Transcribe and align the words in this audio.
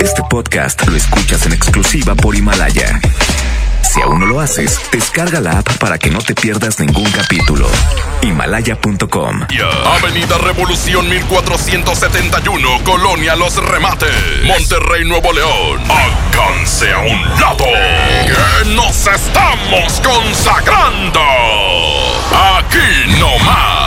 Este 0.00 0.22
podcast 0.30 0.86
lo 0.86 0.96
escuchas 0.96 1.46
en 1.46 1.52
exclusiva 1.52 2.14
por 2.14 2.34
Himalaya. 2.36 3.00
Si 3.82 4.00
aún 4.00 4.20
no 4.20 4.26
lo 4.26 4.40
haces, 4.40 4.80
descarga 4.92 5.40
la 5.40 5.58
app 5.58 5.78
para 5.78 5.98
que 5.98 6.10
no 6.10 6.18
te 6.18 6.34
pierdas 6.34 6.78
ningún 6.78 7.10
capítulo. 7.10 7.68
Himalaya.com. 8.22 9.46
Avenida 9.86 10.38
Revolución 10.38 11.08
1471, 11.08 12.84
Colonia 12.84 13.34
Los 13.36 13.56
Remates, 13.56 14.44
Monterrey, 14.44 15.04
Nuevo 15.04 15.32
León. 15.32 15.80
Alcance 15.90 16.92
a 16.92 16.98
un 17.00 17.40
lado, 17.40 17.64
que 18.64 18.74
nos 18.74 19.06
estamos 19.06 20.00
consagrando. 20.00 21.20
Aquí 22.58 23.18
no 23.18 23.38
más. 23.44 23.77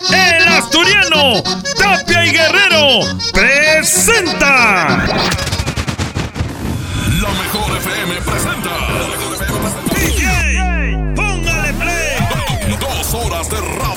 El 0.09 0.49
asturiano 0.49 1.43
Tapia 1.79 2.25
y 2.25 2.31
Guerrero 2.31 3.01
presenta. 3.35 5.05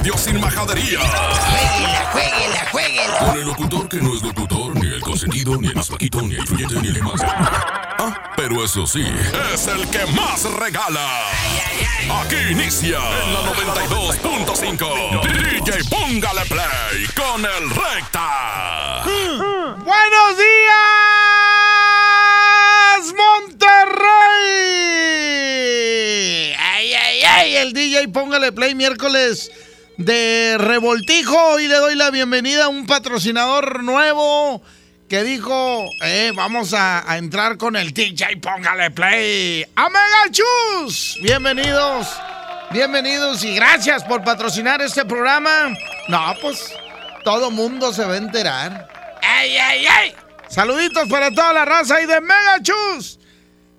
Radio 0.08 0.18
sin 0.18 0.40
majadería. 0.40 1.00
Jueguela, 1.00 2.10
jueguela, 2.12 2.68
jueguela. 2.72 3.20
Con 3.20 3.38
el 3.38 3.46
locutor 3.46 3.90
que 3.90 3.98
no 3.98 4.16
es 4.16 4.22
locutor, 4.22 4.74
ni 4.76 4.88
el 4.88 5.02
consentido, 5.02 5.58
ni 5.58 5.68
el 5.68 5.76
más 5.76 5.88
flaquito, 5.88 6.22
ni 6.22 6.36
el 6.36 6.40
influyente, 6.42 6.76
ni 6.82 6.88
el 6.88 7.04
más. 7.04 7.22
Ah, 7.24 8.32
pero 8.38 8.64
eso 8.64 8.88
sí, 8.88 9.06
es 9.54 9.68
el 9.68 9.86
que 9.90 10.06
más 10.14 10.44
regala. 10.54 11.30
Aquí 12.22 12.38
inicia 12.52 12.98
en 12.98 13.34
la 13.34 13.42
92.5. 13.54 15.22
DJ 15.52 15.84
Póngale 15.90 16.46
Play 16.46 17.08
con 17.16 17.44
el 17.44 17.70
Recta. 17.70 19.04
¡Buenos 19.04 20.38
días, 20.38 20.84
Monterrey! 23.18 24.06
¡Ay, 26.58 26.94
ay, 26.94 27.24
ay! 27.24 27.56
El 27.58 27.74
DJ 27.74 28.08
Póngale 28.10 28.52
Play 28.54 28.74
miércoles 28.76 29.52
de 29.98 30.58
revoltijo 30.60 31.60
y 31.60 31.68
le 31.68 31.76
doy 31.76 31.96
la 31.96 32.12
bienvenida 32.12 32.66
a 32.66 32.68
un 32.70 32.86
patrocinador 32.86 33.84
nuevo 33.84 34.62
que 35.10 35.24
dijo, 35.24 35.86
eh, 36.04 36.32
vamos 36.36 36.74
a, 36.74 37.10
a 37.10 37.18
entrar 37.18 37.58
con 37.58 37.76
el 37.76 37.94
DJ 37.94 38.38
Póngale 38.38 38.92
Play. 38.92 39.66
¡Amega 39.76 40.32
Chus! 40.32 41.18
Bienvenidos, 41.22 42.08
bienvenidos 42.72 43.44
y 43.44 43.56
gracias 43.56 44.04
por 44.04 44.24
patrocinar 44.24 44.82
este 44.82 45.06
programa. 45.06 45.74
No, 46.10 46.34
pues 46.42 46.74
todo 47.24 47.50
mundo 47.50 47.92
se 47.94 48.06
va 48.06 48.14
a 48.14 48.18
enterar. 48.18 48.88
¡Ay, 49.22 49.58
ay, 49.58 49.86
ay! 49.88 50.14
Saluditos 50.50 51.10
para 51.10 51.32
toda 51.32 51.54
la 51.54 51.66
raza 51.66 51.96
ahí 51.96 52.06
de 52.06 52.22
Mega 52.22 52.62
Chus. 52.62 53.17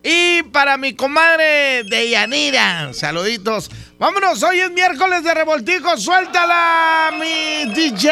Y 0.03 0.43
para 0.45 0.77
mi 0.77 0.95
comadre 0.95 1.83
de 1.85 2.11
Yanira, 2.11 2.93
saluditos. 2.93 3.71
Vámonos, 3.99 4.43
hoy 4.45 4.61
es 4.61 4.71
miércoles 4.71 5.25
de 5.25 5.35
revoltijo, 5.35 5.97
suéltala, 5.97 7.11
mi 7.19 7.73
DJ. 7.75 8.09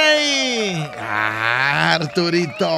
Ah, 0.98 1.95
Arturito. 1.95 2.69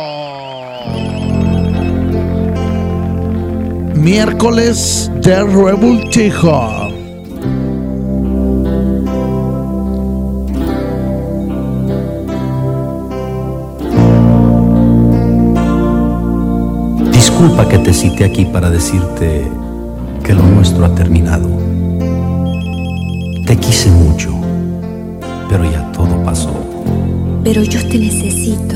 Miércoles 3.95 5.11
de 5.15 5.43
revoltijo. 5.43 6.98
Disculpa 17.39 17.69
que 17.69 17.79
te 17.79 17.95
cite 17.95 18.25
aquí 18.25 18.47
para 18.47 18.69
decirte 18.69 19.47
que 20.25 20.35
lo 20.35 20.43
nuestro 20.43 20.85
ha 20.85 20.93
terminado. 20.93 21.49
Te 23.47 23.57
quise 23.57 23.93
mucho, 23.93 24.31
pero 25.49 25.63
ya 25.71 25.93
todo 25.93 26.21
pasó. 26.25 26.51
Pero 27.45 27.63
yo 27.63 27.79
te 27.89 27.97
necesito. 27.97 28.75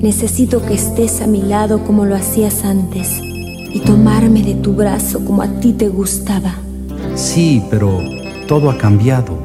Necesito 0.00 0.64
que 0.64 0.72
estés 0.72 1.20
a 1.20 1.26
mi 1.26 1.42
lado 1.42 1.84
como 1.84 2.06
lo 2.06 2.16
hacías 2.16 2.64
antes 2.64 3.20
y 3.20 3.80
tomarme 3.80 4.42
de 4.42 4.54
tu 4.54 4.72
brazo 4.72 5.22
como 5.22 5.42
a 5.42 5.48
ti 5.48 5.74
te 5.74 5.90
gustaba. 5.90 6.54
Sí, 7.14 7.62
pero 7.68 8.00
todo 8.48 8.70
ha 8.70 8.78
cambiado. 8.78 9.36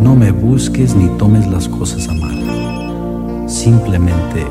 No 0.00 0.16
me 0.16 0.32
busques 0.32 0.96
ni 0.96 1.06
tomes 1.16 1.46
las 1.46 1.68
cosas 1.68 2.08
a 2.08 2.12
mal. 2.14 3.44
Simplemente 3.46 4.44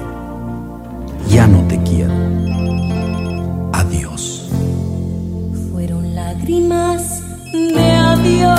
ya 1.29 1.47
no 1.47 1.59
te 1.67 1.77
quiero. 1.83 2.20
Lágrimas 6.41 7.22
de 7.53 7.91
adiós 7.91 8.52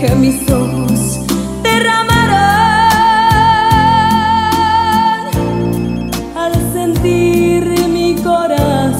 que 0.00 0.14
mis 0.16 0.50
ojos 0.50 1.20
derramaron 1.62 2.10
al 6.36 6.52
sentir 6.72 7.64
mi 7.88 8.14
corazón 8.22 8.98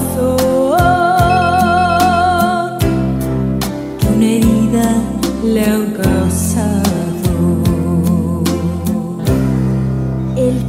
que 3.99 4.07
una 4.09 4.27
herida 4.27 5.03
le 5.45 5.65
han 5.65 5.93
causado. 5.93 6.83
El 10.37 10.67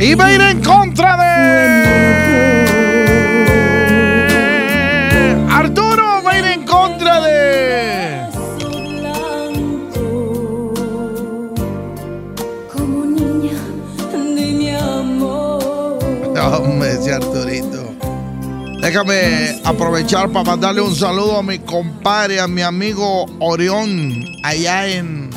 Déjame 18.96 19.60
aprovechar 19.66 20.30
para 20.30 20.52
mandarle 20.52 20.80
un 20.80 20.96
saludo 20.96 21.40
a 21.40 21.44
mi 21.44 21.60
compadre, 21.60 22.40
a 22.40 22.48
mi 22.48 22.62
amigo 22.62 23.26
Orión, 23.42 24.24
allá 24.42 24.88
en, 24.88 25.30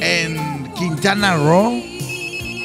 en 0.00 0.72
Quintana 0.74 1.34
Roo, 1.34 1.82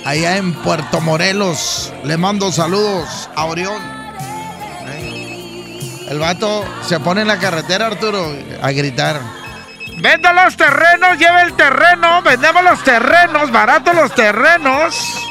allá 0.06 0.38
en 0.38 0.53
Puerto 0.61 1.01
Morelos. 1.01 1.91
Le 2.03 2.17
mando 2.17 2.51
saludos 2.51 3.28
a 3.35 3.45
Orión. 3.45 3.81
El 6.07 6.19
vato 6.19 6.63
se 6.88 7.00
pone 7.00 7.22
en 7.22 7.28
la 7.28 7.40
carretera, 7.40 7.88
Arturo, 7.88 8.31
a 8.61 8.72
gritar. 8.73 9.19
Vende 9.97 10.29
los 10.35 10.55
terrenos, 10.55 11.17
lleve 11.17 11.41
el 11.41 11.53
terreno, 11.53 12.22
vendemos 12.22 12.63
los 12.63 12.84
terrenos, 12.84 13.51
baratos 13.51 13.95
los 13.95 14.13
terrenos. 14.13 15.22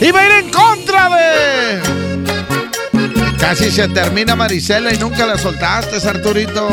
Y 0.00 0.10
va 0.12 0.20
a 0.20 0.26
ir 0.26 0.32
en 0.44 0.50
contra 0.50 1.08
de. 1.10 1.82
Casi 3.38 3.70
se 3.70 3.88
termina 3.88 4.36
Marisela 4.36 4.92
y 4.92 4.98
nunca 4.98 5.26
la 5.26 5.36
soltaste, 5.36 5.96
Arturito. 6.08 6.68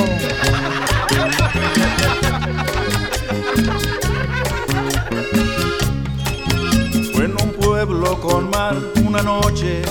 Fue 7.14 7.26
en 7.26 7.32
un 7.42 7.54
pueblo 7.60 8.20
con 8.22 8.50
mar 8.50 8.76
una 9.06 9.22
noche 9.22 9.82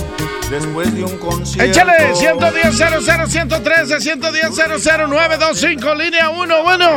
después 0.49 0.93
de 0.95 1.03
un 1.03 1.17
concierto. 1.17 1.71
Échale 1.71 2.15
110 2.15 2.77
00 2.77 3.27
113 3.27 3.99
110 3.99 4.55
00 4.55 5.07
925 5.07 5.95
línea 5.95 6.29
1, 6.29 6.63
bueno. 6.63 6.89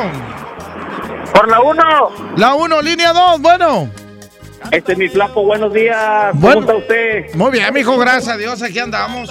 Por 1.32 1.48
la 1.48 1.60
1, 1.60 1.82
La 2.36 2.54
1, 2.54 2.82
línea 2.82 3.12
2, 3.12 3.40
bueno. 3.40 3.90
Este 4.70 4.92
es 4.92 4.98
mi 4.98 5.08
flaco, 5.08 5.42
buenos 5.44 5.72
días. 5.72 6.30
Bueno. 6.34 6.66
¿Cómo 6.66 6.72
está 6.72 6.76
usted? 6.76 7.34
Muy 7.34 7.50
bien, 7.52 7.72
mijo, 7.72 7.96
gracias 7.98 8.28
a 8.28 8.36
Dios, 8.36 8.62
aquí 8.62 8.78
andamos. 8.78 9.30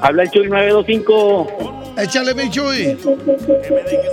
Habla 0.00 0.24
el 0.24 0.30
Chuy 0.30 0.48
925. 0.48 1.94
Échale, 1.98 2.34
mi 2.34 2.50
Chuy. 2.50 2.96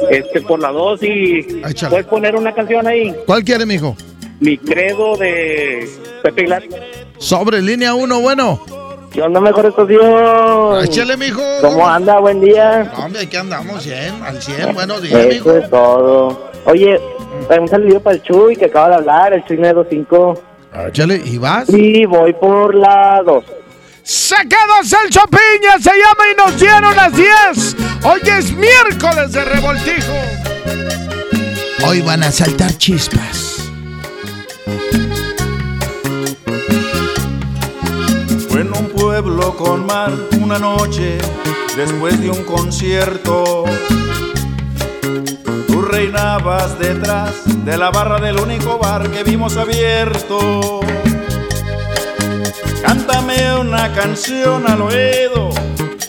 Este 0.10 0.42
por 0.42 0.60
la 0.60 0.70
2 0.70 1.04
y 1.04 1.62
Échale. 1.68 1.90
puedes 1.90 2.06
poner 2.08 2.36
una 2.36 2.54
canción 2.54 2.88
ahí. 2.88 3.14
¿Cuál 3.26 3.44
quiere, 3.44 3.66
mijo? 3.66 3.96
Mi 4.40 4.58
credo 4.58 5.18
de 5.18 5.88
Pepe 6.24 6.42
Aguilar. 6.42 6.64
Sobre 7.18 7.62
línea 7.62 7.94
1, 7.94 8.22
bueno. 8.22 8.64
¿Qué 9.12 9.22
onda, 9.22 9.40
mejor 9.40 9.66
estación? 9.68 10.84
Échale, 10.84 11.18
mijo. 11.18 11.42
¿Cómo 11.62 11.88
anda? 11.88 12.20
Buen 12.20 12.42
día. 12.42 12.92
Hombre, 12.98 13.22
aquí 13.22 13.36
andamos 13.38 13.84
100, 13.84 14.24
al 14.24 14.42
100. 14.42 14.74
Buenos 14.74 15.02
días, 15.02 15.28
mijo. 15.28 15.52
Eso 15.52 15.58
es 15.60 15.70
todo. 15.70 16.52
Oye, 16.66 17.00
un 17.60 17.68
saludo 17.68 18.00
para 18.00 18.16
el 18.16 18.24
Chuy 18.24 18.56
que 18.56 18.66
acaba 18.66 18.90
de 18.90 18.96
hablar, 18.96 19.34
el 19.34 19.44
Chuy 19.46 19.58
925. 19.58 20.44
Échale, 20.88 21.22
¿y 21.24 21.38
vas? 21.38 21.68
Sí, 21.68 22.06
voy 22.06 22.34
por 22.34 22.74
la 22.76 23.22
2. 23.24 23.44
Se 24.04 24.36
quedó 24.36 24.84
Celso 24.84 25.22
Piña, 25.30 25.80
se 25.80 25.92
llama 25.92 26.24
y 26.32 26.36
nos 26.36 26.60
dieron 26.60 26.96
las 26.96 27.16
10. 27.16 27.76
Hoy 28.04 28.20
es 28.38 28.52
miércoles 28.54 29.32
de 29.32 29.46
revoltijo. 29.46 30.14
Hoy 31.88 32.02
van 32.02 32.24
a 32.24 32.32
saltar 32.32 32.78
chispas. 32.78 33.72
Fue 38.50 38.62
en 38.62 38.76
un 38.76 38.90
pueblo 38.90 39.56
con 39.56 39.86
mar 39.86 40.12
una 40.42 40.60
noche 40.60 41.18
después 41.76 42.20
de 42.20 42.30
un 42.30 42.44
concierto. 42.44 43.66
Reinabas 45.94 46.80
detrás 46.80 47.44
de 47.64 47.78
la 47.78 47.92
barra 47.92 48.20
del 48.20 48.40
único 48.40 48.80
bar 48.80 49.12
que 49.12 49.24
vimos 49.24 49.58
abierto. 49.58 50.80
Cántame 52.82 53.60
una 53.60 53.94
canción 53.94 54.68
al 54.68 54.82
oído 54.82 55.52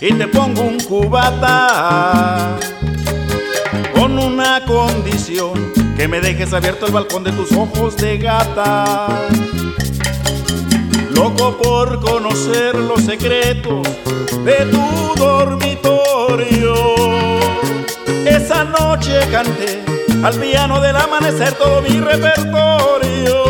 y 0.01 0.11
te 0.15 0.27
pongo 0.29 0.63
un 0.63 0.81
cubata 0.81 2.57
con 3.95 4.19
una 4.19 4.65
condición 4.65 5.53
que 5.99 6.09
me 6.09 6.23
dejes 6.23 6.55
abierto 6.55 6.87
el 6.87 6.93
balcón 6.93 7.23
de 7.23 7.33
tus 7.33 7.53
ojos 7.53 7.95
de 7.99 8.17
gata. 8.17 9.07
Loco 11.15 11.59
por 11.59 12.01
conocer 12.01 12.75
los 12.75 13.03
secretos 13.03 13.87
de 14.47 14.65
tu 14.65 15.23
dormitorio. 15.23 17.34
Esa 18.45 18.63
noche 18.63 19.19
canté 19.31 19.83
al 20.23 20.39
piano 20.39 20.79
del 20.79 20.95
amanecer 20.95 21.55
todo 21.55 21.81
mi 21.81 21.99
repertorio. 21.99 23.43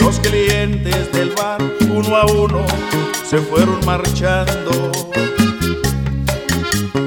Los 0.00 0.18
clientes 0.20 1.12
del 1.12 1.34
bar, 1.34 1.60
uno 1.90 2.16
a 2.16 2.24
uno, 2.24 2.64
se 3.22 3.36
fueron 3.36 3.84
marchando. 3.84 4.90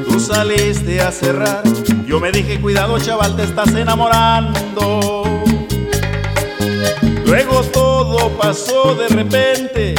Tú 0.07 0.19
saliste 0.19 1.01
a 1.01 1.11
cerrar, 1.11 1.63
yo 2.05 2.19
me 2.19 2.31
dije, 2.31 2.61
cuidado 2.61 2.99
chaval, 2.99 3.35
te 3.35 3.45
estás 3.45 3.73
enamorando. 3.73 5.23
Luego 7.25 7.63
todo 7.73 8.29
pasó 8.37 8.93
de 8.93 9.07
repente, 9.07 9.95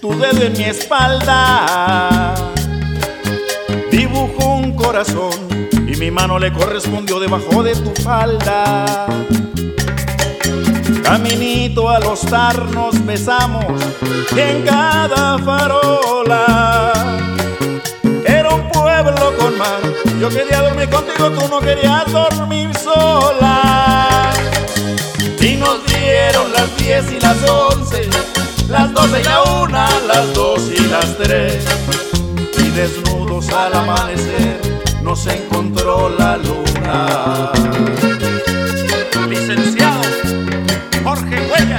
tu 0.00 0.18
dedo 0.18 0.44
en 0.44 0.54
mi 0.54 0.64
espalda 0.64 2.54
y 4.98 5.94
mi 5.98 6.10
mano 6.10 6.38
le 6.38 6.50
correspondió 6.50 7.20
debajo 7.20 7.62
de 7.62 7.74
tu 7.74 7.92
falda. 8.02 9.06
Caminito 11.02 11.90
al 11.90 12.04
hostar 12.04 12.58
nos 12.70 13.04
besamos 13.04 13.82
en 14.34 14.62
cada 14.62 15.36
farola. 15.36 16.92
Era 18.24 18.54
un 18.54 18.70
pueblo 18.70 19.36
con 19.38 19.58
mar, 19.58 19.82
yo 20.18 20.30
quería 20.30 20.62
dormir 20.62 20.88
contigo, 20.88 21.30
tú 21.30 21.46
no 21.48 21.60
querías 21.60 22.10
dormir 22.10 22.70
sola. 22.78 24.30
Y 25.38 25.56
nos 25.56 25.84
dieron 25.84 26.50
las 26.54 26.74
10 26.78 27.12
y 27.12 27.20
las 27.20 27.36
11, 27.46 28.08
las 28.70 28.94
12 28.94 29.20
y 29.20 29.24
la 29.24 29.42
1, 29.42 29.78
las 30.08 30.32
2 30.32 30.70
y 30.70 30.86
las 30.86 31.18
3. 31.18 31.64
Y 32.60 32.70
desnudos 32.70 33.50
al 33.50 33.74
amanecer 33.74 34.75
nos 35.06 35.24
encontró 35.28 36.08
la 36.08 36.36
luna. 36.36 37.52
Licenciado 39.28 40.02
Jorge 41.04 41.36
Huella. 41.48 41.78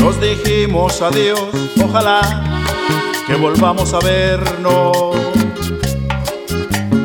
Nos 0.00 0.20
dijimos 0.20 1.00
adiós, 1.00 1.40
ojalá 1.84 2.20
que 3.28 3.36
volvamos 3.36 3.94
a 3.94 4.00
vernos. 4.00 5.16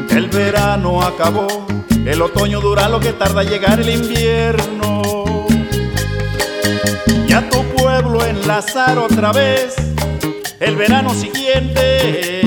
El 0.09 0.29
verano 0.29 1.03
acabó, 1.03 1.67
el 2.07 2.23
otoño 2.23 2.59
dura 2.59 2.89
lo 2.89 2.99
que 2.99 3.13
tarda 3.13 3.43
llegar 3.43 3.79
el 3.79 3.89
invierno. 3.89 5.34
A 7.35 7.41
tu 7.49 7.61
pueblo 7.75 8.25
enlazar 8.25 8.97
otra 8.97 9.33
vez 9.33 9.75
el 10.61 10.77
verano 10.77 11.13
siguiente. 11.13 12.41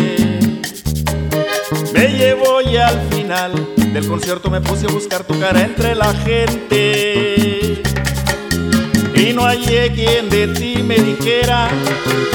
Me 1.93 2.08
llevo 2.08 2.62
y 2.62 2.79
al 2.79 2.99
final 3.11 3.52
del 3.76 4.08
concierto 4.08 4.49
me 4.49 4.62
puse 4.62 4.87
a 4.87 4.88
buscar 4.90 5.25
tu 5.25 5.38
cara 5.38 5.61
entre 5.61 5.94
la 5.94 6.14
gente. 6.14 7.82
Y 9.14 9.35
no 9.35 9.43
hallé 9.43 9.93
quien 9.93 10.31
de 10.31 10.49
ti 10.55 10.82
me 10.82 10.96
dijera 10.96 11.69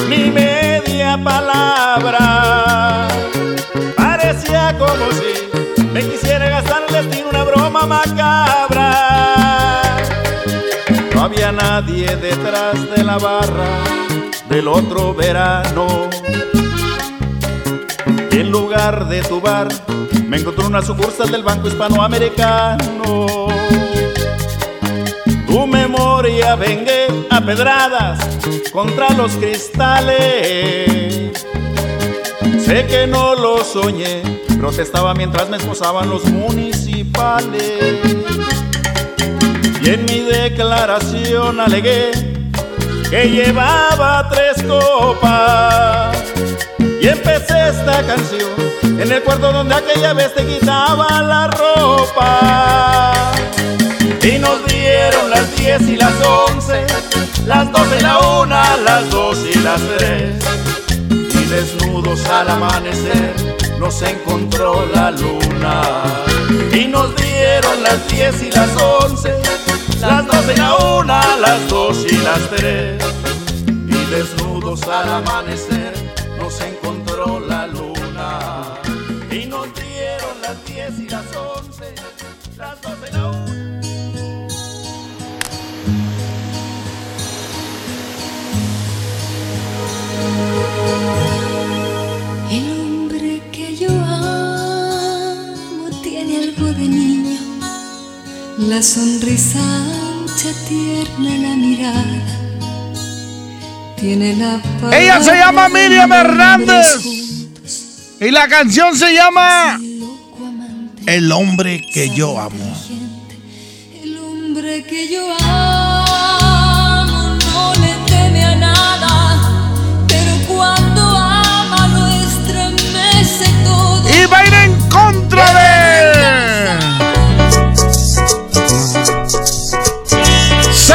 ni 0.07 0.29
media 0.29 1.19
palabra. 1.23 3.07
Parecía 3.97 4.77
como 4.77 5.11
si 5.11 5.49
me 5.91 6.03
quisiera 6.03 6.49
gastar 6.49 6.83
el 6.87 6.93
destino 6.93 7.29
una 7.29 7.43
broma 7.45 7.87
macabra. 7.87 8.62
Nadie 11.81 12.15
detrás 12.17 12.87
de 12.95 13.03
la 13.03 13.17
barra 13.17 13.79
del 14.47 14.67
otro 14.67 15.15
verano. 15.15 16.07
En 18.29 18.51
lugar 18.51 19.07
de 19.07 19.23
tu 19.23 19.41
bar, 19.41 19.69
me 20.27 20.37
encontró 20.37 20.67
una 20.67 20.83
sucursal 20.83 21.31
del 21.31 21.41
Banco 21.41 21.67
Hispanoamericano. 21.67 23.47
Tu 25.47 25.65
memoria 25.65 26.55
vengué 26.55 27.07
a 27.31 27.41
pedradas 27.41 28.19
contra 28.71 29.09
los 29.09 29.31
cristales. 29.31 31.43
Sé 32.63 32.85
que 32.85 33.07
no 33.07 33.33
lo 33.33 33.63
soñé, 33.63 34.21
protestaba 34.59 35.15
mientras 35.15 35.49
me 35.49 35.57
esposaban 35.57 36.07
los 36.07 36.23
municipales. 36.25 38.52
Y 39.83 39.89
en 39.89 40.05
mi 40.05 40.19
declaración 40.21 41.59
alegué 41.59 42.11
que 43.09 43.29
llevaba 43.29 44.29
tres 44.29 44.63
copas. 44.63 46.17
Y 46.79 47.07
empecé 47.07 47.67
esta 47.67 48.01
canción 48.07 48.51
en 48.83 49.11
el 49.11 49.21
cuarto 49.23 49.51
donde 49.51 49.75
aquella 49.75 50.13
vez 50.13 50.33
te 50.33 50.45
quitaba 50.45 51.21
la 51.21 51.47
ropa. 51.47 53.11
Y 54.23 54.39
nos 54.39 54.65
dieron 54.67 55.29
las 55.29 55.53
10 55.57 55.81
y 55.89 55.97
las 55.97 56.13
11, 56.25 56.85
las 57.45 57.69
12 57.69 57.97
y 57.99 58.01
la 58.01 58.19
1, 58.19 58.55
las 58.85 59.09
2 59.09 59.37
y 59.53 59.59
las 59.59 59.81
3. 59.97 60.35
Y 61.09 61.45
desnudos 61.45 62.25
al 62.29 62.49
amanecer 62.49 63.33
nos 63.79 64.01
encontró 64.01 64.85
la 64.93 65.11
luna. 65.11 65.81
Y 66.71 66.85
nos 66.85 67.13
dieron 67.17 67.83
las 67.83 68.07
10 68.07 68.43
y 68.43 68.51
las 68.51 68.69
11, 68.81 69.33
las 70.05 70.27
12 70.27 70.53
y 70.53 70.57
la 70.57 70.75
1, 70.75 71.05
las 71.39 71.69
2 71.69 72.05
y 72.11 72.17
las 72.17 72.49
3. 72.55 73.03
Y 73.67 74.11
desnudos 74.11 74.83
al 74.87 75.09
amanecer 75.09 75.82
la 98.69 98.81
sonrisa 98.81 99.59
ancha, 99.59 100.49
tierna, 100.67 101.37
la 101.37 101.55
mirada. 101.55 102.03
Tiene 103.99 104.35
la 104.35 104.61
Ella 104.91 105.21
se 105.23 105.35
llama 105.35 105.69
Miriam 105.69 106.11
Hernández. 106.11 107.01
juntos, 107.01 108.15
Y 108.19 108.31
la 108.31 108.47
canción 108.47 108.95
se 108.97 109.13
llama 109.13 109.75
amante, 109.75 111.03
El 111.05 111.31
hombre 111.31 111.81
que 111.93 112.09
yo 112.09 112.39
amo. 112.39 112.75
El 114.03 114.17
hombre 114.17 114.83
que 114.83 115.09
yo 115.09 115.25
amo 115.41 115.92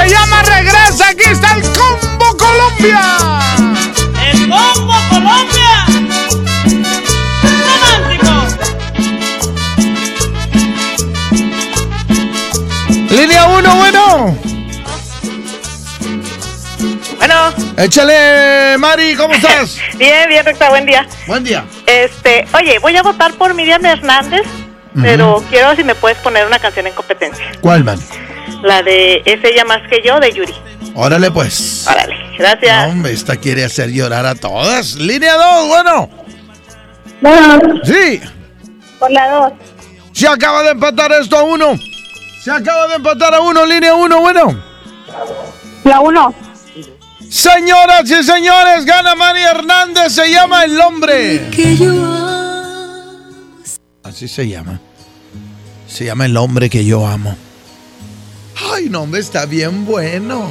se 0.08 0.14
llama 0.14 0.42
Regresa. 0.42 1.08
Aquí 1.10 1.24
está 1.30 1.54
el 1.56 1.62
Combo 1.62 2.36
Colombia. 2.36 3.00
¡El 4.24 4.48
Combo 4.48 4.94
Colombia! 5.10 5.86
¡Romántico! 7.68 8.32
Línea 13.10 13.46
1, 13.46 13.76
bueno. 13.76 14.38
Bueno. 17.18 17.34
Échale, 17.76 18.76
Mari, 18.78 19.14
¿cómo 19.14 19.34
estás? 19.34 19.78
Bien, 19.98 20.28
bien, 20.28 20.44
Recta, 20.44 20.68
buen 20.70 20.86
día. 20.86 21.06
Buen 21.26 21.44
día. 21.44 21.64
Este, 21.86 22.46
oye, 22.54 22.78
voy 22.78 22.96
a 22.96 23.02
votar 23.02 23.34
por 23.34 23.54
Miriam 23.54 23.84
Hernández, 23.84 24.46
pero 25.00 25.44
quiero 25.50 25.76
si 25.76 25.84
me 25.84 25.94
puedes 25.94 26.18
poner 26.18 26.46
una 26.46 26.58
canción 26.58 26.86
en 26.86 26.94
competencia. 26.94 27.44
¿Cuál, 27.60 27.84
man? 27.84 27.98
La 28.62 28.82
de 28.82 29.22
Es 29.24 29.42
ella 29.44 29.64
más 29.64 29.80
que 29.88 30.00
yo, 30.04 30.18
de 30.18 30.32
Yuri. 30.32 30.54
Órale, 30.94 31.30
pues. 31.30 31.86
Órale, 31.88 32.16
gracias. 32.36 32.86
No, 32.86 32.92
hombre, 32.92 33.12
esta 33.12 33.36
quiere 33.36 33.64
hacer 33.64 33.90
llorar 33.90 34.26
a 34.26 34.34
todas. 34.34 34.96
Línea 34.96 35.34
2, 35.34 35.68
bueno. 35.68 36.10
Bueno. 37.20 37.80
Sí. 37.84 38.20
Por 38.98 39.10
la 39.10 39.30
dos. 39.30 39.52
Se 40.12 40.26
acaba 40.26 40.62
de 40.62 40.70
empatar 40.70 41.12
esto 41.12 41.36
a 41.36 41.42
uno. 41.44 41.78
Se 42.42 42.50
acaba 42.50 42.88
de 42.88 42.94
empatar 42.96 43.34
a 43.34 43.40
uno, 43.40 43.64
línea 43.64 43.94
1, 43.94 44.20
bueno. 44.20 44.62
La 45.84 46.00
uno. 46.00 46.34
Señoras 47.30 48.10
y 48.10 48.22
señores, 48.24 48.84
gana 48.84 49.14
Mari 49.14 49.42
Hernández, 49.42 50.12
se 50.12 50.30
llama 50.32 50.64
El 50.64 50.80
Hombre. 50.80 51.50
Que 51.50 51.76
yo 51.76 51.90
amo. 51.90 53.28
Así 54.02 54.26
se 54.26 54.48
llama. 54.48 54.80
Se 55.86 56.06
llama 56.06 56.26
El 56.26 56.36
Hombre 56.36 56.70
que 56.70 56.84
yo 56.84 57.06
amo. 57.06 57.36
Ay, 58.60 58.88
no, 58.88 59.02
hombre, 59.02 59.20
está 59.20 59.46
bien 59.46 59.84
bueno. 59.84 60.48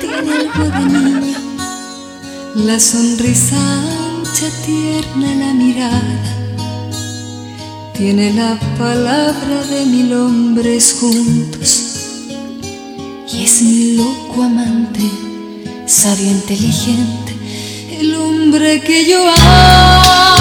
Tiene 0.00 0.32
algo 0.36 0.64
de 0.64 0.84
niño. 0.84 1.38
La 2.54 2.78
sonrisa 2.78 3.56
ancha, 3.56 4.46
tierna 4.66 5.34
la 5.34 5.54
mirada. 5.54 6.02
Tiene 7.96 8.34
la 8.34 8.58
palabra 8.78 9.64
de 9.70 9.86
mil 9.86 10.12
hombres 10.12 10.96
juntos. 11.00 11.84
Y 13.32 13.44
es 13.44 13.62
mi 13.62 13.96
loco 13.96 14.42
amante, 14.42 15.00
sabio, 15.86 16.26
inteligente. 16.26 17.36
El 18.00 18.14
hombre 18.14 18.80
que 18.82 19.06
yo 19.08 19.18
amo 19.28 20.37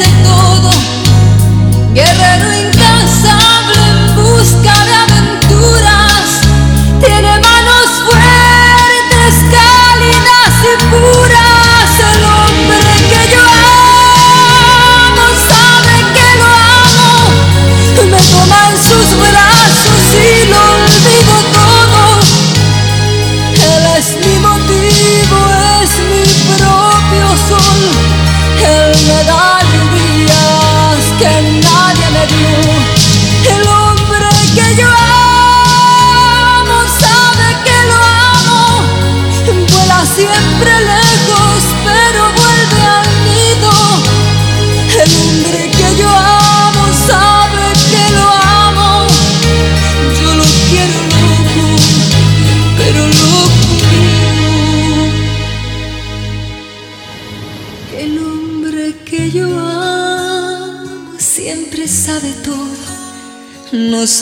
aceitou. 0.00 0.49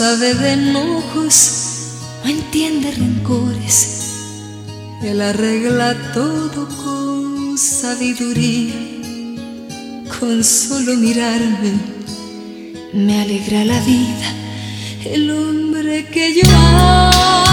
Sabe 0.09 0.33
de 0.33 0.53
enojos, 0.55 1.50
no 2.25 2.31
entiende 2.31 2.91
rencores. 2.93 4.15
Él 5.03 5.21
arregla 5.21 5.95
todo 6.15 6.67
con 6.83 7.59
sabiduría. 7.59 8.73
Con 10.19 10.43
solo 10.43 10.95
mirarme 10.95 11.73
me 12.95 13.21
alegra 13.21 13.67
la 13.67 13.81
vida. 13.81 14.29
El 15.05 15.31
hombre 15.31 16.07
que 16.07 16.37
yo 16.37 16.50
amo 16.57 17.48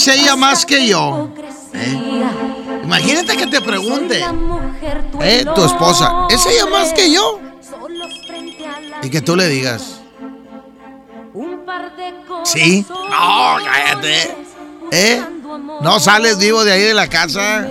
Es 0.00 0.08
ella 0.08 0.36
más 0.36 0.66
que 0.66 0.86
yo. 0.86 1.30
¿Eh? 1.74 2.22
Imagínate 2.84 3.36
que 3.36 3.46
te 3.46 3.60
pregunte, 3.60 4.24
eh, 5.20 5.44
tu 5.54 5.64
esposa, 5.64 6.26
¿es 6.30 6.44
ella 6.46 6.66
más 6.66 6.92
que 6.92 7.12
yo? 7.12 7.40
Y 9.02 9.10
que 9.10 9.20
tú 9.20 9.36
le 9.36 9.48
digas, 9.48 10.00
Sí. 12.44 12.84
No, 12.88 13.56
cállate. 13.64 14.36
¿Eh? 14.90 15.22
No 15.80 16.00
sales 16.00 16.38
vivo 16.38 16.64
de 16.64 16.72
ahí 16.72 16.82
de 16.82 16.94
la 16.94 17.08
casa. 17.08 17.68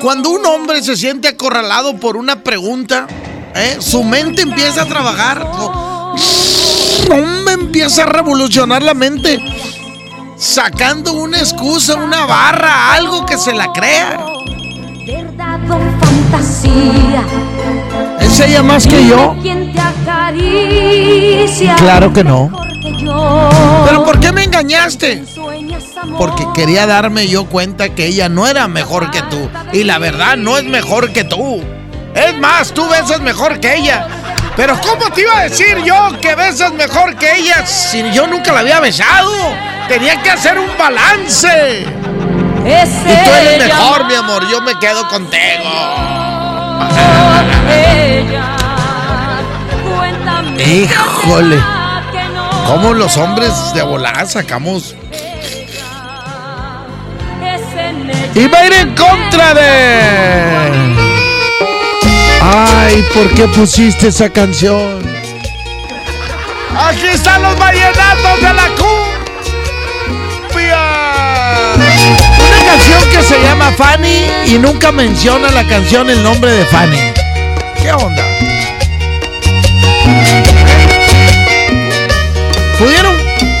Cuando 0.00 0.30
un 0.30 0.44
hombre 0.46 0.82
se 0.82 0.96
siente 0.96 1.28
acorralado 1.28 1.96
por 1.96 2.16
una 2.16 2.42
pregunta, 2.42 3.06
¿eh? 3.54 3.78
su 3.80 4.04
mente 4.04 4.42
empieza 4.42 4.82
a 4.82 4.86
trabajar. 4.86 5.44
Hombre, 7.10 7.54
empieza 7.54 8.02
a 8.04 8.06
revolucionar 8.06 8.82
la 8.82 8.94
mente. 8.94 9.38
Sacando 10.44 11.14
una 11.14 11.38
excusa, 11.38 11.94
una 11.94 12.26
barra, 12.26 12.92
algo 12.92 13.24
que 13.24 13.38
se 13.38 13.54
la 13.54 13.72
crea. 13.72 14.22
Verdad 15.06 15.58
o 15.70 15.78
fantasía. 16.04 17.24
¿Es 18.20 18.40
ella 18.40 18.62
más 18.62 18.86
que 18.86 19.06
yo? 19.06 19.34
Claro 21.78 22.12
que 22.12 22.22
no. 22.22 22.50
¿Pero 23.86 24.04
por 24.04 24.20
qué 24.20 24.32
me 24.32 24.44
engañaste? 24.44 25.24
Porque 26.18 26.46
quería 26.54 26.86
darme 26.86 27.26
yo 27.26 27.46
cuenta 27.46 27.94
que 27.94 28.04
ella 28.04 28.28
no 28.28 28.46
era 28.46 28.68
mejor 28.68 29.10
que 29.10 29.22
tú. 29.22 29.48
Y 29.72 29.84
la 29.84 29.98
verdad 29.98 30.36
no 30.36 30.58
es 30.58 30.64
mejor 30.64 31.10
que 31.14 31.24
tú. 31.24 31.62
Es 32.14 32.38
más, 32.38 32.74
tú 32.74 32.86
besas 32.90 33.22
mejor 33.22 33.60
que 33.60 33.76
ella. 33.76 34.08
Pero 34.56 34.78
¿cómo 34.82 35.10
te 35.10 35.22
iba 35.22 35.38
a 35.38 35.44
decir 35.44 35.78
yo 35.84 36.20
que 36.20 36.34
besas 36.34 36.74
mejor 36.74 37.16
que 37.16 37.34
ella 37.34 37.66
si 37.66 38.12
yo 38.12 38.26
nunca 38.26 38.52
la 38.52 38.60
había 38.60 38.78
besado? 38.78 39.32
Tenía 39.88 40.20
que 40.22 40.30
hacer 40.30 40.58
un 40.58 40.70
balance. 40.78 41.82
Es 42.64 42.88
Y 42.90 43.24
tú 43.24 43.30
eres 43.30 43.62
ella. 43.62 43.66
mejor, 43.66 44.04
mi 44.06 44.14
amor. 44.14 44.48
Yo 44.50 44.60
me 44.62 44.78
quedo 44.78 45.06
contigo. 45.08 45.38
Ella. 47.70 48.56
Cuéntame. 49.96 50.62
Híjole. 50.62 51.62
¿Cómo 52.66 52.94
los 52.94 53.16
hombres 53.18 53.52
de 53.74 53.82
volada 53.82 54.24
sacamos? 54.24 54.94
Y 58.34 58.46
va 58.48 58.58
a 58.58 58.66
ir 58.66 58.72
en 58.72 58.94
contra 58.96 59.54
de. 59.54 60.00
Ay, 62.42 63.04
¿por 63.14 63.28
qué 63.34 63.46
pusiste 63.48 64.08
esa 64.08 64.28
canción? 64.30 65.02
Aquí 66.76 67.06
están 67.06 67.42
los 67.42 67.56
vallenatos 67.56 68.40
de 68.40 68.52
la 68.54 68.68
Una 72.38 72.64
canción 72.66 73.10
que 73.10 73.22
se 73.22 73.42
llama 73.42 73.72
Fanny 73.72 74.26
y 74.46 74.58
nunca 74.58 74.92
menciona 74.92 75.50
la 75.50 75.66
canción 75.66 76.10
el 76.10 76.22
nombre 76.22 76.50
de 76.52 76.64
Fanny. 76.66 76.98
¿Qué 77.80 77.92
onda? 77.92 78.24
Pudieron 82.78 83.16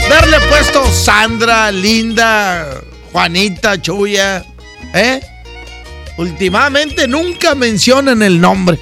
darle 0.08 0.40
puesto 0.48 0.84
Sandra, 0.90 1.70
Linda, 1.70 2.80
Juanita, 3.12 3.80
Chuya, 3.80 4.44
¿eh? 4.92 5.20
Últimamente 6.16 7.08
nunca 7.08 7.54
mencionan 7.54 8.22
el 8.22 8.40
nombre. 8.40 8.78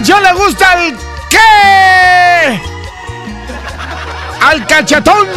Canción 0.00 0.22
le 0.22 0.32
gusta 0.32 0.72
al 0.72 0.96
qué? 1.28 2.58
Al 4.40 4.66
cachetón. 4.66 5.28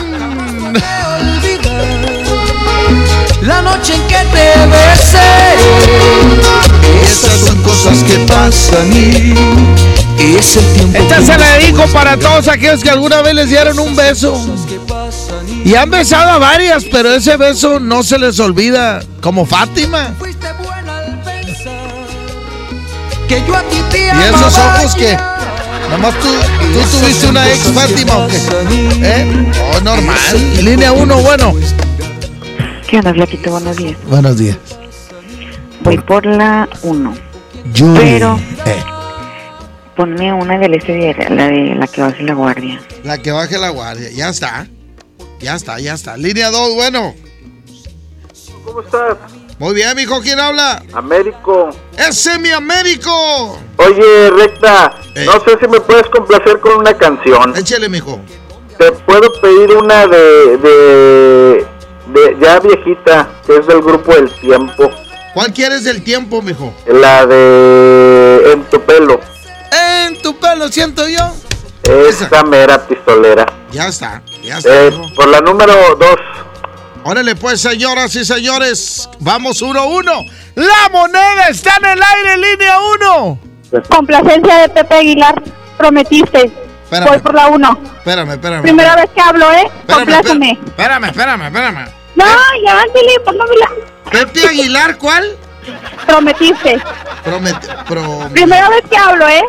La 3.42 3.62
noche 3.62 3.96
en 3.96 4.08
que 4.08 4.16
te 4.16 4.54
besé. 4.68 5.20
Esas 7.04 7.40
son 7.42 7.62
cosas 7.62 8.04
que 8.04 8.18
pasan 8.20 8.90
y 8.94 10.38
es 10.38 10.56
el 10.56 10.74
tiempo. 10.76 10.98
Esta 10.98 11.22
se 11.22 11.38
la 11.38 11.58
dedico 11.58 11.86
para 11.88 12.16
todos 12.16 12.48
aquellos 12.48 12.82
que 12.82 12.90
alguna 12.90 13.22
vez 13.22 13.36
les 13.36 13.50
dieron 13.50 13.78
un 13.80 13.94
beso. 13.98 14.42
Y 15.66 15.76
han 15.76 15.90
besado 15.90 16.30
a 16.30 16.38
varias, 16.38 16.86
pero 16.90 17.14
ese 17.14 17.36
beso 17.36 17.82
no 17.82 18.02
se 18.02 18.18
les 18.18 18.40
olvida. 18.40 19.04
Como 19.20 19.46
Fátima. 19.46 20.16
Que 23.34 23.48
yo 23.48 23.56
a 23.56 23.64
ti 23.64 23.82
te 23.90 24.06
Y 24.06 24.10
esos 24.10 24.58
ojos 24.58 24.96
que. 24.96 25.18
Nomás 25.90 26.14
tú, 26.20 26.28
tú 26.74 26.98
tuviste 26.98 27.28
una 27.28 27.50
ex 27.52 27.60
Fátima 27.72 28.18
o 28.18 28.28
qué? 28.28 28.38
¿Eh? 29.02 29.52
Oh, 29.76 29.82
normal. 29.82 30.18
Línea 30.64 30.92
1, 30.92 31.18
bueno. 31.22 31.54
¿Qué 32.88 32.98
onda, 32.98 33.14
Flaquito? 33.14 33.52
Buenos 33.52 33.78
días. 33.78 33.98
Buenos 34.08 34.38
días. 34.38 34.58
Voy 35.82 35.98
por 36.00 36.26
la 36.26 36.68
1. 36.84 37.14
Yuri. 37.74 38.00
Pero 38.00 38.40
Eh, 38.66 38.84
ponme 39.96 40.34
una 40.34 40.58
del 40.58 40.80
día, 40.80 41.16
la 41.30 41.48
de 41.48 41.76
la 41.76 41.88
que 41.88 42.02
baje 42.02 42.24
la 42.24 42.34
guardia. 42.34 42.82
la 43.04 43.18
que 43.18 43.32
baje 43.32 43.58
la 43.58 43.70
guardia. 43.70 44.10
Ya 44.12 44.30
está. 44.30 44.68
Ya 45.40 45.56
está, 45.56 45.80
ya 45.80 45.94
está. 45.94 46.18
Línea 46.18 46.50
2, 46.50 46.76
bueno. 46.76 47.14
¿Cómo 48.66 48.82
estás? 48.82 49.18
Muy 49.64 49.76
bien, 49.76 49.96
mijo. 49.96 50.20
¿Quién 50.22 50.42
habla? 50.42 50.84
Américo. 50.92 51.70
¡Ese 51.98 52.34
es 52.34 52.40
mi 52.42 52.52
Américo! 52.52 53.58
Oye, 53.78 54.30
Recta, 54.32 54.94
Eh. 55.16 55.24
no 55.26 55.32
sé 55.40 55.58
si 55.58 55.70
me 55.70 55.80
puedes 55.80 56.06
complacer 56.10 56.60
con 56.60 56.80
una 56.80 56.94
canción. 56.98 57.56
Échale, 57.56 57.88
mijo. 57.88 58.20
Te 58.78 58.92
puedo 58.92 59.32
pedir 59.42 59.72
una 59.78 60.06
de, 60.06 60.58
de, 60.58 61.66
de 62.08 62.38
ya 62.42 62.60
viejita, 62.60 63.30
que 63.48 63.56
es 63.56 63.66
del 63.66 63.80
grupo 63.82 64.12
El 64.12 64.30
Tiempo. 64.42 64.90
¿Cuál 65.34 65.54
quieres 65.54 65.86
del 65.86 66.04
tiempo, 66.04 66.42
mijo? 66.42 66.74
La 66.86 67.26
de 67.26 68.52
En 68.52 68.64
tu 68.66 68.82
pelo. 68.82 69.22
En 69.72 70.22
tu 70.22 70.38
pelo 70.40 70.68
siento 70.68 71.08
yo. 71.08 71.22
Esa 71.84 72.44
mera 72.44 72.86
pistolera. 72.86 73.46
Ya 73.72 73.88
está, 73.88 74.22
ya 74.44 74.58
está. 74.58 74.88
Eh, 74.88 74.92
por 75.16 75.30
la 75.30 75.40
número 75.40 75.96
2. 75.96 76.10
Órale, 77.06 77.36
pues, 77.36 77.62
señoras 77.62 78.16
y 78.16 78.24
señores. 78.26 79.10
Vamos 79.20 79.62
1-1. 79.62 80.26
La 80.56 80.90
moneda 80.92 81.48
está 81.50 81.76
en 81.78 81.86
el 81.86 82.00
aire, 82.02 82.38
línea 82.52 82.80
1. 82.80 83.40
Complacencia 83.90 84.58
de 84.60 84.70
Pepe 84.70 84.96
Aguilar, 84.96 85.42
prometiste. 85.78 86.52
Espérame. 86.84 87.08
Voy 87.10 87.20
por 87.20 87.34
la 87.34 87.48
1. 87.48 87.80
Espérame, 87.98 88.32
espérame. 88.32 88.62
Primera 88.62 88.96
vez 88.96 89.10
que 89.14 89.22
hablo, 89.22 89.52
¿eh? 89.52 89.70
Compláceme. 89.92 90.60
Espérame, 90.66 91.06
espérame, 91.06 91.42
espérame. 91.48 91.86
No, 92.16 92.26
ya, 92.64 92.72
ándale, 92.82 93.20
póngamela. 93.26 93.70
Pepe 94.12 94.48
Aguilar, 94.48 94.98
¿cuál? 94.98 95.36
Prometiste. 96.06 96.82
Promete, 97.24 97.68
pro- 97.88 98.30
Primera 98.32 98.70
vez 98.70 98.84
que 98.90 98.98
hablo, 98.98 99.28
¿eh? 99.28 99.44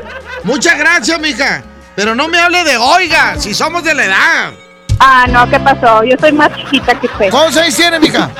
Muchas 0.44 0.78
gracias, 0.78 1.20
mija. 1.20 1.62
Pero 1.94 2.14
no 2.14 2.26
me 2.28 2.38
hable 2.38 2.64
de 2.64 2.76
oiga, 2.78 3.38
si 3.38 3.52
somos 3.54 3.84
de 3.84 3.94
la 3.94 4.04
edad. 4.06 4.52
Ah, 4.98 5.26
no, 5.28 5.48
¿qué 5.50 5.58
pasó? 5.60 6.02
Yo 6.04 6.16
soy 6.18 6.32
más 6.32 6.50
chiquita 6.56 6.98
que 6.98 7.06
usted. 7.06 7.30
¿Cuántos 7.30 7.56
años 7.62 7.74
tiene, 7.74 7.98
mija? 8.00 8.30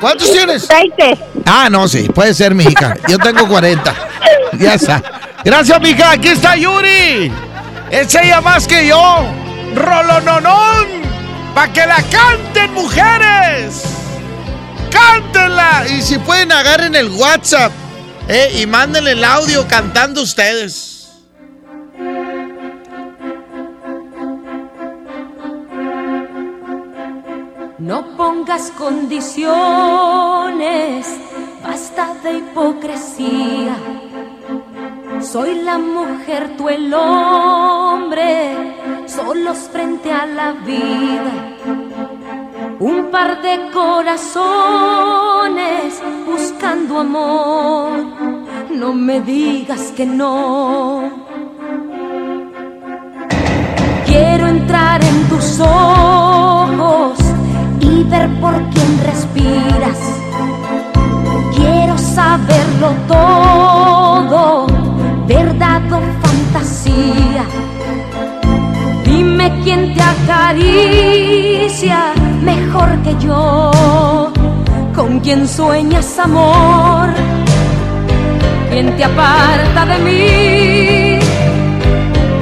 ¿Cuántos 0.00 0.30
tienes? 0.32 0.68
20. 0.68 1.18
Ah, 1.44 1.68
no, 1.70 1.86
sí, 1.88 2.08
puede 2.08 2.34
ser, 2.34 2.54
mi 2.54 2.64
hija. 2.64 2.94
Yo 3.08 3.18
tengo 3.18 3.46
40. 3.48 3.94
Ya 4.58 4.74
está. 4.74 5.02
Gracias, 5.44 5.80
mija. 5.80 6.12
Aquí 6.12 6.28
está 6.28 6.56
Yuri. 6.56 7.32
Es 7.90 8.14
ella 8.14 8.40
más 8.40 8.66
que 8.66 8.86
yo. 8.86 9.24
Rolononón. 9.74 10.86
Para 11.54 11.72
que 11.72 11.86
la 11.86 12.02
canten, 12.02 12.72
mujeres. 12.74 13.82
Cántenla. 14.90 15.84
Y 15.88 16.02
si 16.02 16.18
pueden, 16.18 16.52
agarren 16.52 16.94
el 16.94 17.08
WhatsApp. 17.10 17.72
eh, 18.28 18.58
y 18.60 18.66
mándenle 18.66 19.12
el 19.12 19.24
audio 19.24 19.66
cantando 19.68 20.22
ustedes. 20.22 20.95
No 27.86 27.98
pongas 28.16 28.72
condiciones, 28.72 29.54
basta 31.62 32.14
de 32.20 32.38
hipocresía. 32.38 33.76
Soy 35.20 35.62
la 35.62 35.78
mujer, 35.78 36.56
tú 36.58 36.68
el 36.68 36.92
hombre, 36.92 38.56
solos 39.06 39.68
frente 39.70 40.10
a 40.10 40.26
la 40.26 40.50
vida. 40.66 41.30
Un 42.80 43.08
par 43.12 43.40
de 43.40 43.70
corazones 43.72 44.42
buscando 46.26 46.98
amor. 46.98 48.00
No 48.68 48.94
me 48.94 49.20
digas 49.20 49.92
que 49.96 50.06
no. 50.06 51.08
Quiero 54.06 54.48
entrar 54.48 55.04
en 55.04 55.28
tus 55.28 55.60
ojos 55.60 56.26
y 56.32 56.35
ver 58.10 58.28
por 58.40 58.54
quién 58.70 59.00
respiras. 59.04 59.98
Quiero 61.54 61.96
saberlo 61.98 62.94
todo, 63.08 64.66
verdad 65.26 65.82
o 65.92 66.00
fantasía. 66.22 67.44
Dime 69.04 69.52
quién 69.62 69.94
te 69.94 70.02
acaricia 70.02 71.98
mejor 72.42 73.02
que 73.02 73.14
yo, 73.18 74.32
con 74.94 75.20
quien 75.20 75.46
sueñas 75.48 76.18
amor, 76.18 77.08
quien 78.70 78.96
te 78.96 79.04
aparta 79.04 79.86
de 79.86 79.98
mí, 79.98 81.15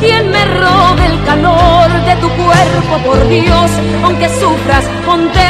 quien 0.05 0.31
me 0.31 0.45
robe 0.45 1.07
el 1.07 1.25
calor 1.25 1.89
de 2.09 2.15
tu 2.17 2.29
cuerpo, 2.43 2.99
por 3.07 3.29
Dios, 3.29 3.71
aunque 4.05 4.29
sufras, 4.29 4.85
contéstame. 5.07 5.45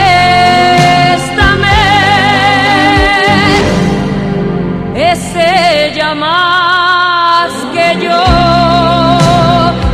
Es 4.95 5.21
ella 5.35 6.15
más 6.15 7.51
que 7.75 7.87
yo, 8.05 8.25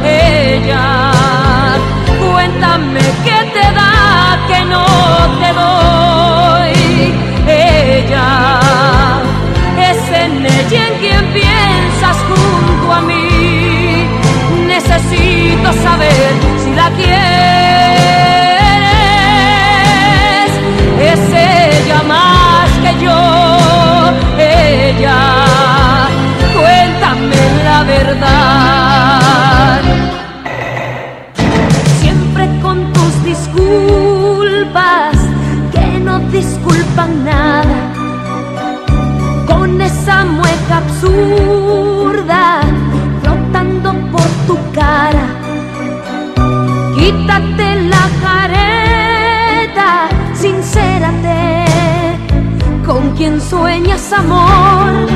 ella. 0.04 1.12
Cuéntame 2.20 3.00
qué 3.24 3.38
te 3.54 3.66
da 3.80 4.38
que 4.48 4.60
no 4.72 4.86
te 5.40 5.50
doy. 5.62 6.74
Ella 7.46 8.69
Necesito 15.60 15.82
saber 15.82 16.32
si 16.64 16.70
la 16.74 16.90
quieres. 16.90 17.10
Es 21.00 21.20
ella 21.32 22.02
más 22.02 22.70
que 22.82 23.04
yo. 23.04 23.20
Ella, 24.38 25.20
cuéntame 26.54 27.36
la 27.64 27.82
verdad. 27.84 29.80
Siempre 32.00 32.48
con 32.62 32.92
tus 32.92 33.24
disculpas 33.24 35.16
que 35.72 35.98
no 36.00 36.20
disculpan 36.30 37.24
nada. 37.24 37.78
Con 39.46 39.80
esa 39.80 40.24
mueca 40.24 40.78
absurda 40.78 42.60
flotando 43.22 43.92
por 44.10 44.28
tu 44.46 44.56
cara. 44.72 45.19
Sueñas 53.60 54.12
amor. 54.12 55.06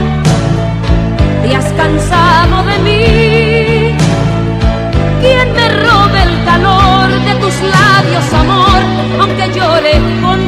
Te 1.42 1.56
has 1.56 1.68
cansado 1.80 2.56
de 2.70 2.76
mí. 2.86 3.96
Quien 5.22 5.46
me 5.58 5.66
robe 5.84 6.18
el 6.28 6.44
calor 6.44 7.08
de 7.28 7.34
tus 7.42 7.56
labios, 7.76 8.26
amor, 8.42 8.80
aunque 9.20 9.46
llore, 9.56 9.92
contéstame. 10.22 10.43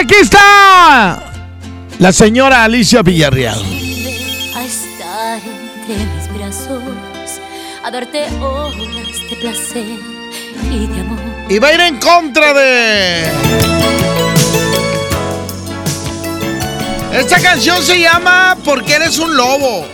Aquí 0.00 0.14
está 0.14 1.30
la 1.98 2.10
señora 2.10 2.64
Alicia 2.64 3.02
Villarreal. 3.02 3.60
A 4.54 4.64
estar 4.64 5.38
entre 5.44 6.06
mis 6.06 6.38
brazos, 6.38 6.82
a 7.84 7.90
darte 7.90 8.24
olas 8.40 9.28
de 9.28 9.36
placer 9.38 9.98
y 10.72 10.86
de 10.86 11.00
amor. 11.00 11.18
Y 11.50 11.58
va 11.58 11.68
a 11.68 11.74
ir 11.74 11.80
en 11.80 11.98
contra 11.98 12.54
de. 12.54 13.24
Esta 17.12 17.38
canción 17.42 17.82
se 17.82 18.00
llama 18.00 18.56
Porque 18.64 18.94
eres 18.94 19.18
un 19.18 19.36
lobo. 19.36 19.86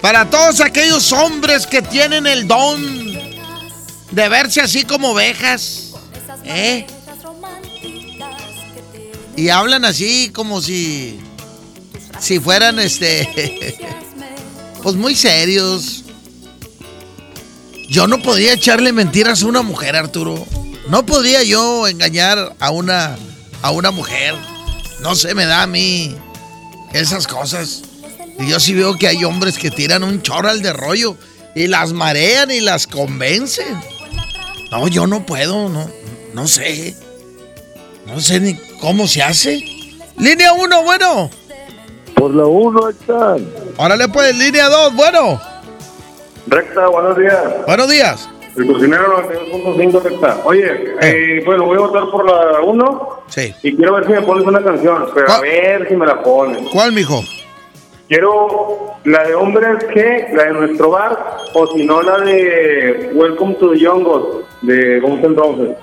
Para 0.00 0.30
todos 0.30 0.62
aquellos 0.62 1.12
hombres 1.12 1.66
que 1.66 1.82
tienen 1.82 2.26
el 2.26 2.48
don 2.48 3.12
de 4.12 4.28
verse 4.30 4.62
así 4.62 4.84
como 4.84 5.10
ovejas. 5.10 5.92
¿Eh? 6.46 6.86
Y 9.36 9.48
hablan 9.48 9.84
así 9.84 10.30
como 10.30 10.60
si. 10.60 11.18
Si 12.20 12.40
fueran 12.40 12.78
este. 12.78 13.76
Pues 14.82 14.96
muy 14.96 15.14
serios. 15.14 16.04
Yo 17.88 18.06
no 18.06 18.20
podía 18.20 18.52
echarle 18.52 18.92
mentiras 18.92 19.42
a 19.42 19.46
una 19.46 19.62
mujer, 19.62 19.96
Arturo. 19.96 20.46
No 20.90 21.06
podía 21.06 21.42
yo 21.42 21.88
engañar 21.88 22.54
a 22.60 22.70
una, 22.70 23.16
a 23.62 23.70
una 23.70 23.90
mujer. 23.90 24.34
No 25.00 25.14
se 25.14 25.34
me 25.34 25.46
da 25.46 25.62
a 25.62 25.66
mí 25.66 26.14
esas 26.92 27.26
cosas. 27.26 27.82
Y 28.38 28.46
yo 28.46 28.60
sí 28.60 28.74
veo 28.74 28.98
que 28.98 29.08
hay 29.08 29.24
hombres 29.24 29.56
que 29.56 29.70
tiran 29.70 30.04
un 30.04 30.20
choral 30.20 30.60
de 30.60 30.74
rollo 30.74 31.16
y 31.54 31.66
las 31.66 31.94
marean 31.94 32.50
y 32.50 32.60
las 32.60 32.86
convencen. 32.86 33.80
No, 34.70 34.86
yo 34.88 35.06
no 35.06 35.24
puedo, 35.24 35.68
no, 35.68 35.90
no 36.34 36.46
sé. 36.48 36.94
No 38.06 38.20
sé 38.20 38.40
ni 38.40 38.54
cómo 38.80 39.06
se 39.06 39.22
hace. 39.22 39.60
Línea 40.18 40.52
1, 40.52 40.82
bueno. 40.82 41.30
Por 42.14 42.34
la 42.34 42.44
1 42.46 42.88
están. 42.90 43.46
Órale 43.76 44.08
pues, 44.08 44.36
línea 44.36 44.68
2, 44.68 44.94
bueno. 44.94 45.40
Recta, 46.46 46.86
buenos 46.88 47.16
días. 47.16 47.42
Buenos 47.66 47.90
días. 47.90 48.28
El 48.56 48.66
cocinero 48.68 49.28
92.5 49.28 50.02
recta. 50.02 50.40
Oye, 50.44 50.94
eh, 51.00 51.42
bueno, 51.44 51.64
voy 51.64 51.76
a 51.76 51.80
votar 51.80 52.04
por 52.10 52.24
la 52.24 52.60
1 52.60 53.24
Sí. 53.26 53.52
y 53.62 53.74
quiero 53.74 53.94
ver 53.94 54.06
si 54.06 54.12
me 54.12 54.22
pones 54.22 54.46
una 54.46 54.62
canción, 54.62 55.08
pero 55.12 55.28
a 55.32 55.40
ver 55.40 55.88
si 55.88 55.96
me 55.96 56.06
la 56.06 56.22
pones. 56.22 56.68
¿Cuál, 56.70 56.92
mijo? 56.92 57.24
Quiero 58.06 58.92
la 59.04 59.24
de 59.24 59.34
hombres 59.34 59.82
que, 59.92 60.28
la 60.34 60.44
de 60.44 60.52
nuestro 60.52 60.90
bar, 60.90 61.38
o 61.52 61.66
si 61.68 61.84
no 61.84 62.00
la 62.02 62.18
de 62.20 63.10
Welcome 63.14 63.54
to 63.54 63.70
the 63.72 63.84
Jungle, 63.84 64.44
de 64.62 65.00
Guns 65.00 65.24
N' 65.24 65.34
Roses. 65.34 65.76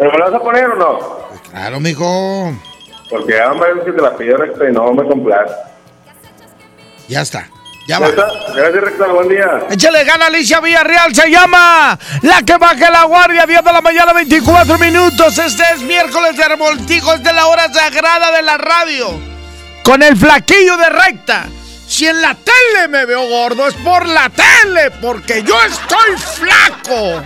¿Pero 0.00 0.12
me 0.12 0.18
la 0.18 0.30
vas 0.30 0.34
a 0.34 0.38
poner 0.42 0.64
o 0.64 0.76
no? 0.76 0.98
Claro, 1.50 1.78
mijo. 1.78 2.54
Porque 3.10 3.34
ya 3.34 3.50
me 3.50 3.60
parece 3.60 3.84
que 3.84 3.92
te 3.92 4.00
la 4.00 4.16
pidió 4.16 4.38
recta 4.38 4.66
y 4.66 4.72
no 4.72 4.94
me 4.94 5.06
complace. 5.06 5.52
Ya 7.06 7.20
está. 7.20 7.46
Ya 7.86 7.98
va. 7.98 8.08
Gracias, 8.08 8.82
recta, 8.82 9.08
buen 9.08 9.28
día. 9.28 9.66
Échale 9.68 10.04
gana 10.04 10.26
Alicia 10.26 10.60
Villarreal, 10.60 11.14
se 11.14 11.30
llama 11.30 11.98
La 12.22 12.40
que 12.42 12.56
baje 12.56 12.90
la 12.90 13.04
guardia, 13.04 13.44
10 13.44 13.62
de 13.62 13.72
la 13.74 13.82
mañana, 13.82 14.14
24 14.14 14.78
minutos. 14.78 15.36
Este 15.36 15.64
es 15.74 15.82
miércoles 15.82 16.34
de 16.34 16.48
revoltijo, 16.48 17.12
es 17.12 17.22
de 17.22 17.34
la 17.34 17.48
hora 17.48 17.70
sagrada 17.70 18.32
de 18.32 18.40
la 18.40 18.56
radio. 18.56 19.20
Con 19.82 20.02
el 20.02 20.16
flaquillo 20.16 20.78
de 20.78 20.88
recta. 20.88 21.44
Si 21.86 22.06
en 22.06 22.22
la 22.22 22.34
tele 22.34 22.88
me 22.88 23.04
veo 23.04 23.28
gordo, 23.28 23.66
es 23.68 23.74
por 23.74 24.06
la 24.06 24.30
tele, 24.30 24.92
porque 25.02 25.42
yo 25.42 25.60
estoy 25.62 26.16
flaco. 26.16 27.22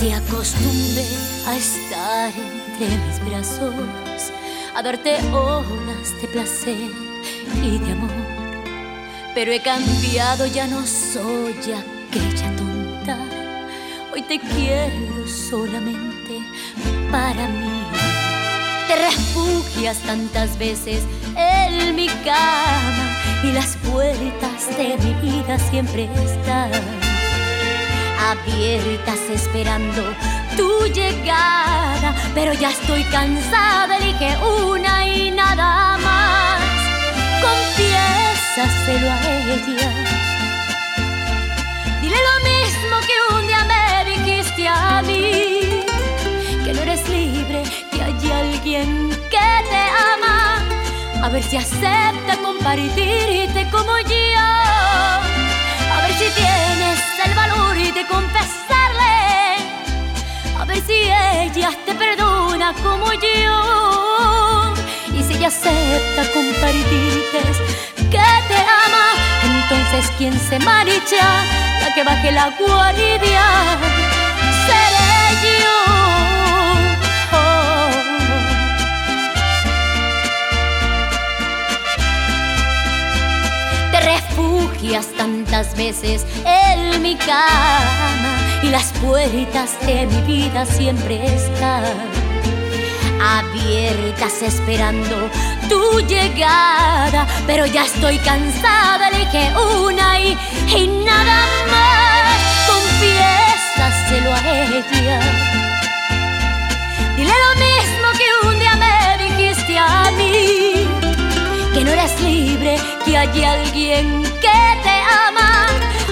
Te 0.00 0.14
acostumbré 0.14 1.04
a 1.46 1.58
estar 1.58 2.32
entre 2.32 2.96
mis 3.04 3.20
brazos, 3.28 4.32
a 4.74 4.82
darte 4.82 5.16
olas 5.30 6.18
de 6.22 6.28
placer 6.28 6.90
y 7.62 7.78
de 7.78 7.92
amor. 7.92 8.08
Pero 9.34 9.52
he 9.52 9.60
cambiado, 9.60 10.46
ya 10.46 10.66
no 10.68 10.86
soy 10.86 11.52
aquella 11.52 12.56
tonta. 12.56 13.18
Hoy 14.10 14.22
te 14.22 14.40
quiero 14.40 15.28
solamente 15.28 16.40
para 17.12 17.46
mí. 17.48 17.82
Te 18.88 18.96
refugias 18.96 19.98
tantas 19.98 20.56
veces 20.56 21.02
en 21.36 21.94
mi 21.94 22.08
cama 22.24 23.18
y 23.44 23.52
las 23.52 23.76
puertas 23.76 24.78
de 24.78 24.96
mi 24.96 25.12
vida 25.30 25.58
siempre 25.58 26.08
están 26.24 27.09
abiertas 28.28 29.20
esperando 29.32 30.02
tu 30.56 30.86
llegada. 30.86 32.14
Pero 32.34 32.52
ya 32.52 32.70
estoy 32.70 33.02
cansada, 33.04 33.96
elige 33.98 34.36
una 34.38 35.06
y 35.06 35.30
nada 35.30 35.98
más. 35.98 36.60
Confiésaselo 37.46 39.10
a 39.10 39.20
ella. 39.54 39.90
Dile 42.00 42.16
lo 42.30 42.36
mismo 42.50 42.96
que 43.08 43.34
un 43.34 43.46
día 43.46 43.64
me 43.64 44.10
dijiste 44.10 44.68
a 44.68 45.02
mí. 45.02 45.84
Que 46.64 46.72
no 46.74 46.82
eres 46.82 47.08
libre, 47.08 47.62
que 47.90 48.02
hay 48.02 48.32
alguien 48.32 49.10
que 49.30 49.48
te 49.70 49.82
ama. 50.14 50.62
A 51.22 51.28
ver 51.28 51.42
si 51.42 51.56
acepta 51.56 52.36
compartirte 52.42 53.68
como 53.70 53.98
yo. 53.98 54.40
A 55.92 56.00
ver 56.02 56.12
si 56.14 56.28
tienes 56.40 57.00
el 57.26 57.34
valor 57.34 57.69
de 57.92 58.06
confesarle. 58.06 59.56
A 60.58 60.64
ver 60.64 60.80
si 60.86 60.92
ella 60.92 61.70
te 61.84 61.94
perdona 61.94 62.72
como 62.82 63.12
yo. 63.12 64.74
Y 65.12 65.22
si 65.24 65.34
ella 65.34 65.48
acepta 65.48 66.22
compartirte 66.32 67.40
que 68.10 68.26
te 68.48 68.58
ama, 68.84 69.06
entonces 69.44 70.10
quien 70.18 70.38
se 70.38 70.58
marcha, 70.60 71.44
la 71.80 71.94
que 71.94 72.04
baje 72.04 72.30
la 72.30 72.50
guardia, 72.58 73.44
seré 74.66 75.60
yo. 75.60 75.99
Refugias 84.02 85.06
tantas 85.16 85.76
veces 85.76 86.24
en 86.44 87.02
mi 87.02 87.16
cama 87.16 88.38
y 88.62 88.68
las 88.68 88.92
puertas 88.94 89.70
de 89.86 90.06
mi 90.06 90.20
vida 90.22 90.64
siempre 90.66 91.24
están 91.26 91.84
abiertas 93.20 94.42
esperando 94.42 95.28
tu 95.68 96.00
llegada. 96.00 97.26
Pero 97.46 97.66
ya 97.66 97.84
estoy 97.84 98.18
cansada, 98.18 99.08
elige 99.08 99.50
una 99.56 100.20
y, 100.20 100.36
y 100.76 100.86
nada 101.04 101.46
más. 101.70 102.40
Confiésaselo 102.68 104.32
a 104.32 104.64
ella. 104.64 105.49
Que 113.04 113.16
hay 113.16 113.44
alguien 113.44 114.22
que 114.22 114.60
te 114.82 114.96
ama. 115.28 115.66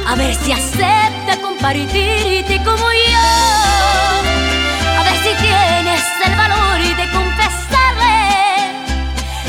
A 0.07 0.15
ver 0.15 0.35
si 0.35 0.53
acepta 0.53 1.41
compartirte 1.43 2.57
como 2.65 2.87
yo. 3.13 3.29
A 4.99 5.03
ver 5.05 5.17
si 5.23 5.35
tienes 5.43 6.03
el 6.25 6.37
valor 6.37 6.79
de 7.01 7.13
confesarle. 7.13 8.17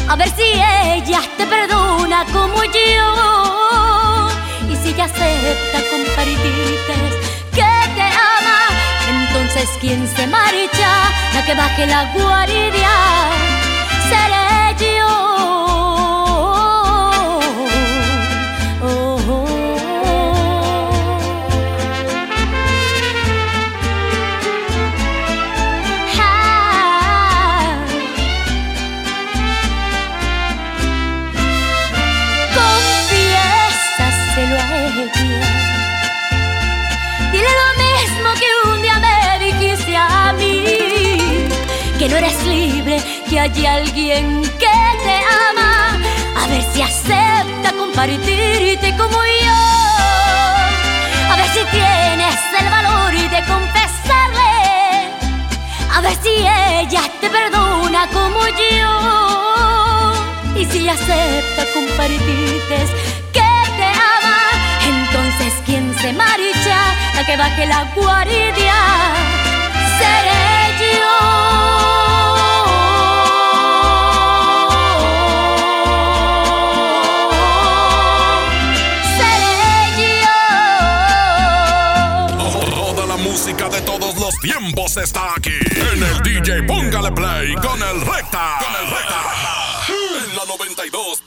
A 0.08 0.15
ver 0.15 0.30
si 0.36 0.43
ella 0.43 1.21
te 1.38 1.45
perdona 1.45 2.25
como 2.34 2.63
yo. 2.63 4.30
Y 4.69 4.75
si 4.75 4.89
ella 4.89 5.06
acepta 5.06 5.80
compartirte 5.89 6.95
que 7.54 7.71
te 7.95 8.08
ama. 8.36 8.60
Entonces 9.10 9.69
quien 9.80 10.08
se 10.15 10.28
marcha, 10.28 10.91
la 11.34 11.45
que 11.45 11.54
baje 11.56 11.86
la 11.88 12.04
guardia, 12.13 12.91
seré 14.10 14.38
hay 43.39 43.65
alguien 43.65 44.41
que 44.41 44.75
te 45.06 45.15
ama. 45.49 45.97
A 46.36 46.47
ver 46.47 46.62
si 46.73 46.82
acepta 46.82 47.71
compartirte 47.78 48.95
como 48.97 49.17
yo. 49.43 49.60
A 51.32 51.36
ver 51.38 51.47
si 51.47 51.63
tienes 51.71 52.36
el 52.60 52.69
valor 52.69 53.13
de 53.13 53.45
confesarle. 53.54 54.56
A 55.95 56.02
ver 56.02 56.17
si 56.21 56.30
ella 56.30 57.02
te 57.21 57.30
perdona 57.30 58.08
como 58.08 58.41
yo. 58.47 58.93
Y 60.60 60.65
si 60.65 60.89
acepta 60.89 61.63
compartirte 61.73 62.78
que 63.32 63.52
te 63.80 63.89
ama, 64.15 64.39
entonces 64.86 65.54
quien 65.65 65.95
se 65.99 66.12
marcha, 66.12 66.80
la 67.15 67.25
que 67.25 67.38
baje 67.38 67.65
la 67.67 67.86
guardia, 67.95 68.75
seré 69.97 70.49
Toda 70.89 71.78
tiempos 84.41 84.97
está 84.97 85.34
aquí. 85.36 85.58
En 85.93 86.04
el 86.04 86.21
DJ 86.23 86.63
Póngale 86.63 87.12
Play 87.12 87.54
con 87.56 87.82
el 87.82 88.02
Recta. 88.02 88.58
Con 88.60 88.75
el 88.75 88.89
Recta. 88.89 89.21
En 89.89 90.36
la 90.36 90.43
92.5. 90.43 91.18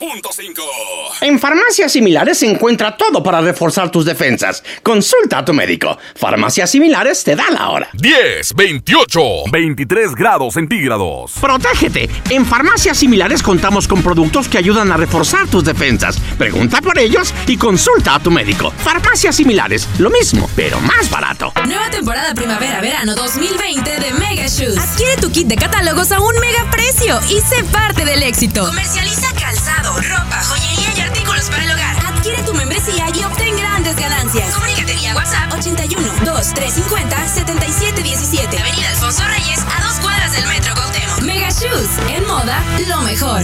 En 1.21 1.39
farmacias 1.39 1.91
similares 1.91 2.39
se 2.39 2.49
encuentra 2.49 2.97
todo 2.97 3.23
para 3.23 3.41
reforzar 3.41 3.91
tus 3.91 4.05
defensas. 4.05 4.63
Consulta 4.81 5.39
a 5.39 5.45
tu 5.45 5.53
médico. 5.53 5.97
Farmacias 6.15 6.71
similares 6.71 7.23
te 7.23 7.35
da 7.35 7.49
la 7.49 7.69
hora. 7.69 7.89
10, 7.93 8.53
28, 8.55 9.21
23 9.51 10.15
grados 10.15 10.55
centígrados. 10.55 11.33
Protégete. 11.39 12.09
En 12.29 12.45
farmacias 12.45 12.97
similares 12.97 13.41
contamos 13.41 13.87
con 13.87 14.03
productos 14.03 14.47
que 14.49 14.57
ayudan 14.57 14.91
a 14.91 14.97
reforzar 14.97 15.47
tus 15.47 15.63
defensas. 15.63 16.19
Pregunta 16.37 16.81
por 16.81 16.97
ellos 16.99 17.33
y 17.47 17.57
consulta 17.57 18.15
a 18.15 18.19
tu 18.19 18.31
médico. 18.31 18.71
Farmacias 18.71 19.35
similares, 19.35 19.87
lo 19.99 20.09
mismo, 20.09 20.49
pero 20.55 20.79
más 20.81 21.09
barato. 21.09 21.53
Nueva 21.65 21.89
temporada 21.89 22.33
primavera-verano 22.33 23.15
2020 23.15 23.99
de 23.99 24.11
Mega 24.13 24.47
Shoes. 24.47 24.77
Adquiere 24.77 25.17
tu 25.17 25.31
kit 25.31 25.47
de 25.47 25.55
catálogos 25.55 26.11
a 26.11 26.19
un 26.19 26.37
mega 26.39 26.69
precio 26.71 27.19
y 27.29 27.39
sé 27.41 27.63
parte 27.71 28.05
del 28.05 28.23
éxito. 28.23 28.65
Comercializa 28.65 29.33
calzado, 29.33 29.62
ropa, 29.81 30.43
joyería 30.43 30.93
y 30.95 31.01
artículos 31.01 31.49
para 31.49 31.63
el 31.63 31.71
hogar. 31.71 31.95
Adquiere 32.05 32.43
tu 32.43 32.53
membresía 32.53 33.07
y 33.13 33.23
obtén 33.23 33.55
grandes 33.57 33.95
ganancias. 33.95 34.53
Comunícate 34.53 34.93
vía 34.93 35.15
WhatsApp 35.15 35.51
81 35.53 36.01
2350 36.25 37.27
7717. 37.27 38.72
Shoes, 41.63 42.17
en 42.17 42.27
moda, 42.27 42.61
lo 42.89 43.01
mejor. 43.03 43.41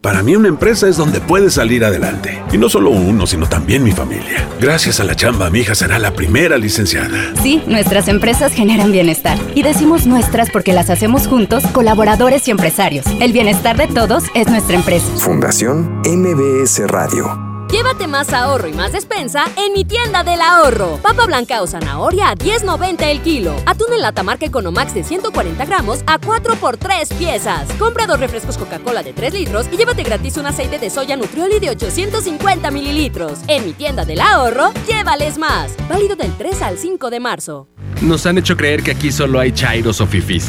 Para 0.00 0.22
mí 0.22 0.36
una 0.36 0.46
empresa 0.46 0.86
es 0.88 0.96
donde 0.96 1.20
puedes 1.20 1.54
salir 1.54 1.84
adelante. 1.84 2.40
Y 2.52 2.58
no 2.58 2.68
solo 2.68 2.90
uno, 2.90 3.26
sino 3.26 3.48
también 3.48 3.82
mi 3.82 3.90
familia. 3.90 4.48
Gracias 4.60 5.00
a 5.00 5.04
la 5.04 5.16
chamba, 5.16 5.50
mi 5.50 5.60
hija 5.60 5.74
será 5.74 5.98
la 5.98 6.12
primera 6.12 6.58
licenciada. 6.58 7.32
Sí, 7.42 7.64
nuestras 7.66 8.06
empresas 8.06 8.52
generan 8.52 8.92
bienestar. 8.92 9.36
Y 9.56 9.64
decimos 9.64 10.06
nuestras 10.06 10.50
porque 10.50 10.72
las 10.72 10.90
hacemos 10.90 11.26
juntos, 11.26 11.64
colaboradores 11.72 12.46
y 12.46 12.52
empresarios. 12.52 13.04
El 13.18 13.32
bienestar 13.32 13.76
de 13.76 13.88
todos 13.88 14.22
es 14.36 14.46
nuestra 14.48 14.76
empresa. 14.76 15.06
Fundación 15.16 16.02
MBS 16.04 16.86
Radio. 16.86 17.45
Llévate 17.70 18.06
más 18.06 18.32
ahorro 18.32 18.68
y 18.68 18.72
más 18.72 18.92
despensa 18.92 19.44
en 19.56 19.72
mi 19.72 19.84
tienda 19.84 20.22
del 20.22 20.40
ahorro. 20.40 21.00
Papa 21.02 21.26
blanca 21.26 21.62
o 21.62 21.66
zanahoria 21.66 22.30
a 22.30 22.36
10.90 22.36 23.02
el 23.10 23.20
kilo. 23.22 23.56
Atún 23.66 23.92
en 23.92 24.02
lata 24.02 24.22
marca 24.22 24.46
Economax 24.46 24.94
de 24.94 25.02
140 25.02 25.64
gramos 25.64 26.04
a 26.06 26.18
4 26.18 26.54
por 26.56 26.76
3 26.76 27.12
piezas. 27.14 27.68
Compra 27.72 28.06
dos 28.06 28.20
refrescos 28.20 28.56
Coca-Cola 28.56 29.02
de 29.02 29.12
3 29.12 29.34
litros 29.34 29.66
y 29.72 29.76
llévate 29.76 30.04
gratis 30.04 30.36
un 30.36 30.46
aceite 30.46 30.78
de 30.78 30.90
soya 30.90 31.16
Nutrioli 31.16 31.58
de 31.58 31.70
850 31.70 32.70
mililitros. 32.70 33.40
En 33.48 33.66
mi 33.66 33.72
tienda 33.72 34.04
del 34.04 34.20
ahorro, 34.20 34.72
llévales 34.86 35.36
más. 35.36 35.72
Válido 35.88 36.14
del 36.14 36.32
3 36.36 36.62
al 36.62 36.78
5 36.78 37.10
de 37.10 37.18
marzo. 37.20 37.66
Nos 38.00 38.26
han 38.26 38.38
hecho 38.38 38.56
creer 38.56 38.84
que 38.84 38.92
aquí 38.92 39.10
solo 39.10 39.40
hay 39.40 39.50
chairos 39.50 40.00
o 40.00 40.06
fifís. 40.06 40.46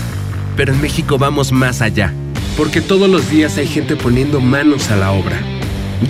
Pero 0.56 0.71
en 0.71 0.82
México 0.82 1.17
vamos 1.17 1.51
más 1.51 1.82
allá. 1.82 2.13
Porque 2.56 2.80
todos 2.80 3.10
los 3.10 3.27
días 3.32 3.58
hay 3.58 3.67
gente 3.67 3.95
poniendo 3.95 4.39
manos 4.39 4.91
a 4.91 4.97
la 4.97 5.12
obra. 5.12 5.56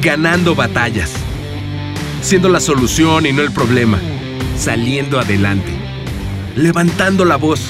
Ganando 0.02 0.54
batallas. 0.56 1.14
Siendo 2.22 2.50
la 2.50 2.60
solución 2.60 3.26
y 3.26 3.34
no 3.34 3.42
el 3.42 3.52
problema. 3.52 4.00
saliendo 4.58 5.20
adelante, 5.20 5.72
levantando 6.56 7.26
la 7.26 7.36
voz, 7.36 7.62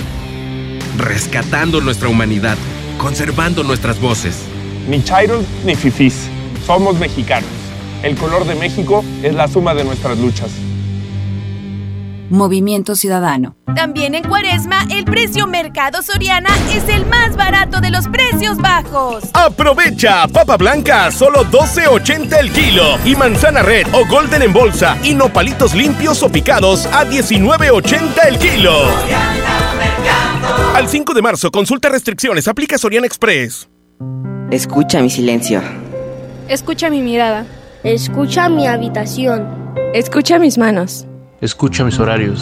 rescatando 0.97 1.81
nuestra 1.81 2.07
humanidad, 2.07 2.57
conservando 2.97 3.63
nuestras 3.63 3.99
voces. 3.99 4.37
Ni 4.89 5.03
chairos 5.03 5.43
ni 5.65 5.75
fifís. 5.75 6.29
Somos 6.65 6.97
mexicanos. 6.97 7.49
El 8.03 8.15
color 8.15 8.45
de 8.45 8.55
México 8.55 9.03
es 9.21 9.33
la 9.35 9.47
suma 9.47 9.73
de 9.73 9.83
nuestras 9.83 10.17
luchas. 10.17 10.49
Movimiento 12.29 12.95
Ciudadano. 12.95 13.55
También 13.73 14.13
en 14.15 14.23
Cuaresma, 14.23 14.85
el 14.89 15.05
precio 15.05 15.47
Mercado 15.47 16.01
Soriana 16.01 16.49
es 16.73 16.87
el 16.89 17.05
más 17.05 17.37
barato 17.37 17.79
de 17.79 17.89
los 17.89 18.07
precios 18.07 18.16
bajos. 18.55 19.25
Aprovecha 19.33 20.25
papa 20.27 20.55
blanca 20.55 21.07
a 21.07 21.11
solo 21.11 21.43
12.80 21.43 22.39
el 22.39 22.51
kilo 22.53 22.97
y 23.03 23.15
manzana 23.15 23.61
red 23.63 23.85
o 23.91 24.07
golden 24.07 24.43
en 24.43 24.53
bolsa 24.53 24.97
y 25.03 25.13
nopalitos 25.13 25.75
limpios 25.75 26.23
o 26.23 26.29
picados 26.29 26.85
a 26.85 27.05
19.80 27.05 28.27
el 28.29 28.39
kilo. 28.39 28.71
Al 30.73 30.87
5 30.87 31.13
de 31.13 31.21
marzo, 31.21 31.51
consulta 31.51 31.89
restricciones, 31.89 32.47
aplica 32.47 32.77
Soriana 32.77 33.07
Express. 33.07 33.67
Escucha 34.51 35.01
mi 35.01 35.09
silencio. 35.09 35.61
Escucha 36.47 36.89
mi 36.89 37.01
mirada. 37.01 37.45
Escucha 37.83 38.47
mi 38.47 38.67
habitación. 38.67 39.73
Escucha 39.93 40.39
mis 40.39 40.57
manos. 40.57 41.05
Escucha 41.41 41.83
mis 41.83 41.99
horarios. 41.99 42.41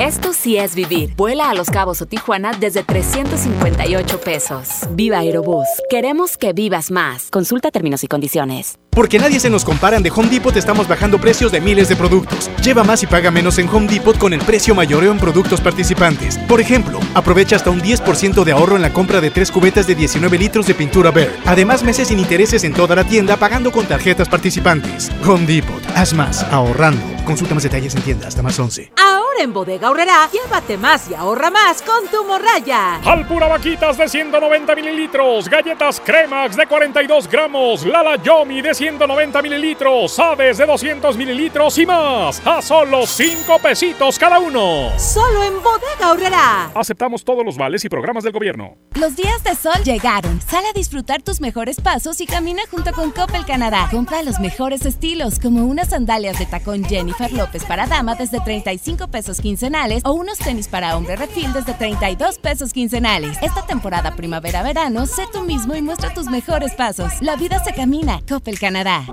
Esto 0.00 0.32
sí 0.32 0.56
es 0.56 0.74
vivir. 0.74 1.14
Vuela 1.16 1.50
a 1.50 1.54
Los 1.54 1.68
Cabos 1.68 2.00
o 2.02 2.06
Tijuana 2.06 2.52
desde 2.58 2.82
358 2.82 4.20
pesos. 4.20 4.68
Viva 4.90 5.18
Aerobús. 5.18 5.66
Queremos 5.90 6.36
que 6.36 6.52
vivas 6.52 6.90
más. 6.90 7.28
Consulta 7.30 7.70
términos 7.70 8.02
y 8.02 8.08
condiciones. 8.08 8.78
Porque 8.90 9.18
nadie 9.18 9.40
se 9.40 9.48
nos 9.48 9.64
comparan 9.64 10.02
de 10.02 10.10
Home 10.10 10.28
Depot 10.28 10.54
estamos 10.54 10.86
bajando 10.86 11.18
precios 11.18 11.50
de 11.52 11.60
miles 11.60 11.88
de 11.88 11.96
productos. 11.96 12.50
Lleva 12.62 12.84
más 12.84 13.02
y 13.02 13.06
paga 13.06 13.30
menos 13.30 13.58
en 13.58 13.68
Home 13.68 13.86
Depot 13.86 14.18
con 14.18 14.32
el 14.32 14.40
precio 14.40 14.74
mayoreo 14.74 15.12
en 15.12 15.18
productos 15.18 15.60
participantes. 15.60 16.36
Por 16.38 16.60
ejemplo, 16.60 16.98
aprovecha 17.14 17.56
hasta 17.56 17.70
un 17.70 17.80
10% 17.80 18.44
de 18.44 18.52
ahorro 18.52 18.76
en 18.76 18.82
la 18.82 18.92
compra 18.92 19.20
de 19.20 19.30
tres 19.30 19.50
cubetas 19.50 19.86
de 19.86 19.94
19 19.94 20.36
litros 20.38 20.66
de 20.66 20.74
pintura 20.74 21.10
Bear. 21.10 21.30
Además, 21.46 21.82
meses 21.82 22.08
sin 22.08 22.18
intereses 22.18 22.64
en 22.64 22.74
toda 22.74 22.96
la 22.96 23.04
tienda 23.04 23.36
pagando 23.36 23.72
con 23.72 23.86
tarjetas 23.86 24.28
participantes. 24.28 25.10
Home 25.26 25.46
Depot. 25.46 25.82
Haz 25.94 26.12
más 26.12 26.42
ahorrando. 26.44 27.21
Consulta 27.24 27.54
más 27.54 27.62
detalles 27.62 27.94
en 27.94 28.02
tienda 28.02 28.28
hasta 28.28 28.42
más 28.42 28.58
11. 28.58 28.92
Ahora 28.96 29.42
en 29.42 29.52
Bodega 29.52 29.90
Horrera, 29.90 30.28
llévate 30.30 30.76
más 30.76 31.08
y 31.10 31.14
ahorra 31.14 31.50
más 31.50 31.80
con 31.82 32.06
tu 32.08 32.24
morraya. 32.24 32.96
Alpura 33.04 33.46
Vaquitas 33.46 33.96
de 33.96 34.08
190 34.08 34.74
mililitros, 34.74 35.48
galletas 35.48 36.00
Cremax 36.00 36.56
de 36.56 36.66
42 36.66 37.28
gramos, 37.28 37.86
Lala 37.86 38.22
Yomi 38.22 38.60
de 38.60 38.74
190 38.74 39.40
mililitros, 39.40 40.18
Aves 40.18 40.58
de 40.58 40.66
200 40.66 41.16
mililitros 41.16 41.78
y 41.78 41.86
más. 41.86 42.44
A 42.46 42.60
solo 42.60 43.06
5 43.06 43.58
pesitos 43.60 44.18
cada 44.18 44.38
uno. 44.38 44.90
Solo 44.98 45.44
en 45.44 45.54
Bodega 45.62 46.10
Horrera. 46.10 46.70
Aceptamos 46.74 47.24
todos 47.24 47.44
los 47.44 47.56
vales 47.56 47.84
y 47.84 47.88
programas 47.88 48.24
del 48.24 48.32
gobierno. 48.32 48.76
Los 48.94 49.16
días 49.16 49.42
de 49.44 49.54
sol 49.54 49.82
llegaron. 49.84 50.40
Sale 50.42 50.68
a 50.68 50.72
disfrutar 50.72 51.22
tus 51.22 51.40
mejores 51.40 51.80
pasos 51.80 52.20
y 52.20 52.26
camina 52.26 52.62
junto 52.70 52.92
con 52.92 53.10
Coppel 53.10 53.46
Canadá. 53.46 53.88
Compra 53.90 54.22
los 54.22 54.40
mejores 54.40 54.84
estilos, 54.84 55.38
como 55.38 55.64
unas 55.64 55.90
sandalias 55.90 56.38
de 56.38 56.46
tacón 56.46 56.82
Jennifer 57.12 57.32
López 57.32 57.64
para 57.64 57.86
dama 57.86 58.14
desde 58.14 58.40
35 58.40 59.08
pesos 59.08 59.40
quincenales 59.40 60.02
o 60.04 60.12
unos 60.12 60.38
tenis 60.38 60.68
para 60.68 60.96
hombre 60.96 61.16
refil 61.16 61.52
desde 61.52 61.74
32 61.74 62.38
pesos 62.38 62.72
quincenales. 62.72 63.36
Esta 63.42 63.66
temporada 63.66 64.16
primavera-verano, 64.16 65.06
sé 65.06 65.24
tú 65.32 65.42
mismo 65.42 65.74
y 65.74 65.82
muestra 65.82 66.14
tus 66.14 66.26
mejores 66.26 66.72
pasos. 66.74 67.12
La 67.20 67.36
vida 67.36 67.62
se 67.62 67.72
camina. 67.74 68.20
Coppel 68.28 68.58
Canadá. 68.58 69.04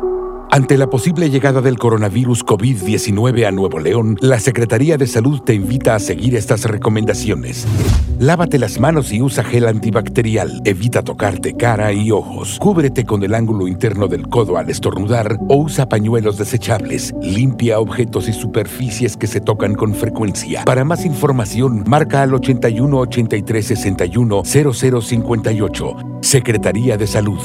Ante 0.52 0.78
la 0.78 0.90
posible 0.90 1.30
llegada 1.30 1.62
del 1.62 1.78
coronavirus 1.78 2.44
COVID-19 2.44 3.46
a 3.46 3.52
Nuevo 3.52 3.78
León, 3.78 4.18
la 4.20 4.40
Secretaría 4.40 4.98
de 4.98 5.06
Salud 5.06 5.42
te 5.42 5.54
invita 5.54 5.94
a 5.94 6.00
seguir 6.00 6.36
estas 6.36 6.64
recomendaciones. 6.64 7.68
Lávate 8.18 8.58
las 8.58 8.80
manos 8.80 9.12
y 9.12 9.22
usa 9.22 9.44
gel 9.44 9.68
antibacterial. 9.68 10.60
Evita 10.66 11.04
tocarte 11.04 11.54
cara 11.54 11.94
y 11.94 12.10
ojos. 12.10 12.58
Cúbrete 12.60 13.06
con 13.06 13.22
el 13.22 13.36
ángulo 13.36 13.68
interno 13.68 14.08
del 14.08 14.28
codo 14.28 14.58
al 14.58 14.72
estornudar 14.72 15.38
o 15.50 15.58
usa 15.58 15.88
pañuelos 15.88 16.40
desechables. 16.40 17.14
Limpia 17.22 17.80
objetos 17.80 18.28
y 18.28 18.34
superficies 18.34 19.18
que 19.18 19.28
se 19.28 19.42
tocan 19.42 19.76
con 19.76 19.94
frecuencia. 19.94 20.66
Para 20.66 20.84
más 20.84 21.06
información, 21.06 21.84
marca 21.86 22.24
al 22.24 22.34
81 22.34 22.98
83 22.98 23.68
61 23.68 24.42
0058. 24.44 25.96
Secretaría 26.22 26.98
de 26.98 27.06
Salud. 27.06 27.40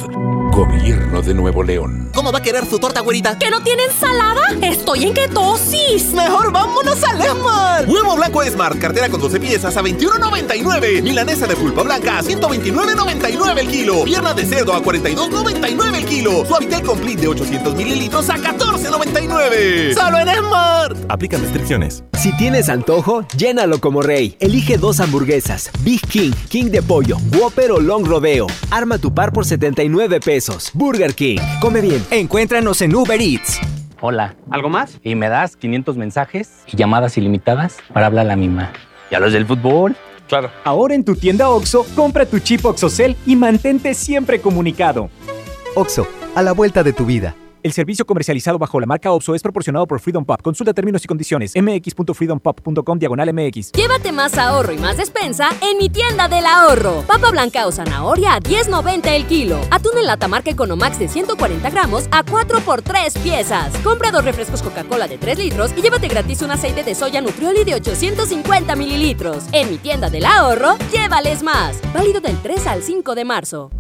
Gobierno 0.55 1.21
de 1.21 1.35
Nuevo 1.35 1.65
León. 1.65 2.11
¿Cómo 2.15 2.31
va 2.31 2.39
a 2.39 2.43
querer 2.43 2.65
su 2.65 2.79
torta, 2.79 2.94
güerita? 3.01 3.39
¿Que 3.39 3.51
no 3.51 3.63
tiene 3.63 3.85
ensalada? 3.85 4.43
Estoy 4.63 5.05
en 5.05 5.15
ketosis. 5.15 6.13
Mejor 6.13 6.53
vámonos 6.53 7.03
al 7.05 7.21
Esmar. 7.21 7.87
Huevo 7.89 8.17
blanco 8.17 8.43
Esmar, 8.43 8.79
cartera 8.79 9.09
con 9.09 9.21
12 9.21 9.41
piezas 9.41 9.77
a 9.77 9.83
21.99. 9.83 11.03
Milanesa 11.03 11.47
de 11.47 11.57
pulpa 11.57 11.83
blanca 11.83 12.19
a 12.19 12.23
129.99 12.23 13.59
el 13.59 13.69
kilo. 13.69 14.05
Pierna 14.05 14.35
de 14.35 14.45
cerdo 14.45 14.75
a 14.75 14.83
42.99 14.83 15.95
el 15.95 16.05
kilo. 16.05 16.45
Suavitel 16.47 16.83
Complete 16.83 17.23
de 17.23 17.29
800 17.29 17.75
mililitros 17.75 18.31
a 18.31 18.37
14.99. 18.37 19.95
¡Solo 19.95 20.19
en 20.19 20.29
Esmar! 20.29 20.97
Aplican 21.09 21.41
restricciones. 21.41 22.03
Si 22.21 22.35
tienes 22.37 22.69
antojo, 22.69 23.27
llénalo 23.37 23.81
como 23.81 24.01
rey. 24.03 24.37
Elige 24.41 24.79
dos 24.79 25.01
hamburguesas. 25.01 25.71
Big 25.81 26.01
King, 26.09 26.33
King 26.49 26.67
de 26.67 26.83
pollo, 26.83 27.19
Whopper 27.39 27.73
o 27.73 27.81
Long 27.81 28.07
Rodeo. 28.07 28.47
Arma 28.71 28.99
tu 28.99 29.13
par 29.13 29.33
por 29.33 29.45
79 29.45 30.21
pesos. 30.21 30.71
Burger 30.73 31.15
King. 31.15 31.39
Come 31.61 31.81
bien. 31.81 32.05
Encuéntranos 32.11 32.81
en 32.81 32.84
Uber 32.93 33.21
Eats. 33.21 33.61
Hola. 34.01 34.35
¿Algo 34.51 34.69
más? 34.69 34.99
Y 35.05 35.15
me 35.15 35.29
das 35.29 35.57
500 35.57 35.97
mensajes 35.97 36.65
y 36.67 36.77
llamadas 36.77 37.17
ilimitadas 37.17 37.79
para 37.93 38.07
hablar 38.07 38.27
a 38.27 38.31
la 38.31 38.37
misma. 38.37 38.73
¿Y 39.13 39.15
a 39.15 39.21
los 39.21 39.33
del 39.33 39.47
fútbol? 39.47 39.95
Claro. 40.27 40.51
Ahora 40.65 40.97
en 40.97 41.05
tu 41.05 41.15
tienda 41.15 41.51
OXO, 41.51 41.87
compra 41.95 42.27
tu 42.27 42.41
chip 42.41 42.65
OXOCEL 42.65 43.17
y 43.27 43.37
mantente 43.37 43.95
siempre 43.95 44.41
comunicado. 44.41 45.09
OXO, 45.77 46.09
a 46.35 46.43
la 46.43 46.53
vuelta 46.53 46.83
de 46.83 46.93
tu 46.93 47.07
vida. 47.07 47.37
El 47.65 47.73
servicio 47.73 48.05
comercializado 48.05 48.59
bajo 48.59 48.79
la 48.79 48.85
marca 48.85 49.11
OPSO 49.11 49.35
es 49.35 49.41
proporcionado 49.41 49.87
por 49.87 49.99
Freedom 49.99 50.23
Pop. 50.23 50.43
Consulta 50.43 50.75
términos 50.75 51.03
y 51.03 51.09
condiciones. 51.09 51.55
mx.freedompop.com 51.57 52.99
diagonal 52.99 53.33
mx. 53.33 53.73
Llévate 53.73 54.13
más 54.13 54.37
ahorro 54.37 54.75
y 54.75 54.77
más 54.77 54.99
despensa 54.99 55.49
en 55.63 55.79
mi 55.79 55.89
tienda 55.89 56.29
del 56.29 56.45
ahorro. 56.45 57.05
Papa 57.07 57.31
blanca 57.31 57.67
o 57.67 57.73
zanahoria 57.73 58.35
a 58.35 58.41
10.90 58.41 59.09
el 59.09 59.25
kilo. 59.25 59.59
Atún 59.71 59.97
en 59.97 60.05
lata 60.05 60.29
marca 60.29 60.51
Economax 60.51 60.99
de 60.99 61.09
140 61.09 61.71
gramos 61.71 62.07
a 62.11 62.23
4 62.23 62.61
por 62.61 62.83
3 62.83 63.17
piezas. 63.21 63.75
Compra 63.79 64.11
dos 64.11 64.27
refrescos 64.27 64.61
Coca-Cola 64.61 65.09
de 65.09 65.17
3 65.17 65.39
litros 65.39 65.73
y 65.75 65.81
llévate 65.81 66.09
gratis 66.09 66.43
un 66.43 66.51
aceite 66.51 66.85
de 66.85 66.95
soya 66.95 67.23
Nutrioli 67.23 67.65
de 67.65 67.77
850 67.77 68.77
mililitros. 68.77 69.45
En 69.53 69.71
mi 69.71 69.79
tienda 69.79 70.11
del 70.11 70.27
ahorro, 70.27 70.77
llévales 70.93 71.43
más. 71.43 71.81
Válido 71.95 72.21
del 72.21 72.37
3 72.43 72.67
al 72.67 72.83
5 72.83 73.15
de 73.15 73.25
marzo. 73.25 73.71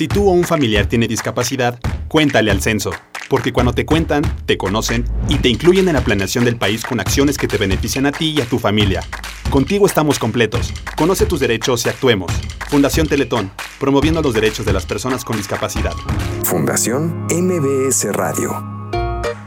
Si 0.00 0.08
tú 0.08 0.30
o 0.30 0.32
un 0.32 0.44
familiar 0.44 0.86
tiene 0.86 1.06
discapacidad, 1.06 1.78
cuéntale 2.08 2.50
al 2.50 2.62
censo, 2.62 2.90
porque 3.28 3.52
cuando 3.52 3.74
te 3.74 3.84
cuentan, 3.84 4.22
te 4.46 4.56
conocen 4.56 5.04
y 5.28 5.36
te 5.36 5.50
incluyen 5.50 5.88
en 5.88 5.94
la 5.94 6.00
planeación 6.00 6.46
del 6.46 6.56
país 6.56 6.86
con 6.86 7.00
acciones 7.00 7.36
que 7.36 7.46
te 7.46 7.58
benefician 7.58 8.06
a 8.06 8.10
ti 8.10 8.30
y 8.30 8.40
a 8.40 8.46
tu 8.46 8.58
familia. 8.58 9.02
Contigo 9.50 9.84
estamos 9.84 10.18
completos. 10.18 10.72
Conoce 10.96 11.26
tus 11.26 11.38
derechos 11.38 11.84
y 11.84 11.90
actuemos. 11.90 12.32
Fundación 12.70 13.08
Teletón, 13.08 13.50
promoviendo 13.78 14.22
los 14.22 14.32
derechos 14.32 14.64
de 14.64 14.72
las 14.72 14.86
personas 14.86 15.22
con 15.22 15.36
discapacidad. 15.36 15.92
Fundación 16.44 17.26
MBS 17.26 18.04
Radio. 18.14 18.88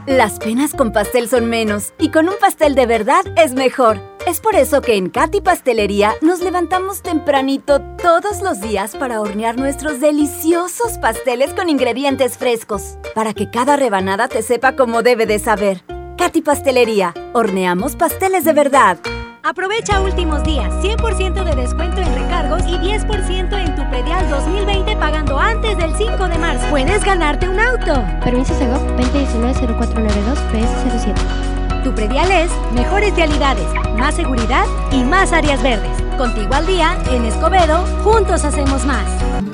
Las 0.06 0.38
penas 0.38 0.72
con 0.72 0.92
pastel 0.92 1.28
son 1.28 1.46
menos 1.46 1.94
y 1.98 2.12
con 2.12 2.28
un 2.28 2.36
pastel 2.40 2.76
de 2.76 2.86
verdad 2.86 3.24
es 3.36 3.54
mejor. 3.54 4.13
Es 4.26 4.40
por 4.40 4.56
eso 4.56 4.80
que 4.80 4.96
en 4.96 5.10
Katy 5.10 5.42
Pastelería 5.42 6.14
nos 6.22 6.40
levantamos 6.40 7.02
tempranito 7.02 7.82
todos 8.02 8.40
los 8.40 8.58
días 8.62 8.96
para 8.96 9.20
hornear 9.20 9.58
nuestros 9.58 10.00
deliciosos 10.00 10.96
pasteles 10.98 11.52
con 11.52 11.68
ingredientes 11.68 12.38
frescos, 12.38 12.96
para 13.14 13.34
que 13.34 13.50
cada 13.50 13.76
rebanada 13.76 14.28
te 14.28 14.40
sepa 14.40 14.76
como 14.76 15.02
debe 15.02 15.26
de 15.26 15.38
saber. 15.38 15.82
Katy 16.16 16.40
Pastelería, 16.40 17.12
horneamos 17.34 17.96
pasteles 17.96 18.44
de 18.44 18.54
verdad. 18.54 18.98
Aprovecha 19.42 20.00
últimos 20.00 20.42
días, 20.42 20.72
100% 20.82 21.44
de 21.44 21.54
descuento 21.54 22.00
en 22.00 22.14
recargos 22.14 22.62
y 22.62 22.78
10% 22.78 23.58
en 23.58 23.74
tu 23.76 23.90
predial 23.90 24.30
2020 24.30 24.96
pagando 24.96 25.38
antes 25.38 25.76
del 25.76 25.94
5 25.94 26.28
de 26.28 26.38
marzo. 26.38 26.66
Puedes 26.70 27.04
ganarte 27.04 27.46
un 27.46 27.60
auto. 27.60 28.02
Permiso 28.24 28.54
Segov 28.58 28.80
2019-0492 28.96 30.38
PS07. 30.50 31.53
Tu 31.84 31.94
predial 31.94 32.30
es 32.30 32.50
mejores 32.72 33.14
realidades, 33.14 33.66
más 33.98 34.14
seguridad 34.14 34.64
y 34.90 35.04
más 35.04 35.34
áreas 35.34 35.62
verdes. 35.62 35.90
Contigo 36.16 36.54
al 36.54 36.66
día, 36.66 36.96
en 37.10 37.26
Escobedo, 37.26 37.84
juntos 38.02 38.42
hacemos 38.42 38.86
más. 38.86 39.04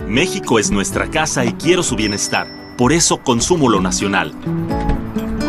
México 0.07 0.61
es 0.61 0.71
nuestra 0.71 1.09
casa 1.09 1.45
y 1.45 1.53
quiero 1.55 1.83
su 1.83 1.97
bienestar. 1.97 2.47
Por 2.77 2.93
eso 2.93 3.19
consumo 3.19 3.69
lo 3.69 3.81
nacional. 3.81 4.33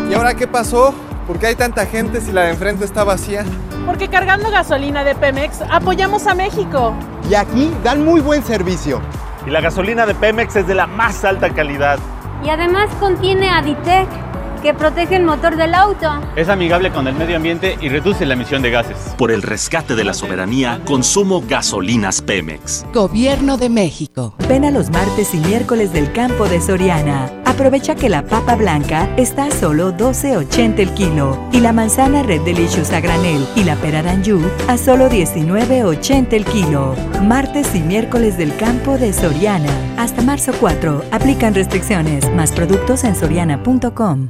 ¿Y 0.10 0.16
ahora 0.16 0.34
qué 0.34 0.48
pasó? 0.48 0.96
¿Por 1.28 1.38
qué 1.38 1.48
hay 1.48 1.56
tanta 1.56 1.86
gente 1.86 2.20
si 2.20 2.32
la 2.32 2.46
de 2.46 2.50
enfrente 2.54 2.84
está 2.84 3.04
vacía? 3.04 3.46
Porque 3.86 4.08
cargando 4.08 4.50
gasolina 4.50 5.04
de 5.04 5.14
Pemex 5.14 5.62
apoyamos 5.70 6.26
a 6.26 6.34
México. 6.34 6.96
Y 7.30 7.36
aquí 7.36 7.72
dan 7.84 8.04
muy 8.04 8.22
buen 8.22 8.44
servicio. 8.44 9.02
Y 9.46 9.52
la 9.52 9.62
gasolina 9.62 10.08
de 10.08 10.16
Pemex 10.16 10.56
es 10.56 10.66
de 10.66 10.74
la 10.74 10.88
más 10.88 11.24
alta 11.26 11.52
calidad. 11.52 12.00
Y 12.44 12.50
además 12.50 12.90
contiene 13.00 13.52
Aditec 13.52 14.08
que 14.62 14.74
protege 14.74 15.16
el 15.16 15.24
motor 15.24 15.56
del 15.56 15.74
auto. 15.74 16.08
Es 16.36 16.50
amigable 16.50 16.92
con 16.92 17.08
el 17.08 17.16
medio 17.16 17.38
ambiente 17.38 17.78
y 17.82 17.90
reduce 17.90 18.26
la 18.26 18.36
emisión 18.36 18.62
de 18.62 18.72
gases. 18.72 18.98
Por 19.18 19.32
el 19.32 19.42
rescate 19.42 19.96
de 19.96 20.04
la 20.04 20.14
soberanía, 20.14 20.80
consumo 20.86 21.44
gasolinas 21.48 22.22
Pemex. 22.22 22.86
Gobierno 22.94 23.58
de 23.58 23.70
México. 23.70 24.36
Ven 24.48 24.66
a 24.66 24.72
los 24.72 24.90
martes 24.90 25.34
y 25.34 25.38
miércoles 25.38 25.94
del 25.94 26.12
campo 26.12 26.48
de 26.48 26.62
Soriana. 26.62 27.32
Aprovecha 27.46 27.96
que 27.96 28.10
la 28.10 28.26
papa 28.26 28.56
blanca 28.56 29.10
está 29.18 29.46
a 29.46 29.52
solo 29.52 29.92
12.80 29.92 30.80
el 30.80 30.94
kilo 30.94 31.38
y 31.52 31.60
la 31.60 31.74
manzana 31.74 32.24
Red 32.24 32.42
Delicious 32.42 32.92
a 32.92 33.02
granel 33.02 33.46
y 33.56 33.64
la 33.64 33.76
pera 33.76 34.02
d'Anjou 34.02 34.42
a 34.68 34.78
solo 34.78 35.10
19.80 35.10 36.34
el 36.34 36.46
kilo. 36.46 36.96
Martes 37.24 37.76
y 37.76 37.80
miércoles 37.80 38.38
del 38.38 38.56
campo 38.56 38.98
de 38.98 39.14
Soriana. 39.14 39.70
Hasta 39.98 40.22
marzo 40.22 40.54
4. 40.60 41.04
Aplican 41.12 41.54
restricciones. 41.54 42.32
Más 42.34 42.52
productos 42.52 43.04
en 43.04 43.16
soriana.com. 43.16 44.30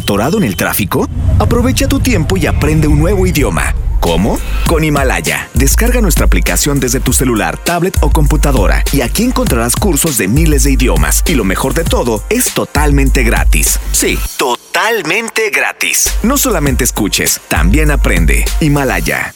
¿Atorado 0.00 0.38
en 0.38 0.44
el 0.44 0.56
tráfico? 0.56 1.06
Aprovecha 1.38 1.86
tu 1.86 2.00
tiempo 2.00 2.38
y 2.38 2.46
aprende 2.46 2.88
un 2.88 2.98
nuevo 2.98 3.26
idioma. 3.26 3.74
¿Cómo? 4.00 4.38
Con 4.66 4.82
Himalaya. 4.82 5.50
Descarga 5.52 6.00
nuestra 6.00 6.24
aplicación 6.24 6.80
desde 6.80 7.00
tu 7.00 7.12
celular, 7.12 7.58
tablet 7.58 7.98
o 8.00 8.10
computadora 8.10 8.82
y 8.92 9.02
aquí 9.02 9.24
encontrarás 9.24 9.76
cursos 9.76 10.16
de 10.16 10.26
miles 10.26 10.64
de 10.64 10.72
idiomas. 10.72 11.22
Y 11.26 11.34
lo 11.34 11.44
mejor 11.44 11.74
de 11.74 11.84
todo, 11.84 12.22
es 12.30 12.54
totalmente 12.54 13.24
gratis. 13.24 13.78
Sí, 13.92 14.18
totalmente 14.38 15.50
gratis. 15.50 16.14
No 16.22 16.38
solamente 16.38 16.82
escuches, 16.82 17.38
también 17.48 17.90
aprende. 17.90 18.46
Himalaya. 18.60 19.34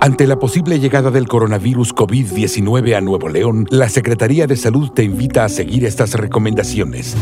Ante 0.00 0.28
la 0.28 0.38
posible 0.38 0.78
llegada 0.78 1.10
del 1.10 1.26
coronavirus 1.26 1.92
COVID-19 1.92 2.96
a 2.96 3.00
Nuevo 3.00 3.28
León, 3.28 3.66
la 3.68 3.88
Secretaría 3.88 4.46
de 4.46 4.56
Salud 4.56 4.90
te 4.90 5.02
invita 5.02 5.44
a 5.44 5.48
seguir 5.48 5.84
estas 5.84 6.14
recomendaciones. 6.14 7.16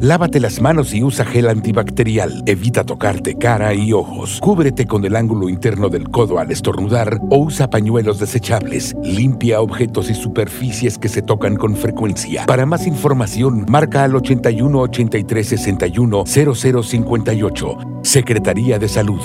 Lávate 0.00 0.38
las 0.38 0.60
manos 0.60 0.94
y 0.94 1.02
usa 1.02 1.24
gel 1.24 1.48
antibacterial. 1.48 2.44
Evita 2.46 2.84
tocarte 2.84 3.34
cara 3.34 3.74
y 3.74 3.92
ojos. 3.92 4.38
Cúbrete 4.40 4.86
con 4.86 5.04
el 5.04 5.16
ángulo 5.16 5.48
interno 5.48 5.88
del 5.88 6.08
codo 6.08 6.38
al 6.38 6.52
estornudar 6.52 7.18
o 7.30 7.38
usa 7.38 7.68
pañuelos 7.68 8.20
desechables. 8.20 8.94
Limpia 9.02 9.60
objetos 9.60 10.08
y 10.08 10.14
superficies 10.14 10.98
que 10.98 11.08
se 11.08 11.22
tocan 11.22 11.56
con 11.56 11.74
frecuencia. 11.74 12.46
Para 12.46 12.64
más 12.64 12.86
información, 12.86 13.66
marca 13.68 14.04
al 14.04 14.14
81 14.14 14.78
83 14.78 15.48
61 15.48 16.24
0058. 16.26 17.76
Secretaría 18.02 18.78
de 18.78 18.88
Salud. 18.88 19.20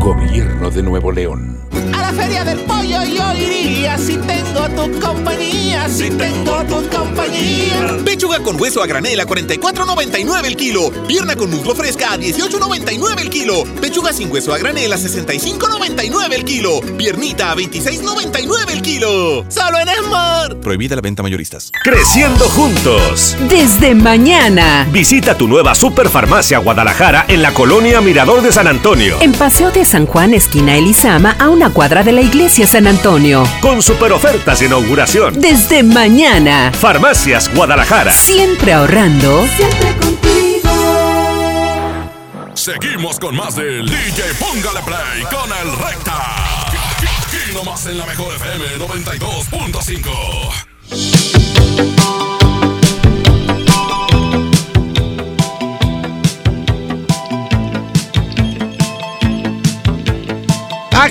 Gobierno 0.00 0.70
de 0.70 0.82
Nuevo 0.82 1.12
León. 1.12 1.62
Feria 2.16 2.44
del 2.44 2.58
pollo 2.60 3.02
yo 3.04 3.32
iría 3.34 3.96
si 3.98 4.16
tengo 4.16 4.68
tu 4.70 5.00
compañía, 5.00 5.88
si 5.88 6.10
tengo 6.10 6.62
tu 6.64 6.88
compañía. 6.88 7.96
Pechuga 8.04 8.40
con 8.40 8.60
hueso 8.60 8.82
a 8.82 8.86
granel 8.86 9.20
a 9.20 9.26
44.99 9.26 10.46
el 10.46 10.56
kilo. 10.56 10.90
Pierna 11.06 11.36
con 11.36 11.50
muslo 11.50 11.74
fresca 11.74 12.12
a 12.12 12.18
18.99 12.18 13.20
el 13.20 13.30
kilo. 13.30 13.64
Pechuga 13.80 14.12
sin 14.12 14.30
hueso 14.30 14.52
a 14.52 14.58
granel 14.58 14.92
a 14.92 14.96
65.99 14.96 16.32
el 16.32 16.44
kilo. 16.44 16.80
Piernita 16.96 17.52
a 17.52 17.56
26.99 17.56 18.70
el 18.72 18.82
kilo. 18.82 19.44
Solo 19.48 19.78
en 19.80 19.88
Esmar. 19.88 20.56
Prohibida 20.60 20.96
la 20.96 21.02
venta 21.02 21.22
mayoristas. 21.22 21.72
Creciendo 21.82 22.48
juntos. 22.50 23.36
Desde 23.48 23.94
mañana. 23.94 24.86
Visita 24.92 25.36
tu 25.36 25.48
nueva 25.48 25.74
Superfarmacia 25.74 26.58
Guadalajara 26.58 27.24
en 27.28 27.42
la 27.42 27.54
colonia 27.54 28.00
Mirador 28.00 28.42
de 28.42 28.52
San 28.52 28.66
Antonio. 28.66 29.16
En 29.20 29.32
Paseo 29.32 29.70
de 29.70 29.84
San 29.84 30.06
Juan, 30.06 30.34
esquina 30.34 30.76
Elizama, 30.76 31.36
a 31.38 31.48
una 31.48 31.70
cuadra 31.70 32.01
de 32.02 32.12
la 32.12 32.20
iglesia 32.20 32.66
San 32.66 32.86
Antonio. 32.86 33.44
Con 33.60 33.82
super 33.82 34.12
ofertas 34.12 34.60
de 34.60 34.66
inauguración. 34.66 35.40
Desde 35.40 35.82
mañana. 35.82 36.72
Farmacias 36.72 37.52
Guadalajara. 37.54 38.12
Siempre 38.12 38.72
ahorrando. 38.72 39.46
Siempre 39.56 39.96
contigo. 39.96 40.70
Seguimos 42.54 43.18
con 43.18 43.36
más 43.36 43.56
del 43.56 43.86
DJ 43.86 44.22
Póngale 44.38 44.80
Play 44.84 45.22
con 45.30 45.50
el 45.50 45.72
Recta. 45.78 46.68
Aquí 47.26 47.54
nomás 47.54 47.86
en 47.86 47.98
la 47.98 48.06
mejor 48.06 48.34
FM 48.34 48.64
92.5. 48.78 50.71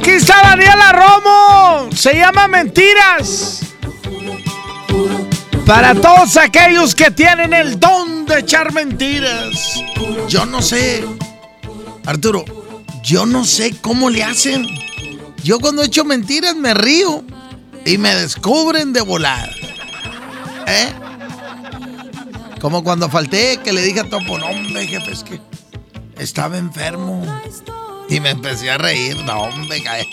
Aquí 0.02 0.10
está 0.10 0.41
Daniela 0.41 0.93
Romo. 0.93 1.91
Se 1.95 2.16
llama 2.16 2.47
Mentiras. 2.47 3.60
Para 5.64 5.93
todos 5.93 6.38
aquellos 6.38 6.95
que 6.95 7.12
tienen 7.12 7.54
el 7.54 7.80
don 7.80 8.26
de 8.26 8.39
echar 8.39 8.74
mentiras. 8.74 9.80
Yo 10.28 10.47
no 10.47 10.64
sé. 10.64 11.06
Arturo, 12.08 12.43
yo 13.04 13.28
no 13.28 13.45
sé 13.45 13.76
cómo 13.80 14.10
le 14.10 14.24
hacen. 14.24 14.66
Yo 15.43 15.60
cuando 15.60 15.84
echo 15.84 16.04
mentiras 16.04 16.56
me 16.56 16.74
río 16.74 17.24
y 17.86 17.99
me 17.99 18.16
descubren 18.16 18.93
de 18.93 19.02
volada. 19.02 19.52
¿Eh? 20.66 20.93
Como 22.60 22.84
cuando 22.84 23.08
falté 23.08 23.60
que 23.64 23.72
le 23.72 23.84
dije 23.84 23.99
a 23.99 24.10
Topo, 24.10 24.39
no, 24.39 24.47
hombre, 24.47 24.88
jefe, 24.88 25.12
es 25.12 25.24
que 25.24 25.39
estaba 26.18 26.58
enfermo. 26.58 27.24
Y 28.12 28.20
me 28.20 28.32
empecé 28.32 28.70
a 28.70 28.78
reír, 28.78 29.16
no, 29.24 29.43
hombre, 29.43 29.82
cae. 29.82 30.05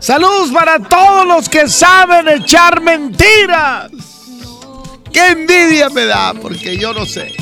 Saludos 0.00 0.50
para 0.50 0.78
todos 0.78 1.26
los 1.26 1.46
que 1.46 1.68
saben 1.68 2.26
echar 2.26 2.80
mentiras. 2.80 3.90
Qué 5.12 5.26
envidia 5.28 5.90
me 5.90 6.06
da, 6.06 6.32
porque 6.32 6.78
yo 6.78 6.94
no 6.94 7.04
sé. 7.04 7.34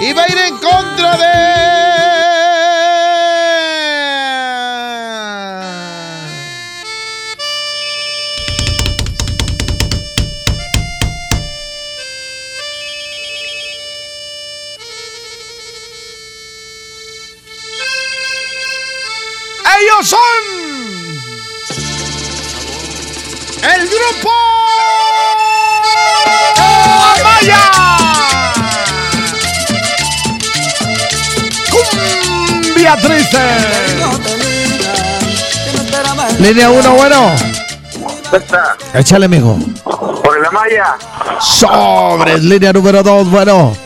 Iba 0.00 0.22
a 0.22 0.28
ir 0.28 0.38
en 0.48 0.56
contra 0.56 1.18
de. 1.18 3.01
Ellos 19.92 20.08
son 20.08 20.18
el 23.62 23.88
grupo 23.88 24.30
Amaya. 26.56 27.70
Cumbia 31.70 32.96
triste. 32.96 33.38
Línea 36.38 36.70
1, 36.70 36.94
bueno. 36.94 37.32
Échale, 38.94 39.28
mijo. 39.28 39.58
Por 39.84 40.40
la 40.40 40.50
malla. 40.50 40.96
Sobres, 41.40 42.42
línea 42.42 42.72
número 42.72 43.02
2, 43.02 43.30
bueno. 43.30 43.76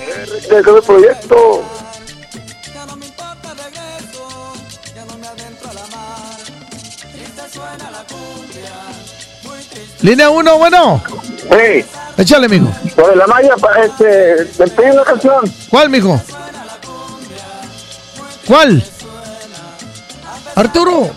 De 0.48 0.62
todo 0.62 0.76
el 0.78 0.82
proyecto. 0.82 1.75
Línea 10.02 10.30
1, 10.30 10.58
bueno. 10.58 11.02
Hey. 11.50 11.84
Échale, 12.16 12.48
mijo. 12.48 12.68
Por 12.94 13.16
la 13.16 13.26
malla, 13.26 13.54
este, 13.82 14.48
me 14.58 14.66
pedí 14.68 14.90
una 14.90 15.04
canción. 15.04 15.52
¿Cuál, 15.68 15.90
mijo? 15.90 16.20
¿Cuál? 18.46 18.82
Arturo. 20.54 21.10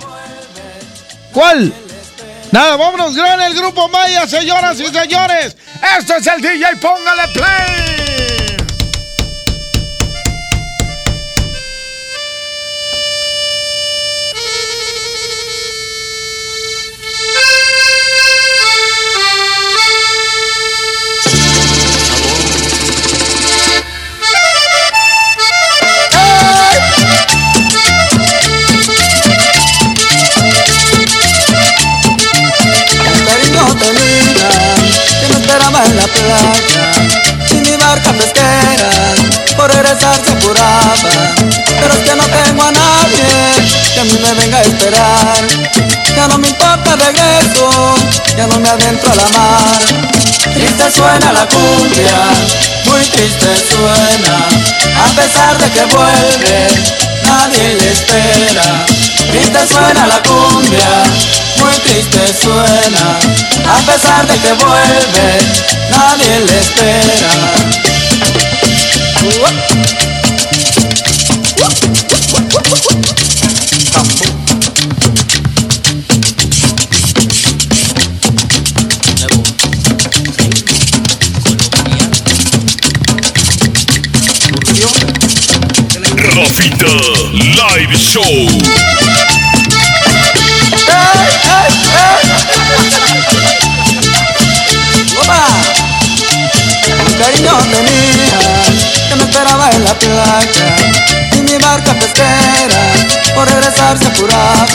¿Cuál? 1.33 1.73
Nada, 2.51 2.75
vámonos, 2.77 3.15
gran 3.15 3.39
el 3.41 3.53
grupo 3.53 3.87
Maya, 3.89 4.27
señoras 4.27 4.79
y 4.79 4.87
señores. 4.87 5.55
Este 5.99 6.17
es 6.17 6.27
el 6.27 6.41
DJ, 6.41 6.75
póngale 6.81 7.27
play. 7.33 7.98
En 35.85 35.95
la 35.95 36.03
playa 36.03 36.91
y 37.51 37.55
mi 37.55 37.77
barca 37.77 38.11
pesquera 38.13 38.89
por 39.55 39.71
regresar 39.73 40.15
se 40.25 40.31
apuraba 40.31 40.93
pero 41.79 41.93
es 41.93 41.99
que 41.99 42.15
no 42.15 42.23
tengo 42.23 42.63
a 42.63 42.71
nadie 42.71 43.69
que 43.93 43.99
a 43.99 44.03
mí 44.03 44.19
me 44.21 44.33
venga 44.33 44.57
a 44.57 44.61
esperar. 44.61 45.47
Ya 46.15 46.27
no 46.27 46.37
me 46.37 46.47
importa 46.47 46.93
el 46.93 46.99
regreso 46.99 47.95
ya 48.37 48.47
no 48.47 48.59
me 48.59 48.69
adentro 48.69 49.11
a 49.11 49.15
la 49.15 49.27
mar. 49.37 49.79
Triste 50.53 50.91
suena 50.91 51.33
la 51.33 51.45
cumbia 51.47 52.19
muy 52.85 53.01
triste 53.05 53.47
suena. 53.69 54.37
A 55.05 55.07
pesar 55.15 55.57
de 55.57 55.69
que 55.71 55.85
vuelve 55.85 56.67
nadie 57.23 57.75
le 57.75 57.91
espera. 57.91 58.85
Triste 59.31 59.73
suena 59.73 60.07
la 60.07 60.21
cumbia 60.23 61.03
muy 61.57 61.73
triste 61.83 62.19
suena, 62.41 63.19
a 63.67 63.79
pesar 63.85 64.27
de 64.27 64.37
que 64.39 64.53
vuelve, 64.53 65.39
nadie 65.89 66.39
le 66.45 66.59
espera. 66.59 67.33
Rafita 86.35 86.85
Live 87.33 87.97
Show. 87.97 89.08
¡Opa! 95.21 95.47
Cariño 97.19 97.57
tenía 97.71 98.39
que 99.09 99.15
me 99.15 99.23
esperaba 99.23 99.69
en 99.71 99.83
la 99.83 99.93
playa 99.93 100.75
y 101.33 101.41
mi 101.41 101.57
barca 101.57 101.93
pesquera 101.93 102.81
por 103.35 103.49
regresar 103.49 103.97
se 103.97 104.07
apuraba. 104.07 104.65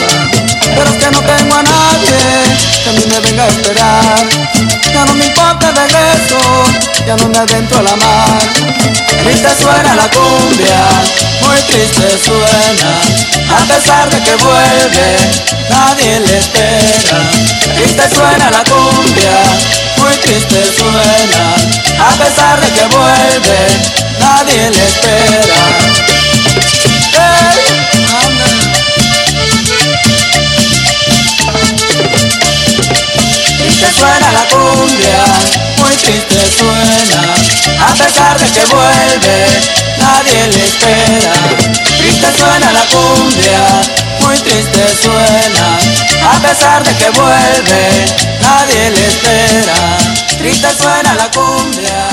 Pero 0.75 0.89
es 0.91 0.97
que 0.97 1.11
no 1.11 1.21
tengo 1.21 1.55
a 1.55 1.63
nadie 1.63 2.17
que 2.83 2.89
a 2.89 2.93
mí 2.93 3.03
me 3.09 3.19
venga 3.19 3.43
a 3.43 3.47
esperar. 3.47 4.25
Ya 4.93 5.05
no 5.05 5.13
me 5.13 5.25
importa 5.25 5.69
el 5.69 5.75
regreso, 5.75 6.34
ya 7.05 7.15
no 7.17 7.27
me 7.27 7.37
adentro 7.37 7.81
la 7.81 7.95
mar. 7.95 8.39
Triste 9.23 9.49
suena 9.61 9.95
la 9.95 10.09
cumbia, 10.09 10.81
muy 11.41 11.61
triste 11.63 12.17
suena, 12.23 12.91
a 13.57 13.65
pesar 13.65 14.09
de 14.09 14.21
que 14.23 14.35
vuelve, 14.35 15.17
nadie 15.69 16.19
le 16.19 16.37
espera. 16.37 17.19
Triste 17.75 18.09
suena 18.13 18.49
la 18.51 18.63
cumbia, 18.63 19.37
muy 19.97 20.15
triste 20.17 20.63
suena, 20.77 21.55
a 22.07 22.11
pesar 22.15 22.61
de 22.61 22.71
que 22.71 22.85
vuelve, 22.95 23.59
nadie 24.19 24.69
le 24.71 24.85
espera. 24.85 25.61
Triste 33.57 33.87
suena 33.97 34.31
la 34.31 34.43
cumbia, 34.49 35.64
triste 35.97 36.39
suena, 36.57 37.21
a 37.89 37.93
pesar 37.93 38.39
de 38.39 38.45
que 38.51 38.65
vuelve, 38.65 39.37
nadie 39.97 40.47
le 40.53 40.63
espera. 40.65 41.33
Triste 41.97 42.27
suena 42.37 42.71
la 42.71 42.85
cumbia, 42.93 43.63
muy 44.21 44.37
triste 44.39 44.83
suena, 45.01 45.77
a 46.33 46.39
pesar 46.39 46.83
de 46.83 46.93
que 46.95 47.09
vuelve, 47.11 48.05
nadie 48.41 48.89
le 48.91 49.07
espera. 49.07 49.97
Triste 50.37 50.67
suena 50.77 51.13
la 51.15 51.29
cumbia, 51.31 52.07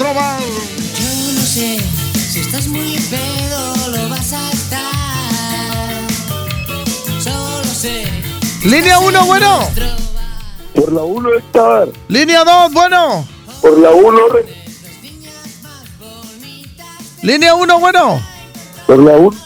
nuestro 0.00 0.14
bar. 0.14 0.40
Yo 0.40 1.32
no 1.32 1.42
sé 1.42 1.78
si 2.30 2.40
estás 2.40 2.66
muy 2.68 2.96
pedo, 3.10 3.88
lo 3.88 4.08
vas 4.08 4.32
a 4.32 4.50
estar. 4.50 6.08
Solo 7.22 7.64
sé. 7.64 8.06
Línea 8.64 8.98
1, 8.98 9.26
bueno. 9.26 9.68
Por 10.74 10.92
la 10.92 11.02
1 11.02 11.34
estar. 11.34 11.88
Línea 12.08 12.44
2, 12.44 12.72
bueno. 12.72 13.26
Por 13.60 13.78
la 13.78 13.90
1 13.90 14.18
Línea 17.22 17.54
1, 17.54 17.78
bueno. 17.80 18.22
Por 18.86 18.98
la 19.00 19.16
1. 19.16 19.36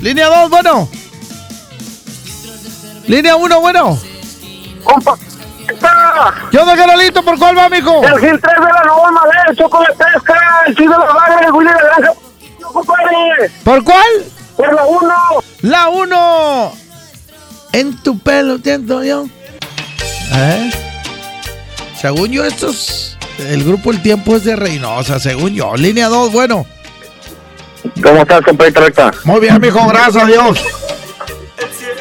Línea 0.00 0.26
2, 0.26 0.50
bueno. 0.50 0.88
Línea 3.06 3.36
1, 3.36 3.60
bueno. 3.60 4.13
¿Qué 6.54 6.60
onda, 6.60 6.76
Carolito? 6.76 7.20
¿Por 7.24 7.36
cuál 7.36 7.58
va, 7.58 7.68
mijo? 7.68 8.00
El 8.06 8.20
Gil 8.20 8.40
3 8.40 8.40
de 8.40 8.72
la 8.72 8.82
Nueva 8.84 9.10
Madera, 9.10 9.44
el 9.50 9.56
Choco 9.56 9.80
de 9.80 9.88
Pesca, 9.88 10.38
el 10.68 10.76
Chido 10.76 10.92
de 10.92 10.98
la 10.98 11.12
Vaga, 11.12 11.40
el 11.46 11.52
Willy 11.52 11.68
de 11.68 11.74
la 11.74 11.82
Granja. 11.82 12.12
Compadre. 12.62 13.50
¿Por 13.64 13.82
cuál? 13.82 14.06
Por 14.56 14.72
la 14.72 14.84
1. 14.84 15.14
La 15.62 15.88
1. 15.88 16.72
En 17.72 18.00
tu 18.04 18.20
pelo, 18.20 18.58
siento 18.58 19.02
yo. 19.02 19.26
¿Eh? 20.32 20.70
Según 22.00 22.30
yo, 22.30 22.44
estos. 22.44 23.18
El 23.40 23.64
grupo 23.64 23.90
El 23.90 24.00
Tiempo 24.00 24.36
es 24.36 24.44
de 24.44 24.54
Reynosa, 24.54 25.18
según 25.18 25.56
yo. 25.56 25.74
Línea 25.74 26.06
2, 26.06 26.30
bueno. 26.30 26.66
¿Cómo 28.00 28.20
estás, 28.20 28.42
compadre 28.42 28.70
Recta? 28.70 29.10
Muy 29.24 29.40
bien, 29.40 29.60
mijo, 29.60 29.84
gracias 29.88 30.22
a 30.22 30.26
Dios. 30.28 30.64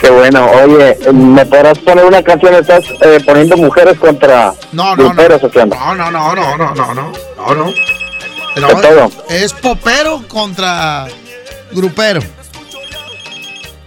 Qué 0.04 0.10
bueno. 0.10 0.51
Oye, 0.51 0.97
¿me 1.14 1.45
podrás 1.45 1.80
poner 1.80 2.04
una 2.04 2.22
canción? 2.22 2.54
Estás 2.56 2.84
eh, 2.99 3.22
poniendo 3.26 3.56
mujeres 3.56 3.97
contra 3.97 4.54
no, 4.74 4.97
no, 4.97 5.14
no. 5.14 5.14
No, 5.14 5.95
no, 5.95 6.12
no, 6.12 6.36
no, 6.36 6.58
no, 6.58 6.76
no, 6.76 6.93
no, 6.93 7.56
no. 7.56 7.74
Pero 8.54 8.68
todo? 8.68 9.12
Es 9.30 9.54
popero 9.54 10.22
contra 10.28 11.08
grupero. 11.72 12.20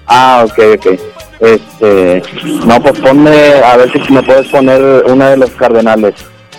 Ah, 0.07 0.47
ok, 0.47 0.59
ok. 0.77 1.01
Este, 1.39 2.23
no, 2.65 2.83
pues 2.83 2.99
ponme, 2.99 3.63
a 3.63 3.77
ver 3.77 3.93
si 3.93 4.11
me 4.11 4.23
puedes 4.23 4.49
poner 4.49 5.05
una 5.05 5.29
de 5.31 5.37
los 5.37 5.51
cardenales. 5.51 6.15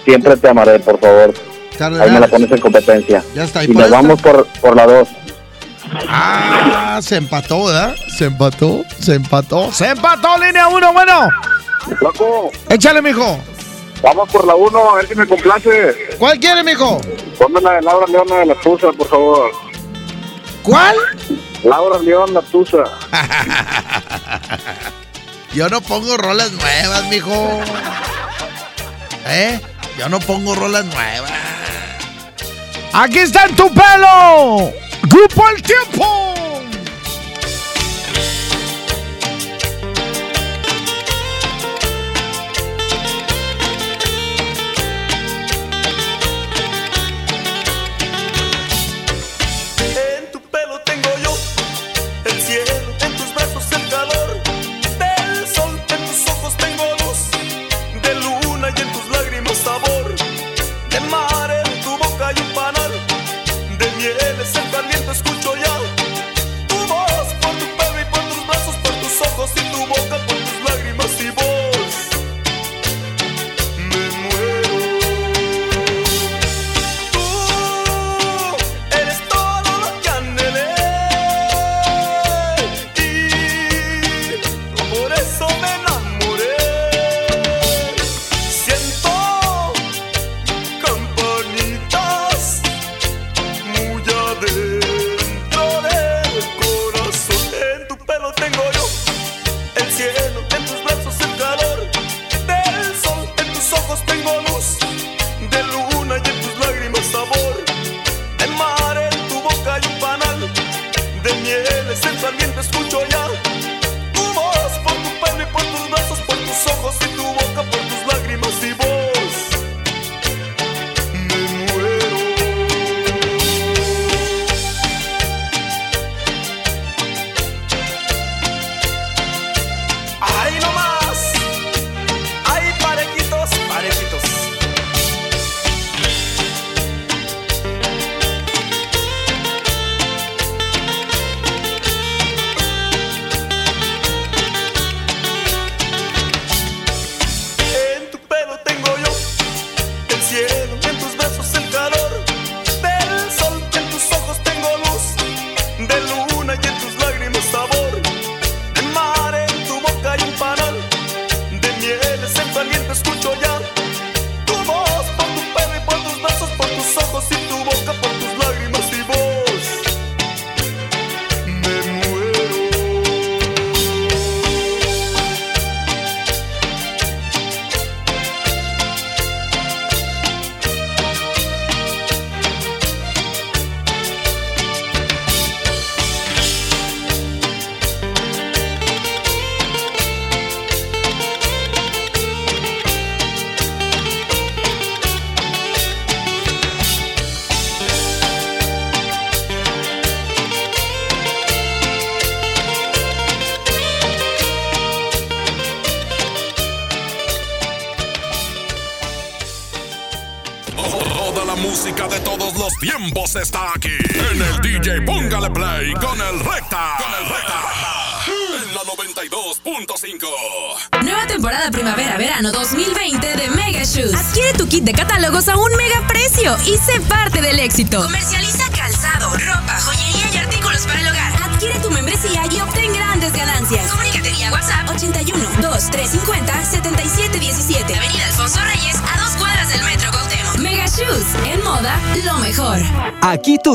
Siempre 0.05 0.37
te 0.37 0.49
amaré, 0.49 0.77
por 0.81 0.99
favor. 0.99 1.33
Cardenales. 1.75 2.07
Ahí 2.07 2.13
me 2.13 2.19
la 2.19 2.27
pones 2.27 2.51
en 2.51 2.59
competencia. 2.59 3.23
Ya 3.33 3.45
está. 3.45 3.63
Y, 3.63 3.71
y 3.71 3.73
nos 3.73 3.89
vamos 3.89 4.21
por, 4.21 4.45
por 4.61 4.75
la 4.75 4.85
dos. 4.85 5.07
Ah, 6.09 6.99
se 7.01 7.17
empató, 7.17 7.65
¿verdad? 7.65 7.95
Se 8.17 8.25
empató, 8.25 8.83
se 8.99 9.15
empató. 9.15 9.71
Se 9.71 9.89
empató, 9.89 10.37
línea 10.37 10.67
1, 10.67 10.93
bueno. 10.93 11.29
Loco, 12.01 12.51
Échale, 12.69 13.01
mijo. 13.01 13.39
vamos 14.01 14.29
por 14.29 14.45
la 14.45 14.55
uno, 14.55 14.91
a 14.91 14.95
ver 14.95 15.07
si 15.07 15.15
me 15.15 15.25
complace. 15.27 15.95
¿Cuál 16.19 16.39
quiere, 16.39 16.63
mijo? 16.63 16.99
Ponme 17.37 17.61
la 17.61 17.73
de 17.73 17.81
Laura 17.83 18.07
León, 18.07 18.27
la 18.29 18.35
de 18.39 18.45
la 18.47 18.55
Tusa, 18.55 18.91
por 18.91 19.07
favor. 19.07 19.51
¿Cuál? 20.63 20.95
Laura 21.63 21.99
León, 21.99 22.33
la 22.33 22.41
Tusa. 22.41 22.83
Yo 25.53 25.69
no 25.69 25.81
pongo 25.81 26.17
rolas 26.17 26.51
nuevas, 26.51 27.03
mijo. 27.09 27.61
¿Eh? 29.27 29.59
Yo 29.97 30.09
no 30.09 30.19
pongo 30.19 30.53
rolas 30.55 30.85
nuevas. 30.85 31.31
Aquí 32.93 33.19
está 33.19 33.45
en 33.45 33.55
tu 33.55 33.69
pelo. 33.73 34.71
Grupo 35.17 35.41
El. 35.49 36.36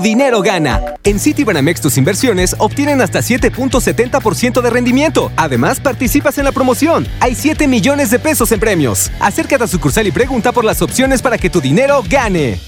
Dinero 0.02 0.42
gana. 0.42 0.82
En 1.04 1.18
Citibanamex 1.18 1.80
tus 1.80 1.96
inversiones 1.96 2.54
obtienen 2.58 3.00
hasta 3.00 3.20
7.70% 3.20 4.60
de 4.60 4.70
rendimiento. 4.70 5.32
Además, 5.36 5.80
participas 5.80 6.36
en 6.38 6.44
la 6.44 6.52
promoción. 6.52 7.06
Hay 7.20 7.34
7 7.34 7.66
millones 7.68 8.10
de 8.10 8.18
pesos 8.18 8.52
en 8.52 8.60
premios. 8.60 9.10
Acércate 9.20 9.64
a 9.64 9.68
sucursal 9.68 10.06
y 10.06 10.10
pregunta 10.10 10.52
por 10.52 10.64
las 10.64 10.82
opciones 10.82 11.22
para 11.22 11.38
que 11.38 11.48
tu 11.48 11.60
dinero 11.60 12.02
gane. 12.08 12.60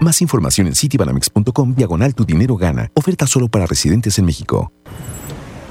Más 0.00 0.22
información 0.22 0.68
en 0.68 0.74
citibanamex.com 0.74 1.74
diagonal 1.74 2.14
tu 2.14 2.24
dinero 2.24 2.56
gana. 2.56 2.90
Oferta 2.94 3.26
solo 3.26 3.48
para 3.48 3.66
residentes 3.66 4.18
en 4.18 4.24
México. 4.24 4.70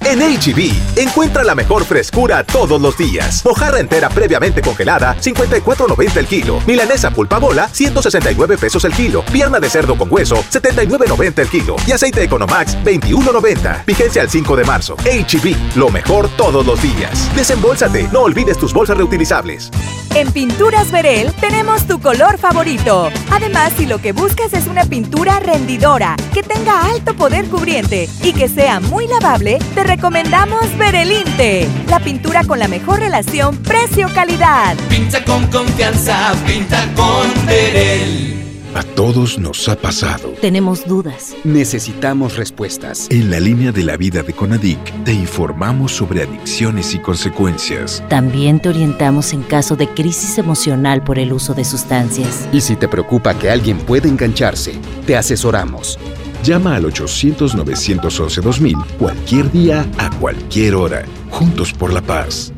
En 0.00 0.20
HB, 0.20 0.98
encuentra 1.00 1.44
la 1.44 1.54
mejor 1.54 1.84
frescura 1.84 2.44
todos 2.44 2.80
los 2.80 2.96
días. 2.98 3.44
Mojarra 3.44 3.80
entera 3.80 4.08
previamente 4.08 4.60
congelada, 4.60 5.16
54.90 5.16 6.16
el 6.16 6.26
kilo. 6.26 6.60
Milanesa 6.66 7.10
pulpa 7.10 7.38
bola, 7.38 7.68
169 7.68 8.58
pesos 8.58 8.84
el 8.84 8.92
kilo. 8.92 9.24
Pierna 9.26 9.60
de 9.60 9.70
cerdo 9.70 9.96
con 9.96 10.12
hueso, 10.12 10.36
79.90 10.50 11.38
el 11.38 11.48
kilo. 11.48 11.76
Y 11.86 11.92
aceite 11.92 12.22
Economax, 12.22 12.76
21.90. 12.84 13.84
Vigencia 13.86 14.22
al 14.22 14.30
5 14.30 14.56
de 14.56 14.64
marzo. 14.64 14.96
HB, 14.96 15.76
lo 15.76 15.88
mejor 15.90 16.28
todos 16.36 16.66
los 16.66 16.82
días. 16.82 17.34
Desembolsate, 17.34 18.08
no 18.12 18.22
olvides 18.22 18.58
tus 18.58 18.72
bolsas 18.72 18.96
reutilizables. 18.96 19.70
En 20.14 20.30
Pinturas 20.30 20.92
Verel 20.92 21.32
tenemos 21.40 21.88
tu 21.88 22.00
color 22.00 22.38
favorito. 22.38 23.10
Además, 23.32 23.72
si 23.76 23.84
lo 23.84 23.98
que 23.98 24.12
buscas 24.12 24.52
es 24.52 24.68
una 24.68 24.84
pintura 24.84 25.40
rendidora, 25.40 26.14
que 26.32 26.44
tenga 26.44 26.86
alto 26.86 27.14
poder 27.14 27.48
cubriente 27.48 28.08
y 28.22 28.32
que 28.32 28.48
sea 28.48 28.78
muy 28.78 29.08
lavable, 29.08 29.58
te 29.74 29.82
recomendamos 29.84 30.76
Verelinte, 30.76 31.68
la 31.88 32.00
pintura 32.00 32.44
con 32.44 32.58
la 32.58 32.68
mejor 32.68 33.00
relación 33.00 33.56
precio-calidad. 33.58 34.76
Pinta 34.88 35.24
con 35.24 35.46
confianza, 35.46 36.34
pinta 36.46 36.84
con 36.96 37.46
Verel. 37.46 38.44
A 38.74 38.82
todos 38.82 39.38
nos 39.38 39.68
ha 39.68 39.76
pasado. 39.76 40.30
Tenemos 40.40 40.84
dudas. 40.84 41.36
Necesitamos 41.44 42.36
respuestas. 42.36 43.06
En 43.08 43.30
la 43.30 43.38
línea 43.38 43.70
de 43.70 43.84
la 43.84 43.96
vida 43.96 44.24
de 44.24 44.32
Conadic 44.32 45.04
te 45.04 45.12
informamos 45.12 45.92
sobre 45.92 46.24
adicciones 46.24 46.92
y 46.92 46.98
consecuencias. 46.98 48.02
También 48.08 48.58
te 48.58 48.70
orientamos 48.70 49.32
en 49.32 49.44
caso 49.44 49.76
de 49.76 49.86
crisis 49.86 50.38
emocional 50.38 51.04
por 51.04 51.20
el 51.20 51.32
uso 51.32 51.54
de 51.54 51.64
sustancias. 51.64 52.48
Y 52.52 52.62
si 52.62 52.74
te 52.74 52.88
preocupa 52.88 53.38
que 53.38 53.48
alguien 53.48 53.78
pueda 53.78 54.08
engancharse, 54.08 54.72
te 55.06 55.16
asesoramos. 55.16 55.96
Llama 56.44 56.76
al 56.76 56.84
800-911-2000 56.84 58.98
cualquier 58.98 59.50
día, 59.50 59.90
a 59.96 60.10
cualquier 60.10 60.74
hora. 60.74 61.06
Juntos 61.30 61.72
por 61.72 61.90
la 61.90 62.02
paz. 62.02 62.52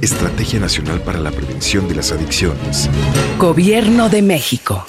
Estrategia 0.00 0.58
Nacional 0.58 1.00
para 1.02 1.20
la 1.20 1.30
Prevención 1.30 1.86
de 1.86 1.94
las 1.94 2.10
Adicciones. 2.10 2.90
Gobierno 3.38 4.08
de 4.08 4.22
México. 4.22 4.84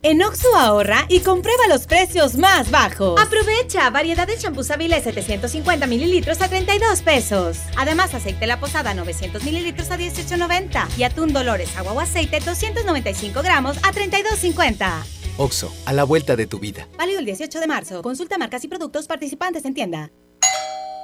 En 0.00 0.22
Oxo 0.22 0.56
ahorra 0.56 1.04
y 1.10 1.20
comprueba 1.20 1.66
los 1.68 1.86
precios 1.86 2.36
más 2.36 2.70
bajos. 2.70 3.20
Aprovecha 3.20 3.90
variedad 3.90 4.26
de 4.26 4.38
champús 4.38 4.70
Avilés 4.70 5.04
750 5.04 5.86
mililitros 5.86 6.40
a 6.40 6.48
32 6.48 7.02
pesos. 7.02 7.58
Además, 7.76 8.14
aceite 8.14 8.46
La 8.46 8.58
Posada 8.58 8.94
900 8.94 9.44
mililitros 9.44 9.90
a 9.90 9.98
18.90 9.98 10.86
y 10.96 11.02
atún 11.04 11.34
Dolores 11.34 11.76
agua 11.76 11.92
o 11.92 12.00
aceite 12.00 12.40
295 12.40 13.42
gramos 13.42 13.76
a 13.84 13.92
32.50. 13.92 15.21
Oxo, 15.36 15.72
a 15.86 15.92
la 15.92 16.04
vuelta 16.04 16.36
de 16.36 16.46
tu 16.46 16.58
vida. 16.58 16.88
Válido 16.98 17.18
el 17.18 17.24
18 17.24 17.60
de 17.60 17.66
marzo. 17.66 18.02
Consulta 18.02 18.38
marcas 18.38 18.64
y 18.64 18.68
productos 18.68 19.06
participantes 19.06 19.64
en 19.64 19.74
tienda. 19.74 20.10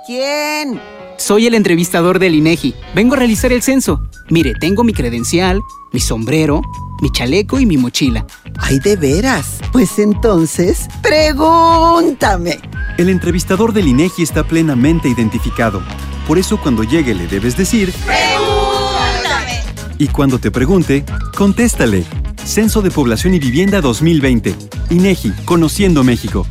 ¿Quién? 0.06 0.80
Soy 1.18 1.46
el 1.46 1.54
entrevistador 1.54 2.18
del 2.18 2.34
INEGI. 2.34 2.74
Vengo 2.94 3.14
a 3.14 3.18
realizar 3.18 3.52
el 3.52 3.62
censo. 3.62 4.00
Mire, 4.30 4.54
tengo 4.58 4.82
mi 4.82 4.94
credencial, 4.94 5.60
mi 5.92 6.00
sombrero, 6.00 6.62
mi 7.02 7.10
chaleco 7.10 7.60
y 7.60 7.66
mi 7.66 7.76
mochila. 7.76 8.26
Ay, 8.58 8.78
de 8.78 8.96
veras. 8.96 9.58
Pues 9.72 9.98
entonces, 9.98 10.88
pregúntame. 11.02 12.58
El 12.96 13.10
entrevistador 13.10 13.72
del 13.72 13.88
INEGI 13.88 14.22
está 14.22 14.44
plenamente 14.44 15.08
identificado. 15.08 15.82
Por 16.26 16.38
eso 16.38 16.58
cuando 16.58 16.84
llegue 16.84 17.14
le 17.14 17.26
debes 17.26 17.56
decir... 17.56 17.92
¡Pregúntame! 18.06 19.60
Y 19.98 20.08
cuando 20.08 20.38
te 20.38 20.50
pregunte, 20.50 21.04
contéstale. 21.36 22.04
Censo 22.48 22.80
de 22.80 22.90
Población 22.90 23.34
y 23.34 23.38
Vivienda 23.38 23.82
2020. 23.82 24.56
INEGI, 24.88 25.32
Conociendo 25.44 26.02
México. 26.02 26.46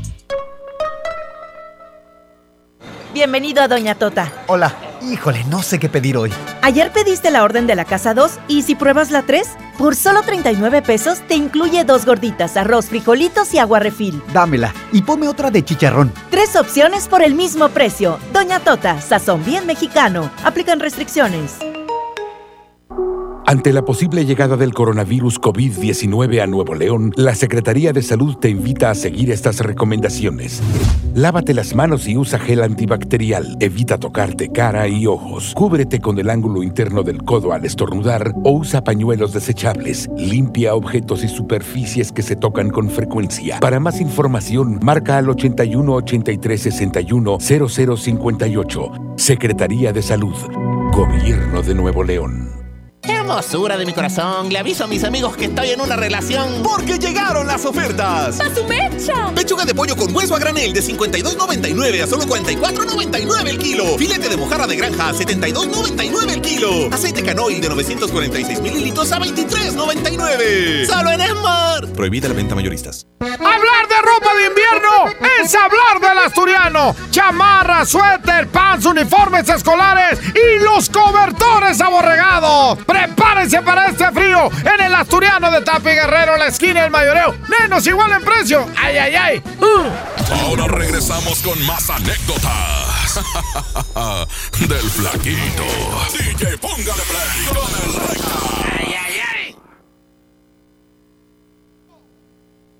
Bienvenido 3.15 3.63
a 3.63 3.67
Doña 3.67 3.95
Tota. 3.95 4.31
Hola. 4.45 4.75
Híjole, 5.01 5.43
no 5.45 5.63
sé 5.63 5.79
qué 5.79 5.89
pedir 5.89 6.17
hoy. 6.17 6.31
Ayer 6.61 6.91
pediste 6.91 7.31
la 7.31 7.43
orden 7.43 7.65
de 7.65 7.75
la 7.75 7.85
casa 7.85 8.13
2 8.13 8.31
y 8.47 8.61
si 8.61 8.75
pruebas 8.75 9.09
la 9.09 9.23
3, 9.23 9.47
por 9.77 9.95
solo 9.95 10.21
39 10.21 10.81
pesos 10.83 11.19
te 11.27 11.35
incluye 11.35 11.83
dos 11.83 12.05
gorditas, 12.05 12.57
arroz, 12.57 12.87
frijolitos 12.87 13.53
y 13.53 13.59
agua 13.59 13.79
refil. 13.79 14.21
Dámela 14.33 14.73
y 14.91 15.01
ponme 15.01 15.27
otra 15.27 15.49
de 15.49 15.63
chicharrón. 15.65 16.13
Tres 16.29 16.55
opciones 16.55 17.07
por 17.07 17.23
el 17.23 17.33
mismo 17.33 17.69
precio. 17.69 18.19
Doña 18.33 18.59
Tota, 18.59 19.01
sazón 19.01 19.43
bien 19.45 19.65
mexicano. 19.65 20.29
Aplican 20.43 20.79
restricciones. 20.79 21.55
Ante 23.49 23.71
la 23.71 23.85
posible 23.85 24.25
llegada 24.25 24.57
del 24.57 24.73
coronavirus 24.73 25.39
COVID-19 25.39 26.41
a 26.41 26.47
Nuevo 26.47 26.75
León, 26.75 27.13
la 27.15 27.33
Secretaría 27.33 27.93
de 27.93 28.01
Salud 28.01 28.35
te 28.35 28.49
invita 28.49 28.89
a 28.89 28.93
seguir 28.93 29.31
estas 29.31 29.61
recomendaciones. 29.61 30.61
Lávate 31.15 31.53
las 31.53 31.73
manos 31.73 32.09
y 32.09 32.17
usa 32.17 32.39
gel 32.39 32.61
antibacterial. 32.61 33.55
Evita 33.61 33.97
tocarte 33.97 34.49
cara 34.49 34.89
y 34.89 35.07
ojos. 35.07 35.53
Cúbrete 35.55 36.01
con 36.01 36.19
el 36.19 36.29
ángulo 36.29 36.61
interno 36.61 37.03
del 37.03 37.23
codo 37.23 37.53
al 37.53 37.63
estornudar 37.63 38.33
o 38.43 38.51
usa 38.51 38.83
pañuelos 38.83 39.31
desechables. 39.31 40.09
Limpia 40.17 40.75
objetos 40.75 41.23
y 41.23 41.29
superficies 41.29 42.11
que 42.11 42.23
se 42.23 42.35
tocan 42.35 42.69
con 42.69 42.89
frecuencia. 42.89 43.61
Para 43.61 43.79
más 43.79 44.01
información, 44.01 44.77
marca 44.83 45.17
al 45.17 45.29
81 45.29 45.93
83 45.93 46.61
61 46.61 47.37
0058. 47.39 48.91
Secretaría 49.15 49.93
de 49.93 50.01
Salud. 50.01 50.35
Gobierno 50.91 51.61
de 51.61 51.75
Nuevo 51.75 52.03
León. 52.03 52.66
Hermosura 53.07 53.77
de 53.77 53.85
mi 53.85 53.93
corazón, 53.93 54.49
le 54.49 54.59
aviso 54.59 54.83
a 54.83 54.87
mis 54.87 55.03
amigos 55.03 55.35
que 55.37 55.45
estoy 55.45 55.69
en 55.71 55.81
una 55.81 55.95
relación. 55.95 56.61
Porque 56.63 56.97
llegaron 56.97 57.47
las 57.47 57.65
ofertas. 57.65 58.39
¡A 58.39 58.53
su 58.53 58.63
mecha! 58.65 59.31
Pechuga 59.33 59.65
de 59.65 59.73
pollo 59.73 59.95
con 59.95 60.13
hueso 60.15 60.35
a 60.35 60.39
granel 60.39 60.73
de 60.73 60.81
52.99 60.81 62.03
a 62.03 62.07
solo 62.07 62.25
44.99 62.25 63.47
el 63.47 63.57
kilo. 63.57 63.97
Filete 63.97 64.29
de 64.29 64.37
mojarra 64.37 64.67
de 64.67 64.75
granja 64.75 65.09
a 65.09 65.13
72.99 65.13 66.31
el 66.31 66.41
kilo. 66.41 66.89
Aceite 66.91 67.23
canoil 67.23 67.61
de 67.61 67.69
946 67.69 68.61
mililitros 68.61 69.11
a 69.11 69.19
23.99. 69.19 70.85
Solo 70.85 71.11
en 71.11 71.21
Smart. 71.21 71.89
Prohibida 71.95 72.27
la 72.27 72.33
venta 72.33 72.55
mayoristas. 72.55 73.07
Hablar 73.19 73.87
de 73.87 74.01
ropa 74.01 74.35
de 74.35 74.47
invierno 74.47 75.27
es 75.43 75.55
hablar 75.55 75.99
del 75.99 76.17
asturiano. 76.25 76.95
Chamarra, 77.11 77.85
suéter, 77.85 78.47
pants, 78.47 78.85
uniformes 78.85 79.47
escolares 79.49 80.19
y 80.33 80.63
los 80.63 80.89
cobertores 80.89 81.79
aborregados. 81.81 82.79
Prepárense 82.97 83.61
para 83.61 83.89
este 83.89 84.11
frío 84.11 84.49
en 84.73 84.85
el 84.85 84.95
asturiano 84.95 85.51
de 85.51 85.61
Tapi 85.61 85.89
Guerrero, 85.89 86.35
la 86.35 86.47
esquina 86.47 86.81
del 86.81 86.89
mayoreo. 86.89 87.35
Menos 87.47 87.85
igual 87.85 88.11
en 88.11 88.23
precio. 88.23 88.67
¡Ay, 88.75 88.97
ay, 88.97 89.15
ay! 89.15 89.43
Ahora 90.31 90.65
regresamos 90.67 91.43
con 91.43 91.63
más 91.67 91.87
anécdotas 91.91 93.19
del 94.67 94.89
flaquito. 94.89 95.63
DJ, 96.11 96.57
póngale 96.57 97.03
play 97.03 97.45
con 97.49 97.69
el 97.83 97.93
recta. 98.07 98.47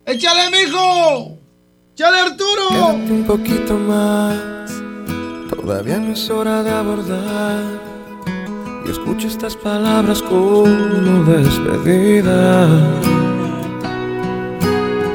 ¡Échale, 0.07 0.49
mijo! 0.49 1.37
¡Échale, 1.93 2.19
Arturo! 2.21 2.69
Quédate 2.69 3.11
un 3.11 3.23
poquito 3.27 3.73
más, 3.75 4.71
todavía 5.49 5.97
no 5.97 6.13
es 6.13 6.29
hora 6.29 6.63
de 6.63 6.71
abordar. 6.71 7.96
Y 8.87 8.91
escucho 8.91 9.27
estas 9.27 9.53
palabras 9.55 10.21
como 10.21 11.23
despedida. 11.25 12.67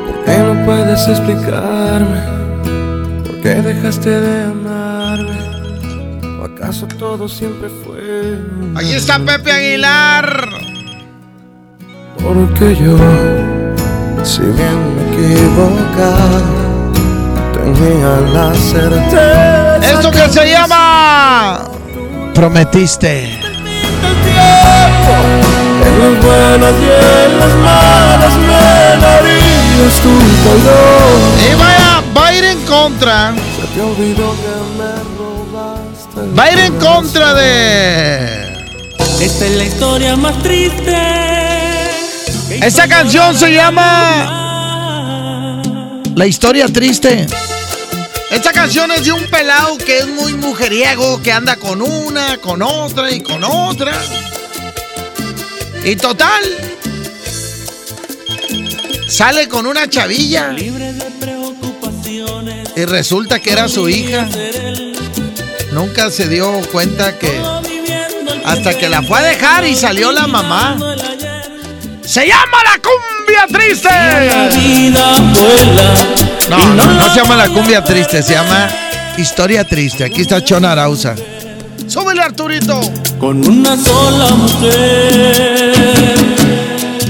¿Por 0.07 0.25
qué 0.25 0.39
no 0.39 0.65
puedes 0.67 1.09
explicarme? 1.09 2.21
¿Por 3.25 3.41
qué 3.41 3.55
dejaste 3.63 4.11
de 4.11 4.43
amarme? 4.45 5.39
¿O 6.39 6.45
acaso 6.45 6.87
todo 6.99 7.27
siempre 7.27 7.71
fue? 7.83 8.39
Ahí 8.75 8.93
está 8.93 9.19
Pepe 9.19 9.51
Aguilar. 9.51 10.49
Porque 12.23 12.77
yo, 12.77 12.97
si 14.23 14.43
bien 14.43 14.97
me 14.97 15.03
equivocaba, 15.13 16.43
tenía 17.55 18.21
la 18.35 18.55
certeza. 18.55 19.79
Esto 19.79 20.11
que 20.11 20.29
se 20.29 20.51
llama. 20.51 21.65
Prometiste. 22.35 23.42
En 25.85 25.95
las 25.99 26.15
buenas 26.25 26.75
y 26.81 26.85
en 26.85 27.39
las 27.39 27.55
malas 27.57 28.35
me 28.37 28.97
darías 29.01 29.95
tu 30.03 30.15
calor. 30.45 31.17
Y 31.41 31.55
vaya, 31.55 32.03
va 32.17 32.27
a 32.27 32.35
ir 32.35 32.45
en 32.45 32.61
contra. 32.63 33.35
Se 33.61 33.67
te 33.75 33.81
olvidó 33.81 34.35
que 34.43 34.55
me 34.79 34.93
robaste. 35.19 36.21
Va 36.39 36.45
a 36.45 36.53
ir 36.53 36.59
en 36.59 36.75
contra 36.79 37.35
de. 37.35 38.53
Esta 39.21 39.47
es 39.47 39.53
la 39.57 39.65
historia 39.65 40.17
más 40.17 40.43
triste. 40.43 40.99
Esta 42.51 42.89
canción 42.89 43.37
se 43.37 43.53
llama. 43.53 44.43
La 46.15 46.27
historia 46.27 46.69
triste. 46.69 47.27
Esta 48.31 48.53
canción 48.53 48.91
es 48.93 49.05
de 49.05 49.13
un 49.13 49.25
pelado 49.27 49.77
que 49.79 49.99
es 49.99 50.09
muy 50.09 50.35
mujeriego, 50.35 51.21
que 51.23 51.33
anda 51.33 51.57
con 51.57 51.83
una, 51.83 52.39
con 52.39 52.63
otra 52.63 53.11
y 53.11 53.21
con 53.21 53.45
otra. 53.45 53.93
Y 55.85 55.97
total. 55.97 56.43
Sale 59.09 59.49
con 59.49 59.67
una 59.67 59.89
chavilla. 59.89 60.55
Y 62.75 62.85
resulta 62.85 63.41
que 63.41 63.53
era 63.53 63.69
su 63.69 63.89
hija. 63.89 64.29
Nunca 65.73 66.11
se 66.11 66.29
dio 66.29 66.61
cuenta 66.71 67.19
que. 67.19 67.41
Hasta 68.45 68.79
que 68.79 68.89
la 68.89 69.03
fue 69.03 69.19
a 69.19 69.23
dejar 69.23 69.67
y 69.67 69.75
salió 69.75 70.13
la 70.13 70.27
mamá. 70.27 70.77
¡Se 72.05 72.27
llama 72.27 72.59
la 72.65 72.81
cumbia 72.83 73.47
triste! 73.59 73.89
No, 76.51 76.75
no, 76.75 76.87
no 76.87 77.09
se 77.09 77.21
llama 77.21 77.37
la 77.37 77.49
cumbia 77.49 77.83
triste, 77.83 78.23
se 78.23 78.35
llama 78.35 78.69
Historia 79.17 79.65
Triste. 79.65 80.05
Aquí 80.05 80.23
está 80.23 80.43
Chona 80.43 80.73
Arauza. 80.73 81.15
¡Súbele, 81.87 82.23
Arturito! 82.23 82.81
Con 83.19 83.47
una 83.47 83.77
sola 83.77 84.31
mujer 84.31 85.73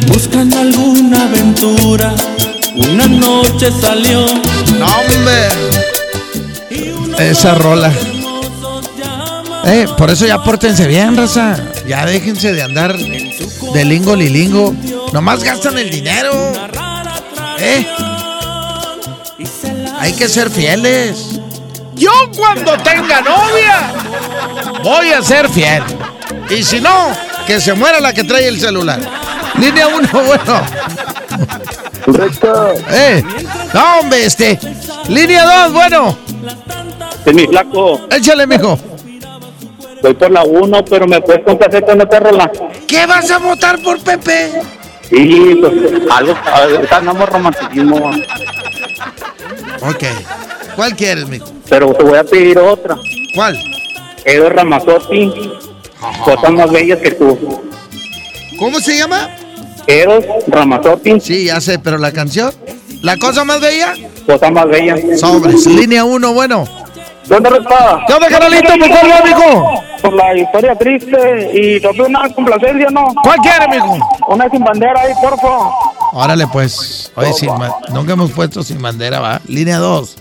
buscan 0.08 0.52
alguna 0.52 1.24
aventura. 1.24 2.14
Una 2.74 3.06
noche 3.06 3.70
salió. 3.80 4.26
No, 4.78 4.86
hombre. 4.86 5.48
Esa 7.18 7.54
rola. 7.54 7.92
Eh, 9.64 9.86
por 9.96 10.10
eso 10.10 10.26
ya 10.26 10.42
pórtense 10.42 10.86
bien, 10.86 11.16
raza. 11.16 11.56
Ya 11.86 12.04
déjense 12.06 12.52
de 12.52 12.62
andar 12.62 12.96
de 12.96 13.84
lingo 13.84 14.16
lilingo. 14.16 14.74
Nomás 15.12 15.44
gastan 15.44 15.78
el 15.78 15.90
dinero. 15.90 16.32
Eh. 17.58 17.86
Hay 19.98 20.12
que 20.14 20.28
ser 20.28 20.50
fieles. 20.50 21.41
Yo 21.94 22.10
cuando 22.36 22.76
tenga 22.78 23.20
novia 23.20 23.92
voy 24.82 25.08
a 25.12 25.22
ser 25.22 25.48
fiel. 25.48 25.82
Y 26.50 26.62
si 26.62 26.80
no, 26.80 27.12
que 27.46 27.60
se 27.60 27.74
muera 27.74 28.00
la 28.00 28.12
que 28.12 28.24
trae 28.24 28.48
el 28.48 28.60
celular. 28.60 28.98
Línea 29.58 29.86
1, 29.88 30.08
bueno. 30.12 30.62
Correcto. 32.04 32.74
Eh. 32.90 33.22
No, 33.74 34.00
hombre, 34.00 34.26
este. 34.26 34.58
Línea 35.08 35.44
2, 35.66 35.72
bueno. 35.72 36.18
Es 37.24 37.34
mi 37.34 37.46
flaco. 37.46 38.00
Échale, 38.10 38.46
mijo. 38.46 38.78
Voy 40.02 40.14
por 40.14 40.30
la 40.30 40.42
1, 40.42 40.84
pero 40.84 41.06
me 41.06 41.20
puedes 41.20 41.44
complacer 41.44 41.84
con 41.84 42.00
esta 42.00 42.18
rola. 42.18 42.50
¿Qué 42.88 43.06
vas 43.06 43.30
a 43.30 43.38
votar 43.38 43.80
por 43.80 44.00
Pepe? 44.00 44.50
Sí, 45.08 45.58
pues 45.60 45.72
algo, 46.10 46.34
ahorita 46.52 46.96
andamos 46.96 47.28
romanticismo. 47.28 48.10
Ok. 49.82 50.04
¿Cuál 50.76 50.96
quieres, 50.96 51.28
mijo? 51.28 51.46
Pero 51.68 51.92
te 51.94 52.02
voy 52.02 52.18
a 52.18 52.24
pedir 52.24 52.58
otra. 52.58 52.96
¿Cuál? 53.34 53.58
Edo 54.24 54.48
Ramazotti, 54.50 55.32
cosas 56.24 56.50
más 56.52 56.70
bellas 56.70 56.98
que 57.00 57.10
tú. 57.12 57.60
¿Cómo 58.58 58.78
se 58.80 58.98
llama? 58.98 59.30
Eros 59.86 60.24
Ramazotti, 60.46 61.20
Sí, 61.20 61.46
ya 61.46 61.60
sé, 61.60 61.78
pero 61.78 61.98
la 61.98 62.12
canción. 62.12 62.52
¿La 63.02 63.16
cosa 63.16 63.44
más 63.44 63.60
bella? 63.60 63.94
cosas 64.26 64.52
más 64.52 64.66
bellas. 64.68 65.00
Sobres. 65.18 65.66
Línea 65.66 66.04
1, 66.04 66.32
bueno. 66.32 66.64
¿Dónde 67.26 67.48
está? 67.50 68.00
¿Qué 68.06 68.12
onda, 68.14 68.28
carnalito? 68.28 68.68
¿Por 68.68 68.88
cuál 68.88 69.10
va, 69.10 69.24
mijo? 69.26 69.82
Por 70.02 70.12
la 70.14 70.36
historia 70.38 70.74
triste 70.76 71.50
y 71.52 71.80
tope 71.80 72.02
una 72.02 72.28
complacencia, 72.32 72.88
¿no? 72.90 73.06
¿Cuál 73.22 73.38
quiere, 73.38 73.68
mijo? 73.68 73.98
Una 74.28 74.48
sin 74.50 74.62
bandera 74.62 75.00
ahí, 75.00 75.12
por 75.20 75.38
favor. 75.40 75.72
Órale, 76.12 76.46
pues. 76.48 77.10
Oye, 77.16 77.32
sin 77.32 77.48
ma- 77.56 77.74
nunca 77.92 78.12
hemos 78.12 78.30
puesto 78.32 78.62
sin 78.62 78.80
bandera, 78.80 79.18
va. 79.20 79.40
Línea 79.48 79.78
2. 79.78 80.16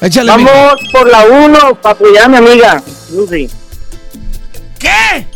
Échale, 0.00 0.30
Vamos 0.30 0.50
mijo. 0.82 0.92
por 0.92 1.10
la 1.10 1.24
1 1.24 1.74
para 1.80 1.94
apoyar 1.94 2.24
a 2.24 2.28
mi 2.28 2.36
amiga, 2.36 2.82
Lucy. 3.12 3.48
¿Qué? 4.78 5.26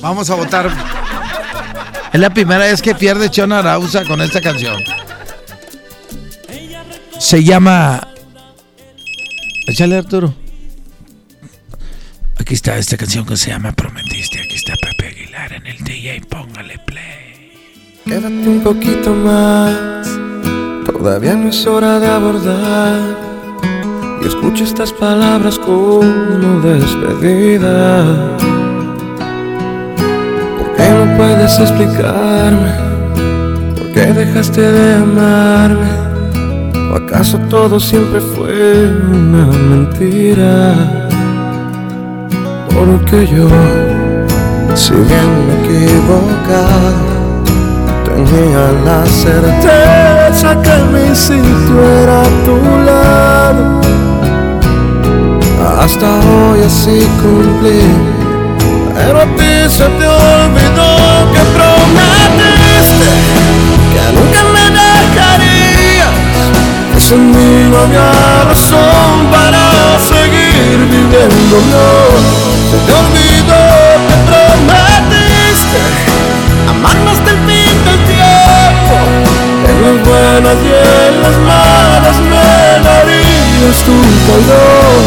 Vamos 0.00 0.28
a 0.30 0.34
votar. 0.34 0.70
Es 2.12 2.20
la 2.20 2.30
primera 2.30 2.64
vez 2.64 2.82
que 2.82 2.94
pierde 2.94 3.30
Chona 3.30 3.60
Arauza 3.60 4.04
con 4.04 4.20
esta 4.20 4.40
canción. 4.40 4.82
Se 7.18 7.42
llama. 7.42 8.08
Échale, 9.66 9.96
Arturo. 9.98 10.34
Aquí 12.38 12.54
está 12.54 12.76
esta 12.76 12.96
canción 12.96 13.24
que 13.24 13.36
se 13.36 13.50
llama 13.50 13.72
Prometiste. 13.72 14.40
Aquí 14.40 14.56
está 14.56 14.74
Pepe 14.74 15.08
Aguilar 15.08 15.52
en 15.52 15.66
el 15.66 15.78
DJ. 15.84 16.20
Póngale 16.28 16.78
play. 16.80 17.52
Quédate 18.04 18.28
un 18.28 18.60
poquito 18.64 19.10
más, 19.14 20.01
todavía 21.02 21.34
no 21.34 21.48
es 21.48 21.66
hora 21.66 21.98
de 21.98 22.06
abordar. 22.06 23.00
Y 24.22 24.28
escucha 24.28 24.62
estas 24.62 24.92
palabras 24.92 25.58
como 25.58 26.60
despedida. 26.60 28.04
¿Por 30.58 30.68
qué 30.76 30.90
no 30.90 31.16
puedes 31.16 31.58
explicarme? 31.58 32.72
¿Por 33.76 33.92
qué 33.92 34.12
dejaste 34.12 34.60
de 34.60 34.94
amarme? 34.94 35.90
¿O 36.92 36.94
acaso 36.94 37.36
todo 37.50 37.80
siempre 37.80 38.20
fue 38.20 38.86
una 39.10 39.46
mentira? 39.70 41.08
Porque 42.72 43.26
yo, 43.26 43.48
si 44.76 44.92
bien 44.92 45.30
me 45.46 45.54
equivocaba, 45.64 47.12
Tenía 48.04 48.72
la 48.84 49.06
certeza 49.06 50.11
que 50.42 50.76
mi 50.92 51.14
sitio 51.14 51.76
era 52.02 52.22
a 52.22 52.30
tu 52.44 52.56
lado. 52.84 53.80
Hasta 55.80 56.06
hoy 56.06 56.62
así 56.66 57.08
cumplí. 57.22 57.82
Pero 58.94 59.20
a 59.20 59.26
ti 59.36 59.52
se 59.68 59.84
te 59.98 60.06
olvidó 60.06 60.90
que 61.32 61.42
prometiste 61.56 63.10
que 63.92 64.04
nunca 64.16 64.42
me 64.54 64.64
dejarías. 64.80 66.14
Que 66.92 67.00
sin 67.00 67.32
no 67.70 67.78
había 67.78 68.10
razón 68.48 69.14
para 69.30 69.62
seguir 70.10 70.78
viviendo. 70.90 71.56
No, 71.72 71.88
se 72.68 72.76
te 72.84 72.92
olvidó 73.02 73.62
que 74.08 74.16
prometiste 74.28 75.80
amarme 76.68 77.10
hasta 77.12 77.30
el 77.30 77.38
buenas 80.32 80.56
y 80.64 80.66
en 80.66 81.22
las 81.22 81.36
malas 81.38 82.18
me 82.30 82.50
darías 82.88 83.78
tu 83.84 83.96
calor. 84.26 85.02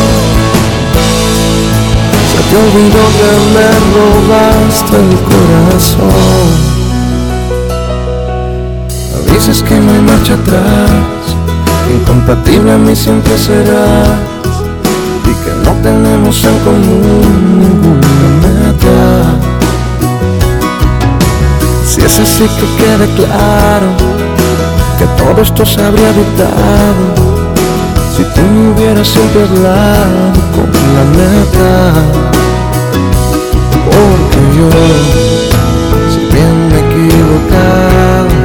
Se 2.30 2.40
te 2.50 2.56
olvidó 2.64 3.04
que 3.18 3.32
me 3.56 3.68
robaste 3.96 4.96
el 4.98 5.14
corazón. 5.30 6.50
Dices 9.34 9.60
que 9.64 9.76
no 9.76 9.92
hay 9.92 10.02
marcha 10.02 10.34
atrás, 10.36 11.26
incompatible 11.94 12.72
a 12.72 12.78
mí 12.78 12.96
siempre 12.96 13.38
serás 13.38 14.20
y 15.24 15.34
que 15.44 15.52
no 15.64 15.72
tenemos 15.82 16.44
en 16.44 16.58
común 16.60 17.60
ninguna 17.60 18.28
meta. 18.44 19.00
Si 21.86 22.02
es 22.02 22.20
así 22.20 22.48
que 22.48 22.84
quede 22.84 23.08
claro 23.16 24.25
todo 25.18 25.41
esto 25.41 25.66
se 25.66 25.82
habría 25.82 26.09
evitado 26.09 27.36
si 28.16 28.24
tú 28.24 28.41
me 28.41 28.72
hubieras 28.72 29.07
siempre 29.07 29.41
hablado 29.43 30.32
con 30.55 30.70
la 30.95 31.03
neta. 31.20 31.72
Porque 33.86 34.39
yo, 34.57 34.70
si 36.11 36.20
bien 36.34 36.55
me 36.70 36.76
he 36.76 36.80
equivocado, 36.80 38.36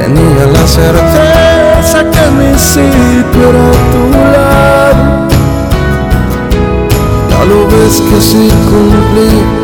tenía 0.00 0.44
la 0.52 0.66
certeza 0.66 1.98
que 2.10 2.24
mi 2.38 2.58
sitio 2.58 3.42
era 3.50 3.70
tu 3.92 4.02
lado. 4.34 5.04
Ya 7.30 7.44
lo 7.44 7.66
ves 7.68 8.00
que 8.08 8.20
sí 8.20 8.50
cumplí 8.68 9.62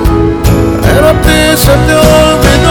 pero 0.83 1.09
a 1.09 1.13
ti 1.13 1.41
se 1.57 1.75
te 1.87 1.95
olvidó 1.95 2.68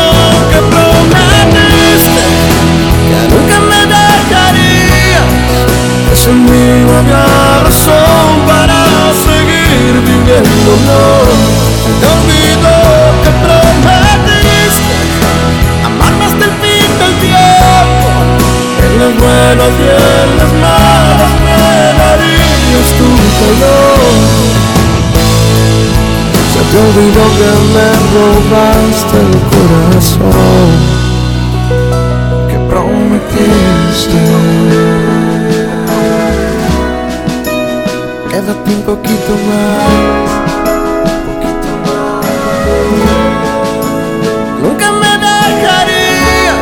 No 6.29 6.33
había 6.33 7.63
razón 7.63 8.29
para 8.45 8.79
seguir 9.23 9.93
viviendo. 10.01 10.71
No, 10.85 11.01
te 11.99 12.05
olvidó 12.15 12.77
que 13.23 13.31
prometiste 13.43 14.97
amarme 15.85 16.23
hasta 16.25 16.43
el 16.43 16.51
fin 16.51 16.89
del 16.99 17.13
tiempo. 17.23 18.09
En 18.83 18.91
las 18.99 19.13
buenas 19.17 19.71
y 19.79 19.81
en 19.87 20.29
las 20.37 20.51
malas 20.63 21.33
me 21.45 21.63
darías 21.97 22.89
tu 22.97 23.09
calor. 23.39 24.17
Se 26.51 26.59
te 26.59 26.63
que 27.37 27.51
me 27.73 27.89
robaste 28.11 29.17
el 29.17 29.33
corazón 29.53 30.69
que 32.49 32.57
prometiste. 32.69 34.96
Quédate 38.37 38.69
un 38.69 38.81
poquito 38.83 39.33
más, 39.47 40.29
un 41.09 41.25
poquito 41.25 41.69
más. 41.83 42.25
Nunca 44.61 44.87
me 44.91 45.11
dejarías. 45.25 46.61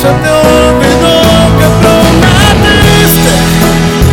Se 0.00 0.10
te 0.22 0.30
olvidó 0.30 1.16
que 1.58 1.68
prometiste 1.82 3.34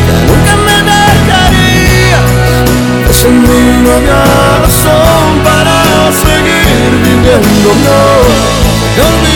que 0.05 0.15
nunca 0.25 0.53
me 0.65 0.77
dejarías. 0.93 2.27
Es 3.07 3.19
un 3.25 3.35
mundo 3.43 3.91
de 3.99 4.17
razón 4.63 5.29
para 5.43 5.75
seguir 6.23 6.89
viviendo. 7.03 7.69
No, 8.97 9.28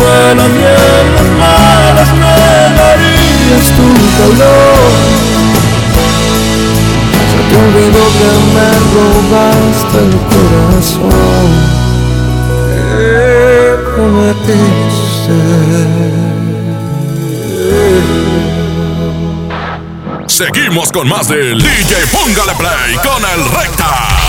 buenas 0.00 0.48
y 0.48 0.62
en 0.62 1.06
las 1.14 1.30
malas 1.38 2.10
me 2.14 2.36
darías 2.80 3.66
tu 3.76 3.88
calor. 4.18 4.90
Se 7.30 7.40
te 7.48 7.54
olvidó 7.64 8.04
que 8.18 8.30
me 8.54 8.70
robaste 8.94 9.98
el 10.06 10.14
corazón. 10.32 11.48
Que 12.70 13.76
prometiste. 13.94 15.38
Seguimos 20.26 20.90
con 20.90 21.06
más 21.08 21.28
del 21.28 21.58
DJ 21.60 22.06
Póngale 22.12 22.54
Play 22.54 22.96
con 23.04 23.22
el 23.22 23.44
Recta. 23.50 24.19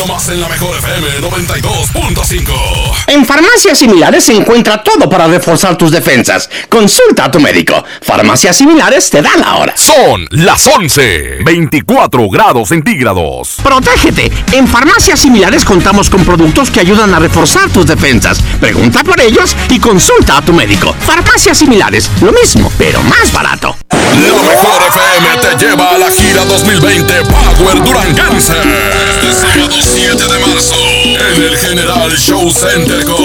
Nomás 0.00 0.30
en 0.30 0.40
la 0.40 0.48
mejor 0.48 0.78
FM 0.78 1.20
92.5. 1.20 3.04
En 3.08 3.26
farmacias 3.26 3.78
similares 3.78 4.24
se 4.24 4.32
encuentra 4.32 4.82
todo 4.82 5.10
para 5.10 5.26
reforzar 5.26 5.76
tus 5.76 5.90
defensas. 5.90 6.48
Consulta 6.70 7.26
a 7.26 7.30
tu 7.30 7.38
médico. 7.38 7.84
Farmacias 8.00 8.56
similares 8.56 9.10
te 9.10 9.20
dan 9.20 9.38
la 9.40 9.56
hora. 9.56 9.74
Son 9.76 10.26
las 10.30 10.66
11, 10.66 11.40
24 11.44 12.30
grados 12.30 12.70
centígrados. 12.70 13.56
Protégete. 13.62 14.32
En 14.52 14.66
farmacias 14.66 15.20
similares 15.20 15.66
contamos 15.66 16.08
con 16.08 16.24
productos 16.24 16.70
que 16.70 16.80
ayudan 16.80 17.12
a 17.12 17.18
reforzar 17.18 17.68
tus 17.68 17.86
defensas. 17.86 18.40
Pregunta 18.58 19.04
por 19.04 19.20
ellos 19.20 19.54
y 19.68 19.78
consulta 19.80 20.38
a 20.38 20.42
tu 20.42 20.54
médico. 20.54 20.94
Farmacias 21.00 21.58
similares, 21.58 22.10
lo 22.22 22.32
mismo, 22.32 22.72
pero 22.78 23.02
más 23.02 23.30
barato. 23.34 23.76
La 23.90 24.42
mejor 24.42 24.82
FM 24.88 25.36
te 25.42 25.64
lleva 25.64 25.90
a 25.90 25.98
la 25.98 26.10
gira 26.10 26.44
2020 26.44 27.22
Power 27.24 27.84
Duranguense. 27.84 28.54
Este 28.58 29.32
sábado 29.32 29.89
7 29.92 30.16
de 30.16 30.38
marzo 30.38 30.74
en 31.04 31.42
el 31.42 31.58
General 31.58 32.16
Show 32.16 32.48
Center 32.50 33.04
con 33.04 33.24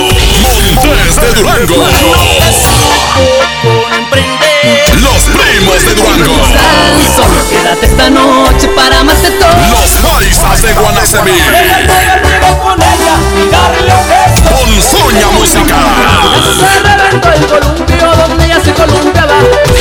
Montes 0.74 1.16
de 1.16 1.34
Durango. 1.34 1.86
Los 4.96 5.24
primos 5.26 5.86
de 5.86 5.94
Durango. 5.94 6.36
Solo 7.16 7.50
quédate 7.50 7.86
esta 7.86 8.10
noche 8.10 8.68
para 8.70 9.04
más 9.04 9.22
de 9.22 9.30
todo. 9.32 9.52
Los 9.70 9.92
paisas 10.02 10.62
de 10.64 10.74
Guanacemí. 10.74 11.40
Con 14.50 14.82
Soña 14.82 15.28
Musical. 15.32 15.86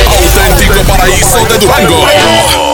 Auténtico 0.06 0.82
paraíso 0.86 1.46
de 1.46 1.58
Durango. 1.58 2.73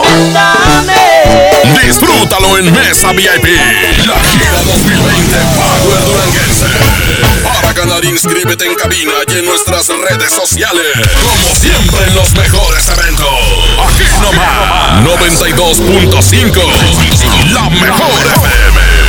En 2.41 2.73
Mesa 2.73 3.13
VIP. 3.13 3.45
La 4.07 4.19
gira 4.19 4.63
2020 4.65 5.37
Power 5.55 6.03
Duranguense. 6.05 6.65
Para 7.43 7.71
ganar, 7.73 8.03
inscríbete 8.03 8.65
en 8.65 8.73
cabina 8.75 9.13
y 9.27 9.33
en 9.37 9.45
nuestras 9.45 9.87
redes 9.87 10.33
sociales. 10.33 10.91
Como 11.21 11.55
siempre 11.55 12.03
en 12.07 12.15
los 12.15 12.33
mejores 12.33 12.89
eventos. 12.89 13.29
Aquí 13.87 14.03
nomás. 14.21 15.05
92.5. 15.05 17.53
La 17.53 17.69
mejor 17.69 18.09
FM. 18.35 19.00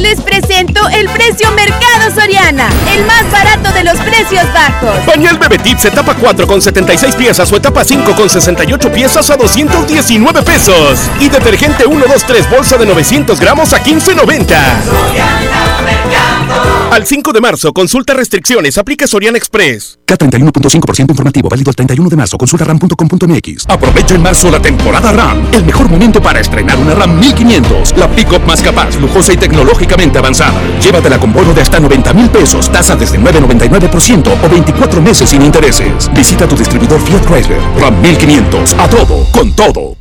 Les 0.00 0.18
presento 0.18 0.80
el 0.88 1.10
precio 1.10 1.50
Mercado 1.52 2.10
Soriana, 2.14 2.70
el 2.94 3.04
más 3.04 3.30
barato 3.30 3.70
de 3.72 3.84
los 3.84 3.98
precios 3.98 4.50
bajos. 4.54 4.98
Pañal 5.04 5.36
Bebetip 5.36 5.76
etapa 5.84 6.14
4 6.14 6.46
con 6.46 6.62
76 6.62 7.16
piezas 7.16 7.52
o 7.52 7.56
etapa 7.56 7.84
5 7.84 8.16
con 8.16 8.30
68 8.30 8.92
piezas 8.92 9.28
a 9.28 9.36
219 9.36 10.40
pesos. 10.40 11.00
Y 11.20 11.28
detergente 11.28 11.84
1, 11.84 12.06
2, 12.06 12.24
3 12.24 12.48
bolsa 12.48 12.78
de 12.78 12.86
900 12.86 13.38
gramos 13.38 13.74
a 13.74 13.84
15.90. 13.84 15.69
Al 16.90 17.06
5 17.06 17.32
de 17.32 17.40
marzo, 17.40 17.72
consulta 17.72 18.14
restricciones, 18.14 18.76
aplica 18.76 19.06
Soriana 19.06 19.38
Express. 19.38 20.00
K31.5% 20.08 21.10
informativo, 21.10 21.48
válido 21.48 21.70
el 21.70 21.76
31 21.76 22.10
de 22.10 22.16
marzo. 22.16 22.36
Consulta 22.36 22.64
ram.com.mx. 22.64 23.66
Aprovecha 23.68 24.16
en 24.16 24.22
marzo 24.22 24.50
la 24.50 24.60
temporada 24.60 25.12
RAM. 25.12 25.46
El 25.52 25.64
mejor 25.64 25.88
momento 25.88 26.20
para 26.20 26.40
estrenar 26.40 26.76
una 26.78 26.96
RAM 26.96 27.20
1500. 27.20 27.96
La 27.96 28.10
pick-up 28.10 28.44
más 28.44 28.60
capaz, 28.60 28.96
lujosa 28.96 29.32
y 29.32 29.36
tecnológicamente 29.36 30.18
avanzada. 30.18 30.60
Llévatela 30.82 31.20
con 31.20 31.32
bono 31.32 31.54
de 31.54 31.62
hasta 31.62 31.78
90 31.78 32.12
mil 32.12 32.28
pesos, 32.28 32.68
tasa 32.72 32.96
desde 32.96 33.20
9.99% 33.20 34.44
o 34.44 34.48
24 34.48 35.00
meses 35.00 35.30
sin 35.30 35.42
intereses. 35.42 36.10
Visita 36.12 36.48
tu 36.48 36.56
distribuidor 36.56 37.00
Fiat 37.02 37.24
Chrysler. 37.24 37.60
RAM 37.78 38.02
1500. 38.02 38.74
A 38.74 38.88
todo, 38.88 39.26
con 39.30 39.54
todo. 39.54 39.99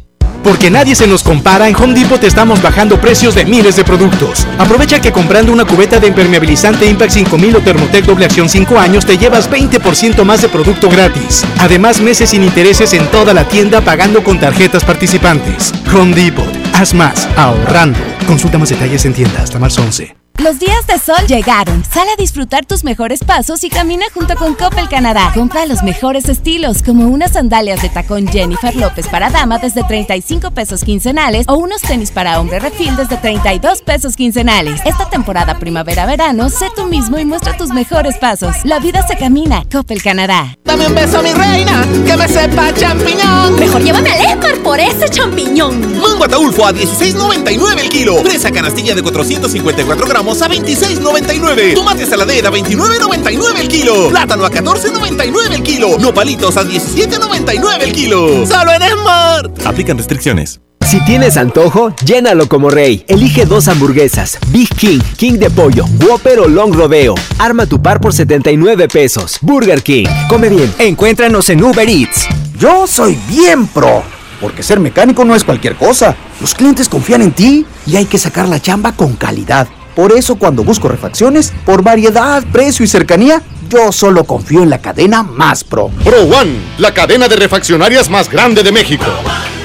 Porque 0.49 0.71
nadie 0.71 0.95
se 0.95 1.05
nos 1.05 1.21
compara, 1.21 1.69
en 1.69 1.75
Home 1.75 1.93
Depot 1.93 2.23
estamos 2.23 2.59
bajando 2.59 2.99
precios 2.99 3.35
de 3.35 3.45
miles 3.45 3.75
de 3.75 3.83
productos. 3.83 4.47
Aprovecha 4.57 4.99
que 4.99 5.11
comprando 5.11 5.53
una 5.53 5.63
cubeta 5.63 5.99
de 5.99 6.07
impermeabilizante 6.07 6.87
Impact 6.87 7.11
5000 7.11 7.55
o 7.57 7.61
Thermotec 7.61 8.03
doble 8.03 8.25
acción 8.25 8.49
5 8.49 8.79
años 8.79 9.05
te 9.05 9.19
llevas 9.19 9.47
20% 9.47 10.23
más 10.23 10.41
de 10.41 10.49
producto 10.49 10.89
gratis. 10.89 11.45
Además, 11.59 12.01
meses 12.01 12.31
sin 12.31 12.41
intereses 12.41 12.93
en 12.93 13.05
toda 13.11 13.35
la 13.35 13.47
tienda 13.47 13.81
pagando 13.81 14.23
con 14.23 14.39
tarjetas 14.39 14.83
participantes. 14.83 15.71
Home 15.93 16.15
Depot, 16.15 16.51
haz 16.73 16.95
más, 16.95 17.29
ahorrando. 17.37 17.99
Consulta 18.25 18.57
más 18.57 18.69
detalles 18.69 19.05
en 19.05 19.13
tienda 19.13 19.43
hasta 19.43 19.59
marzo 19.59 19.83
11. 19.83 20.18
Los 20.39 20.57
días 20.57 20.87
de 20.87 20.97
sol 20.97 21.27
llegaron. 21.27 21.83
Sal 21.83 22.07
a 22.07 22.15
disfrutar 22.15 22.65
tus 22.65 22.85
mejores 22.85 23.25
pasos 23.25 23.61
y 23.65 23.69
camina 23.69 24.05
junto 24.13 24.37
con 24.37 24.55
Coppel 24.55 24.87
Canadá. 24.87 25.31
Compra 25.33 25.65
los 25.65 25.83
mejores 25.83 26.29
estilos, 26.29 26.81
como 26.81 27.09
unas 27.09 27.33
sandalias 27.33 27.81
de 27.81 27.89
tacón 27.89 28.25
Jennifer 28.25 28.73
López 28.73 29.09
para 29.09 29.29
dama 29.29 29.57
desde 29.57 29.83
35 29.83 30.51
pesos 30.51 30.85
quincenales 30.85 31.45
o 31.49 31.55
unos 31.55 31.81
tenis 31.81 32.11
para 32.11 32.39
hombre 32.39 32.59
refil 32.59 32.95
desde 32.95 33.17
32 33.17 33.81
pesos 33.81 34.15
quincenales. 34.15 34.79
Esta 34.85 35.09
temporada 35.09 35.59
primavera-verano, 35.59 36.49
sé 36.49 36.67
tú 36.73 36.85
mismo 36.85 37.19
y 37.19 37.25
muestra 37.25 37.57
tus 37.57 37.71
mejores 37.71 38.17
pasos. 38.17 38.55
La 38.63 38.79
vida 38.79 39.05
se 39.05 39.17
camina. 39.17 39.65
Coppel 39.69 40.01
Canadá. 40.01 40.55
Dame 40.63 40.87
un 40.87 40.95
beso, 40.95 41.21
mi 41.21 41.33
reina, 41.33 41.85
que 42.07 42.15
me 42.15 42.29
sepa 42.29 42.73
champiñón. 42.73 43.59
Mejor 43.59 43.83
llévame 43.83 44.09
al 44.11 44.21
Esmar 44.21 44.55
por 44.63 44.79
ese 44.79 45.09
champiñón. 45.09 45.99
Mango 45.99 46.23
ataulfo 46.23 46.65
a 46.65 46.71
16.99 46.71 47.79
el 47.81 47.89
kilo. 47.89 48.15
Fresa 48.23 48.51
canastilla 48.51 48.95
de 48.95 49.01
454 49.03 50.07
gramos 50.07 50.28
a 50.29 50.47
26.99. 50.47 51.73
Tomate 51.73 52.05
saladera 52.05 52.49
a 52.49 52.51
29.99 52.51 53.59
el 53.59 53.67
kilo. 53.67 54.09
Plátano 54.09 54.45
a 54.45 54.51
14.99 54.51 55.53
el 55.53 55.63
kilo. 55.63 55.97
Nopalitos 55.97 56.55
a 56.55 56.63
17.99 56.63 57.81
el 57.81 57.91
kilo. 57.91 58.45
Solo 58.45 58.71
en 58.71 58.81
Smart. 58.81 59.65
Aplican 59.65 59.97
restricciones. 59.97 60.61
Si 60.85 61.03
tienes 61.05 61.35
antojo, 61.37 61.93
llénalo 62.05 62.47
como 62.47 62.69
rey. 62.69 63.03
Elige 63.07 63.45
dos 63.45 63.67
hamburguesas, 63.67 64.37
Big 64.47 64.69
King, 64.75 64.99
King 65.17 65.33
de 65.33 65.49
pollo, 65.49 65.85
Whopper 66.03 66.39
o 66.39 66.47
Long 66.47 66.73
Rodeo. 66.73 67.15
Arma 67.37 67.65
tu 67.65 67.81
par 67.81 67.99
por 67.99 68.13
79 68.13 68.87
pesos. 68.87 69.37
Burger 69.41 69.83
King. 69.83 70.07
Come 70.29 70.49
bien. 70.49 70.73
Encuéntranos 70.79 71.49
en 71.49 71.63
Uber 71.63 71.87
Eats. 71.87 72.27
Yo 72.57 72.87
soy 72.87 73.17
bien 73.27 73.67
pro, 73.67 74.03
porque 74.41 74.63
ser 74.63 74.79
mecánico 74.79 75.25
no 75.25 75.35
es 75.35 75.43
cualquier 75.43 75.75
cosa. 75.75 76.15
Los 76.39 76.53
clientes 76.55 76.87
confían 76.87 77.21
en 77.21 77.31
ti 77.31 77.65
y 77.85 77.95
hay 77.95 78.05
que 78.05 78.17
sacar 78.17 78.47
la 78.47 78.59
chamba 78.59 78.93
con 78.93 79.13
calidad. 79.15 79.67
Por 79.95 80.11
eso 80.11 80.35
cuando 80.35 80.63
busco 80.63 80.87
refacciones, 80.87 81.53
por 81.65 81.83
variedad, 81.83 82.43
precio 82.51 82.85
y 82.85 82.87
cercanía, 82.87 83.41
yo 83.69 83.91
solo 83.91 84.23
confío 84.23 84.63
en 84.63 84.69
la 84.69 84.79
cadena 84.79 85.23
más 85.23 85.63
pro. 85.63 85.89
Pro 86.03 86.21
One, 86.21 86.57
la 86.77 86.93
cadena 86.93 87.27
de 87.27 87.35
refaccionarias 87.35 88.09
más 88.09 88.29
grande 88.29 88.63
de 88.63 88.71
México. 88.71 89.05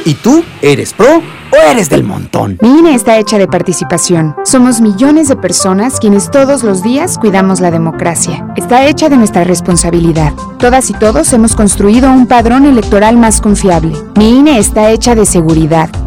¿Y 0.04 0.14
tú 0.14 0.44
eres 0.60 0.92
pro 0.92 1.22
o 1.50 1.70
eres 1.70 1.88
del 1.88 2.04
montón? 2.04 2.58
Mi 2.60 2.80
INE 2.80 2.94
está 2.94 3.18
hecha 3.18 3.38
de 3.38 3.48
participación. 3.48 4.36
Somos 4.44 4.82
millones 4.82 5.28
de 5.28 5.36
personas 5.36 5.98
quienes 5.98 6.30
todos 6.30 6.62
los 6.62 6.82
días 6.82 7.16
cuidamos 7.16 7.60
la 7.60 7.70
democracia. 7.70 8.46
Está 8.56 8.86
hecha 8.86 9.08
de 9.08 9.16
nuestra 9.16 9.44
responsabilidad. 9.44 10.34
Todas 10.58 10.90
y 10.90 10.92
todos 10.92 11.32
hemos 11.32 11.56
construido 11.56 12.10
un 12.10 12.26
padrón 12.26 12.66
electoral 12.66 13.16
más 13.16 13.40
confiable. 13.40 13.96
Mi 14.16 14.38
INE 14.40 14.58
está 14.58 14.90
hecha 14.90 15.14
de 15.14 15.24
seguridad. 15.24 15.88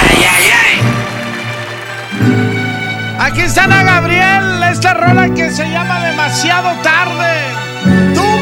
Ay, 0.02 0.26
ay, 0.30 0.50
ay. 0.64 0.80
Aquí 3.20 3.42
está 3.42 3.64
Ana 3.64 3.82
Gabriel, 3.82 4.62
esta 4.72 4.94
rola 4.94 5.28
que 5.34 5.50
se 5.50 5.68
llama 5.68 6.02
Demasiado 6.04 6.70
tarde. 6.82 7.42
Tú 8.14 8.37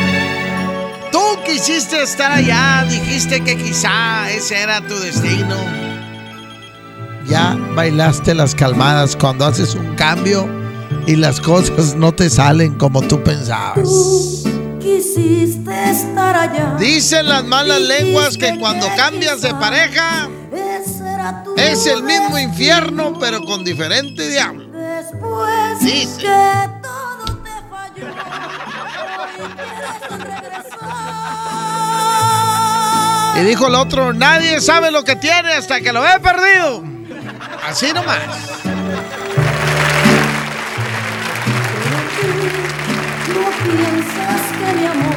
quisiste 1.46 2.02
estar 2.02 2.32
allá, 2.32 2.84
dijiste 2.88 3.40
que 3.42 3.56
quizá 3.56 4.30
ese 4.30 4.60
era 4.60 4.80
tu 4.80 4.98
destino. 4.98 5.56
Ya 7.26 7.56
bailaste 7.74 8.34
las 8.34 8.54
calmadas 8.54 9.16
cuando 9.16 9.46
haces 9.46 9.74
un 9.74 9.94
cambio 9.96 10.48
y 11.06 11.16
las 11.16 11.40
cosas 11.40 11.94
no 11.94 12.12
te 12.12 12.30
salen 12.30 12.74
como 12.74 13.02
tú 13.02 13.22
pensabas. 13.22 14.44
Quisiste 14.80 15.90
estar 15.90 16.36
allá. 16.36 16.76
Dicen 16.78 17.28
las 17.28 17.44
malas 17.44 17.80
lenguas 17.80 18.36
que 18.36 18.58
cuando 18.58 18.86
cambias 18.96 19.42
de 19.42 19.52
pareja 19.54 20.28
es 21.56 21.86
el 21.86 22.02
mismo 22.02 22.38
infierno 22.38 23.18
pero 23.18 23.42
con 23.44 23.64
diferente 23.64 24.28
diablo. 24.28 24.66
Después 24.70 25.80
Dice. 25.80 26.18
que 26.18 26.70
todo 26.82 27.24
te 27.42 27.50
falló. 27.68 28.06
Y 33.38 33.44
dijo 33.44 33.66
el 33.66 33.74
otro, 33.74 34.12
nadie 34.14 34.60
sabe 34.60 34.90
lo 34.90 35.04
que 35.04 35.16
tiene 35.16 35.52
hasta 35.52 35.80
que 35.80 35.92
lo 35.92 36.00
ve 36.00 36.18
perdido. 36.22 36.82
Así 37.66 37.92
nomás. 37.92 38.18
No 43.34 43.44
piensas 43.62 44.42
que 44.58 44.68
mi 44.78 44.86
amor 44.86 45.14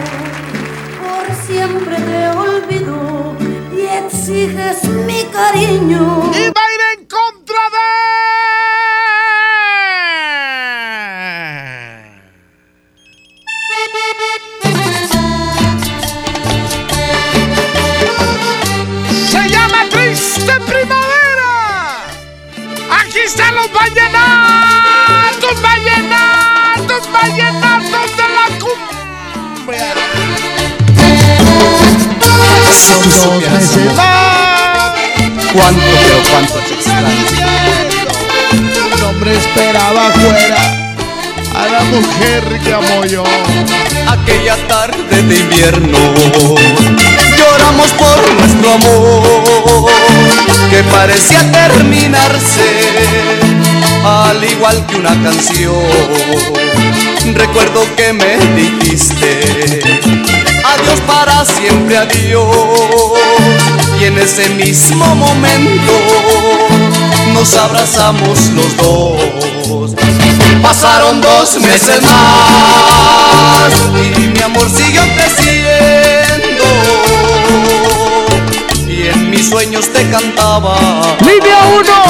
por 0.99 1.25
siempre 1.47 1.95
te 1.95 2.27
olvidó 2.29 3.35
y 3.71 3.85
exiges 4.05 4.83
mi 4.83 5.23
cariño. 5.25 6.31
Y 6.33 6.49
va 6.49 6.61
a 6.61 6.73
ir 6.73 6.99
en 6.99 7.05
contra 7.05 7.61
de. 7.71 8.98
Están 23.29 23.55
los 23.55 23.71
vallenatos, 23.71 25.61
vallenatos, 25.61 27.11
vallenatos 27.11 28.17
de 28.17 28.23
la 28.37 28.45
cumbia. 28.59 29.93
Son 32.73 33.03
dos 33.07 33.35
meses. 33.51 33.93
¿Cuánto, 35.53 35.81
pero 36.01 36.17
cuánto 36.31 36.55
te 36.55 36.73
extraño? 36.73 37.07
Un 38.95 39.03
hombre 39.03 39.37
esperaba 39.37 40.07
afuera 40.07 40.68
a 41.59 41.67
la 41.67 41.81
mujer 41.83 42.59
que 42.63 42.73
amó 42.73 43.05
yo. 43.05 43.23
Aquella 44.07 44.55
tarde 44.67 45.21
de 45.21 45.39
invierno 45.39 45.97
lloramos 47.37 47.89
por 47.93 48.33
nuestro 48.33 48.73
amor 48.73 49.91
que 50.69 50.83
parecía 50.83 51.51
terminarse 51.51 52.69
al 54.03 54.43
igual 54.43 54.85
que 54.87 54.95
una 54.97 55.21
canción. 55.21 55.75
Recuerdo 57.33 57.81
que 57.95 58.13
me 58.13 58.37
dijiste 58.55 59.81
adiós 60.63 60.99
para 61.01 61.45
siempre, 61.45 61.97
adiós. 61.97 63.19
Y 63.99 64.05
en 64.05 64.17
ese 64.17 64.49
mismo 64.49 65.05
momento 65.15 65.93
nos 67.33 67.53
abrazamos 67.55 68.49
los 68.51 68.77
dos. 68.77 69.58
Pasaron 70.61 71.21
dos 71.21 71.57
meses 71.59 72.01
más 72.01 73.73
y 74.17 74.27
mi 74.27 74.41
amor 74.41 74.69
siguió 74.69 75.01
creciendo. 75.15 76.63
Y 78.87 79.07
en 79.07 79.29
mis 79.29 79.49
sueños 79.49 79.87
te 79.91 80.09
cantaba. 80.09 80.77
¡Línea 81.21 81.59
La 81.59 81.67
uno! 81.67 82.03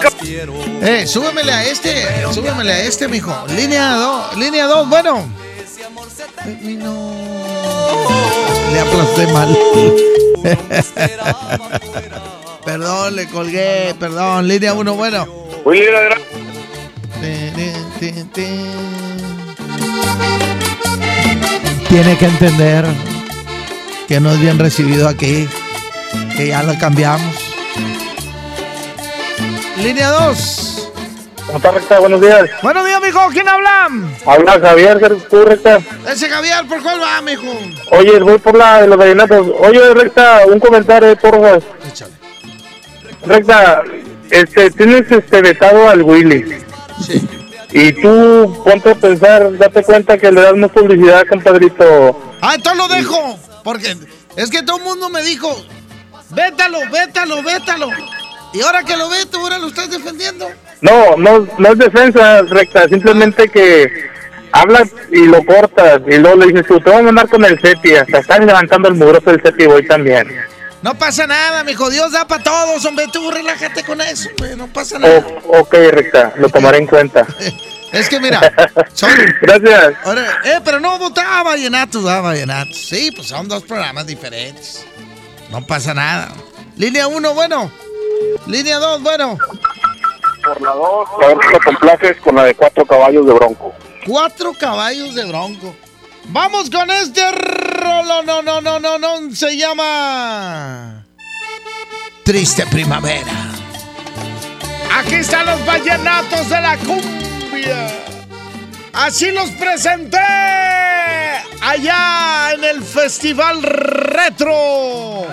canción 0.00 0.50
Eh, 0.82 1.06
súbemele 1.06 1.52
a 1.52 1.64
este, 1.64 2.24
súbemele 2.32 2.72
a 2.72 2.80
este, 2.84 3.08
mijo. 3.08 3.34
Línea 3.56 3.94
2, 3.94 4.36
línea 4.36 4.66
2, 4.66 4.88
bueno. 4.88 5.26
Le 8.72 8.80
aplasté 8.80 9.26
mal. 9.32 9.58
perdón, 12.64 13.16
le 13.16 13.26
colgué, 13.28 13.94
perdón. 13.98 14.46
Línea 14.46 14.74
1, 14.74 14.94
bueno. 14.94 15.26
Tiene 21.88 22.16
que 22.18 22.26
entender 22.26 22.84
que 24.06 24.20
no 24.20 24.30
es 24.30 24.40
bien 24.40 24.58
recibido 24.58 25.08
aquí, 25.08 25.48
que 26.36 26.48
ya 26.48 26.62
lo 26.62 26.78
cambiamos. 26.78 27.34
Línea 29.82 30.10
2. 30.10 30.90
¿Cómo 31.46 31.56
está, 31.56 31.70
Recta? 31.70 31.98
Buenos 31.98 32.20
días. 32.20 32.50
Buenos 32.62 32.84
días, 32.84 33.00
mijo. 33.00 33.20
¿Quién 33.32 33.48
habla? 33.48 33.88
Habla 34.26 34.60
Javier, 34.60 35.16
tú, 35.30 35.44
Recta. 35.44 35.78
Ese 36.06 36.28
Javier, 36.28 36.66
¿por 36.68 36.82
cuál 36.82 37.00
va, 37.00 37.22
mijo? 37.22 37.46
Oye, 37.90 38.18
voy 38.20 38.38
por 38.38 38.56
la 38.56 38.82
de 38.82 38.88
los 38.88 38.98
vallenatos. 38.98 39.46
Oye, 39.60 39.94
Recta, 39.94 40.42
un 40.46 40.60
comentario, 40.60 41.16
por 41.16 41.30
favor. 41.30 41.62
Recta, 43.24 43.82
este, 44.30 44.70
tienes 44.72 45.10
este 45.10 45.40
vetado 45.40 45.88
al 45.88 46.02
Willy. 46.02 46.67
Sí. 47.04 47.28
Y 47.70 47.92
tú, 47.92 48.62
ponte 48.64 48.90
a 48.90 48.94
pensar, 48.94 49.56
date 49.58 49.82
cuenta 49.82 50.16
que 50.16 50.32
le 50.32 50.40
das 50.40 50.56
más 50.56 50.70
publicidad, 50.70 51.26
compadrito. 51.28 52.18
Ah, 52.40 52.54
entonces 52.54 52.78
lo 52.78 52.88
dejo. 52.88 53.38
Porque 53.62 53.96
es 54.36 54.50
que 54.50 54.62
todo 54.62 54.78
el 54.78 54.84
mundo 54.84 55.10
me 55.10 55.22
dijo, 55.22 55.54
vétalo, 56.30 56.78
vétalo, 56.90 57.42
vétalo. 57.42 57.90
Y 58.54 58.62
ahora 58.62 58.82
que 58.82 58.96
lo 58.96 59.08
veto, 59.10 59.38
ahora 59.38 59.58
lo 59.58 59.68
estás 59.68 59.90
defendiendo. 59.90 60.48
No, 60.80 61.16
no, 61.16 61.46
no 61.58 61.72
es 61.72 61.78
defensa, 61.78 62.42
Recta, 62.42 62.88
simplemente 62.88 63.48
que 63.48 64.08
hablas 64.52 64.88
y 65.10 65.26
lo 65.26 65.44
cortas. 65.44 66.00
Y 66.06 66.16
luego 66.16 66.36
le 66.36 66.46
dices, 66.46 66.66
tú 66.66 66.80
te 66.80 66.88
vas 66.88 67.00
a 67.00 67.02
mandar 67.02 67.28
con 67.28 67.44
el 67.44 67.60
SETI. 67.60 67.96
Hasta 67.96 68.18
están 68.20 68.46
levantando 68.46 68.88
el 68.88 68.94
muro 68.94 69.20
del 69.20 69.42
SETI 69.42 69.66
voy 69.66 69.86
también. 69.86 70.28
No 70.82 70.94
pasa 70.94 71.26
nada, 71.26 71.64
mijo. 71.64 71.90
Dios 71.90 72.12
da 72.12 72.26
para 72.26 72.42
todos, 72.42 72.84
hombre. 72.84 73.06
Tú 73.12 73.30
relájate 73.30 73.82
con 73.84 74.00
eso, 74.00 74.28
hombre. 74.30 74.56
No 74.56 74.66
pasa 74.68 74.98
nada. 74.98 75.24
O- 75.46 75.60
ok, 75.60 75.72
Recta, 75.90 76.32
lo 76.36 76.48
tomaré 76.48 76.78
en 76.78 76.86
cuenta. 76.86 77.26
Es 77.90 78.06
que 78.10 78.20
mira, 78.20 78.38
son... 78.92 79.10
Gracias. 79.40 79.94
Ahora, 80.04 80.40
eh, 80.44 80.60
pero 80.62 80.78
no 80.78 80.98
votaba 80.98 81.42
vallenatos, 81.42 82.04
ah, 82.04 82.20
vallenatos. 82.20 82.76
Sí, 82.76 83.10
pues 83.16 83.28
son 83.28 83.48
dos 83.48 83.62
programas 83.62 84.06
diferentes. 84.06 84.84
No 85.50 85.66
pasa 85.66 85.94
nada. 85.94 86.28
Línea 86.76 87.06
1, 87.06 87.32
bueno. 87.32 87.72
Línea 88.46 88.76
2, 88.76 89.02
bueno. 89.02 89.38
Por 90.44 90.60
la 90.60 90.72
2, 90.72 91.08
a 91.22 91.26
ver 91.28 91.36
si 91.46 91.52
te 91.54 91.58
complaces 91.64 92.16
con 92.18 92.34
la 92.36 92.44
de 92.44 92.54
cuatro 92.54 92.84
caballos 92.84 93.24
de 93.26 93.32
bronco. 93.32 93.74
Cuatro 94.06 94.52
caballos 94.52 95.14
de 95.14 95.24
bronco. 95.24 95.74
Vamos 96.28 96.70
con 96.70 96.90
este 96.90 97.30
rolo. 97.32 98.22
No, 98.22 98.42
no, 98.42 98.60
no, 98.60 98.78
no, 98.78 98.98
no. 98.98 99.34
Se 99.34 99.56
llama. 99.56 101.04
Triste 102.24 102.66
primavera. 102.66 103.32
Aquí 104.98 105.14
están 105.16 105.46
los 105.46 105.64
vallenatos 105.64 106.48
de 106.48 106.60
la 106.60 106.76
cumbia. 106.78 107.88
Así 108.92 109.30
los 109.30 109.50
presenté 109.50 110.18
allá 111.62 112.52
en 112.52 112.64
el 112.64 112.82
Festival 112.82 113.62
Retro. 113.62 115.26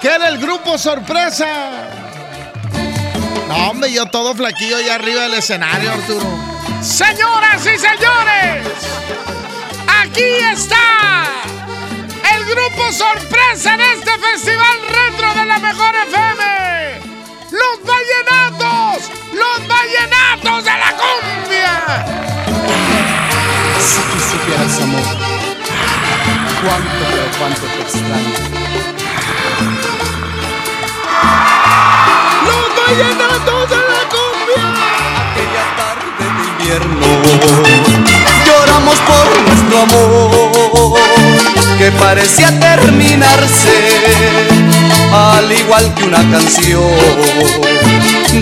Que 0.00 0.08
era 0.08 0.28
el 0.28 0.38
grupo 0.38 0.78
sorpresa. 0.78 1.46
No, 3.48 3.70
hombre, 3.70 3.92
yo 3.92 4.06
todo 4.06 4.34
flaquillo 4.34 4.76
allá 4.76 4.94
arriba 4.94 5.22
del 5.24 5.34
escenario, 5.34 5.92
Arturo. 5.92 6.26
Señoras 6.80 7.60
y 7.66 7.78
señores, 7.78 8.66
aquí 9.88 10.30
está 10.52 11.24
el 12.34 12.44
grupo 12.44 12.92
sorpresa 12.92 13.74
en 13.74 13.80
este 13.80 14.10
festival 14.18 14.78
retro 14.88 15.34
de 15.34 15.46
la 15.46 15.58
mejor 15.58 15.94
FM. 16.08 17.00
Los 17.50 17.78
vallenatos, 17.84 19.10
los 19.32 19.68
vallenatos 19.68 20.64
de 20.64 20.70
la 20.70 20.92
cumbia. 20.96 22.06
Si 23.78 24.00
tú 24.00 24.18
supieras, 24.30 24.80
amor, 24.82 25.02
cuánto, 26.62 27.04
pero 27.10 27.26
cuánto 27.38 27.60
te 27.60 27.82
extraño. 27.82 28.52
¡Los 32.46 32.64
vallenatos 32.86 33.70
de 33.70 33.76
la 33.76 34.02
cumbia! 34.12 34.64
Aquella 35.30 35.64
tarde 35.76 36.06
de 36.18 36.24
invierno 36.48 38.11
por 39.06 39.26
nuestro 39.46 39.82
amor 39.82 40.98
que 41.78 41.90
parecía 41.92 42.48
terminarse 42.60 43.76
al 45.12 45.52
igual 45.52 45.92
que 45.94 46.04
una 46.04 46.22
canción. 46.30 46.82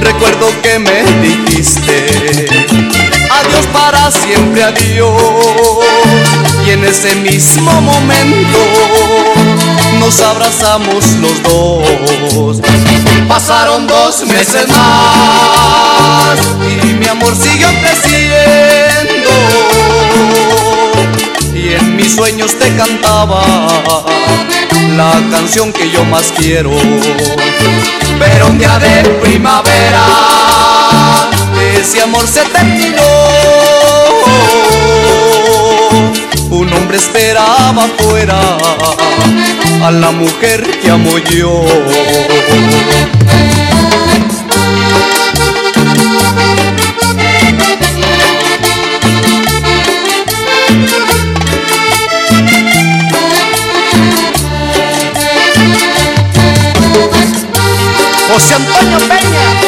Recuerdo 0.00 0.48
que 0.62 0.78
me 0.78 1.02
dijiste 1.22 2.46
adiós 3.30 3.66
para 3.72 4.10
siempre, 4.10 4.64
adiós. 4.64 5.84
Y 6.66 6.70
en 6.70 6.84
ese 6.84 7.14
mismo 7.16 7.72
momento 7.80 8.58
nos 9.98 10.20
abrazamos 10.20 11.04
los 11.20 11.42
dos. 11.42 12.60
Pasaron 13.28 13.86
dos 13.86 14.26
meses 14.26 14.68
más 14.68 16.38
y 16.82 16.94
mi 16.94 17.06
amor 17.06 17.34
siguió 17.36 17.68
creciendo. 17.80 19.19
Y 21.62 21.74
en 21.74 21.94
mis 21.94 22.14
sueños 22.14 22.54
te 22.58 22.74
cantaba 22.74 23.42
la 24.96 25.12
canción 25.30 25.70
que 25.74 25.90
yo 25.90 26.06
más 26.06 26.32
quiero. 26.34 26.70
Pero 28.18 28.46
un 28.46 28.58
día 28.58 28.78
de 28.78 29.02
primavera 29.20 30.06
ese 31.78 32.00
amor 32.00 32.26
se 32.26 32.40
terminó. 32.46 33.02
Un 36.50 36.72
hombre 36.72 36.96
esperaba 36.96 37.84
afuera 37.84 38.40
a 39.84 39.90
la 39.90 40.12
mujer 40.12 40.62
que 40.80 40.90
amo 40.90 41.18
yo. 41.18 41.62
José 58.32 58.54
Antonio 58.54 58.98
Peña, 59.08 59.60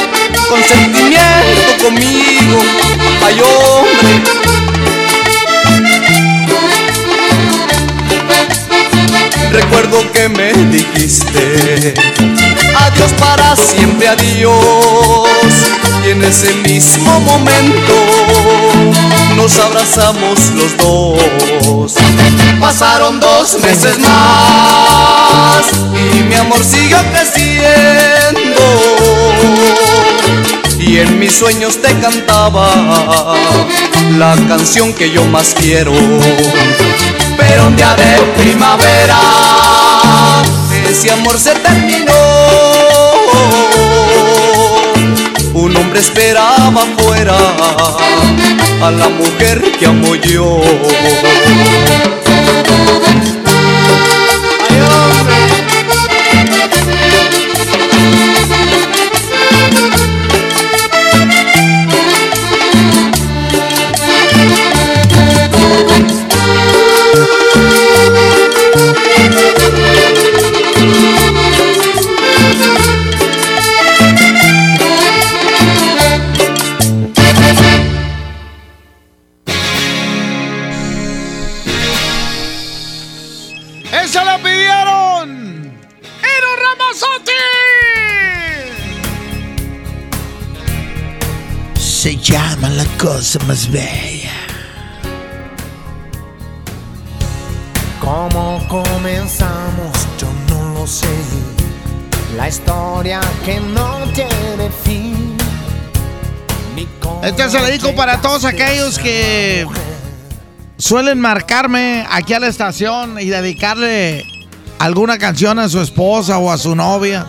con 0.49 0.63
sentimiento 0.63 1.85
conmigo, 1.85 2.63
ay 3.27 3.41
hombre. 3.41 4.52
Recuerdo 9.53 10.11
que 10.13 10.29
me 10.31 10.53
dijiste 10.71 11.95
adiós 12.75 13.13
para 13.19 13.55
siempre, 13.57 14.09
adiós. 14.09 15.29
Y 16.05 16.11
en 16.11 16.25
ese 16.25 16.53
mismo 16.55 17.21
momento 17.21 17.95
nos 19.37 19.59
abrazamos 19.59 20.51
los 20.55 20.77
dos. 20.77 21.95
Pasaron 22.61 23.21
dos 23.21 23.59
meses 23.61 23.99
más 23.99 25.67
y 25.95 26.23
mi 26.23 26.35
amor 26.35 26.65
siguió 26.65 26.99
creciendo. 27.13 28.63
Y 30.79 30.99
en 30.99 31.19
mis 31.19 31.33
sueños 31.33 31.81
te 31.81 31.95
cantaba 32.01 33.37
la 34.19 34.35
canción 34.49 34.93
que 34.93 35.11
yo 35.11 35.25
más 35.27 35.55
quiero. 35.55 35.93
Pero 37.49 37.67
un 37.67 37.77
día 37.77 37.95
de 37.97 38.23
primavera 38.41 39.19
ese 40.89 41.11
amor 41.11 41.39
se 41.39 41.55
terminó. 41.55 42.13
Un 45.55 45.77
hombre 45.77 46.01
esperaba 46.01 46.83
afuera 46.83 47.37
a 48.83 48.91
la 48.91 49.09
mujer 49.09 49.73
que 49.79 49.87
amo 49.87 50.15
yo. 50.15 50.61
Más 93.63 93.71
bella. 93.71 94.31
¿Cómo 98.01 98.61
comenzamos? 98.69 100.07
Yo 100.19 100.29
no 100.49 100.75
lo 100.75 100.87
sé. 100.87 101.07
La 102.37 102.49
historia 102.49 103.21
que 103.45 103.61
no 103.61 103.99
tiene 104.15 104.71
fin. 104.85 105.37
Este 107.23 107.49
se 107.51 107.59
lo 107.59 107.67
dedico 107.67 107.95
para 107.95 108.21
todos 108.21 108.45
aquellos 108.45 108.99
que 108.99 109.67
suelen 110.77 111.21
marcarme 111.21 112.05
aquí 112.11 112.35
a 112.35 112.41
la 112.41 112.49
estación 112.49 113.21
y 113.21 113.27
dedicarle 113.27 114.25
alguna 114.81 115.19
canción 115.19 115.61
a 115.61 115.69
su 115.69 115.81
esposa 115.81 116.39
o 116.39 116.51
a 116.51 116.59
su 116.59 116.75
novia. 116.75 117.27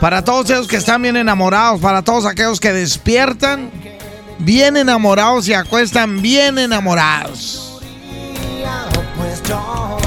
Para 0.00 0.24
todos 0.24 0.50
ellos 0.50 0.66
que 0.66 0.76
están 0.76 1.02
bien 1.02 1.16
enamorados, 1.16 1.80
para 1.80 2.02
todos 2.02 2.26
aquellos 2.26 2.58
que 2.58 2.72
despiertan 2.72 3.70
bien 4.38 4.76
enamorados 4.76 5.48
y 5.48 5.54
acuestan 5.54 6.20
bien 6.22 6.58
enamorados. 6.58 7.80
Pues 9.16 9.42
yo 9.44 9.98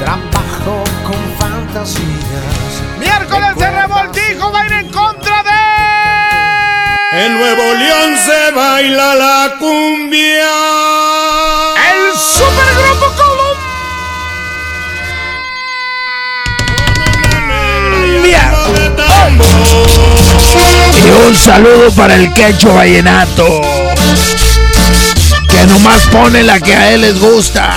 trabajo 0.00 0.84
con 1.04 1.38
fantasías. 1.38 2.02
Miércoles 2.98 3.56
de 3.56 3.70
revoltijo 3.70 4.52
va 4.52 4.62
a 4.62 4.66
ir 4.66 4.72
en 4.72 4.88
contra 4.90 5.42
de. 5.42 5.50
En 7.24 7.34
Nuevo 7.34 7.74
León 7.74 8.16
se 8.16 8.50
baila 8.52 9.14
la 9.14 9.54
cumbia. 9.58 10.50
El 11.76 12.16
supergrupo 12.18 13.06
Colombia. 13.16 13.50
Y 21.04 21.10
un 21.26 21.34
saludo 21.34 21.90
para 21.92 22.14
el 22.14 22.32
quecho 22.34 22.74
vallenato. 22.74 23.46
Que 25.48 25.66
nomás 25.66 26.02
pone 26.12 26.42
la 26.42 26.60
que 26.60 26.74
a 26.74 26.92
él 26.92 27.02
les 27.02 27.18
gusta. 27.18 27.70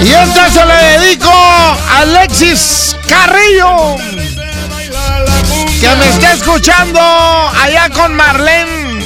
Y 0.00 0.12
esta 0.12 0.50
se 0.50 0.66
le 0.66 0.74
dedico 0.74 1.30
a 1.30 1.98
Alexis 2.00 2.96
Carrillo. 3.08 3.96
Que 5.80 5.96
me 5.96 6.08
está 6.08 6.32
escuchando 6.32 7.00
allá 7.00 7.90
con 7.90 8.14
Marlene. 8.14 9.04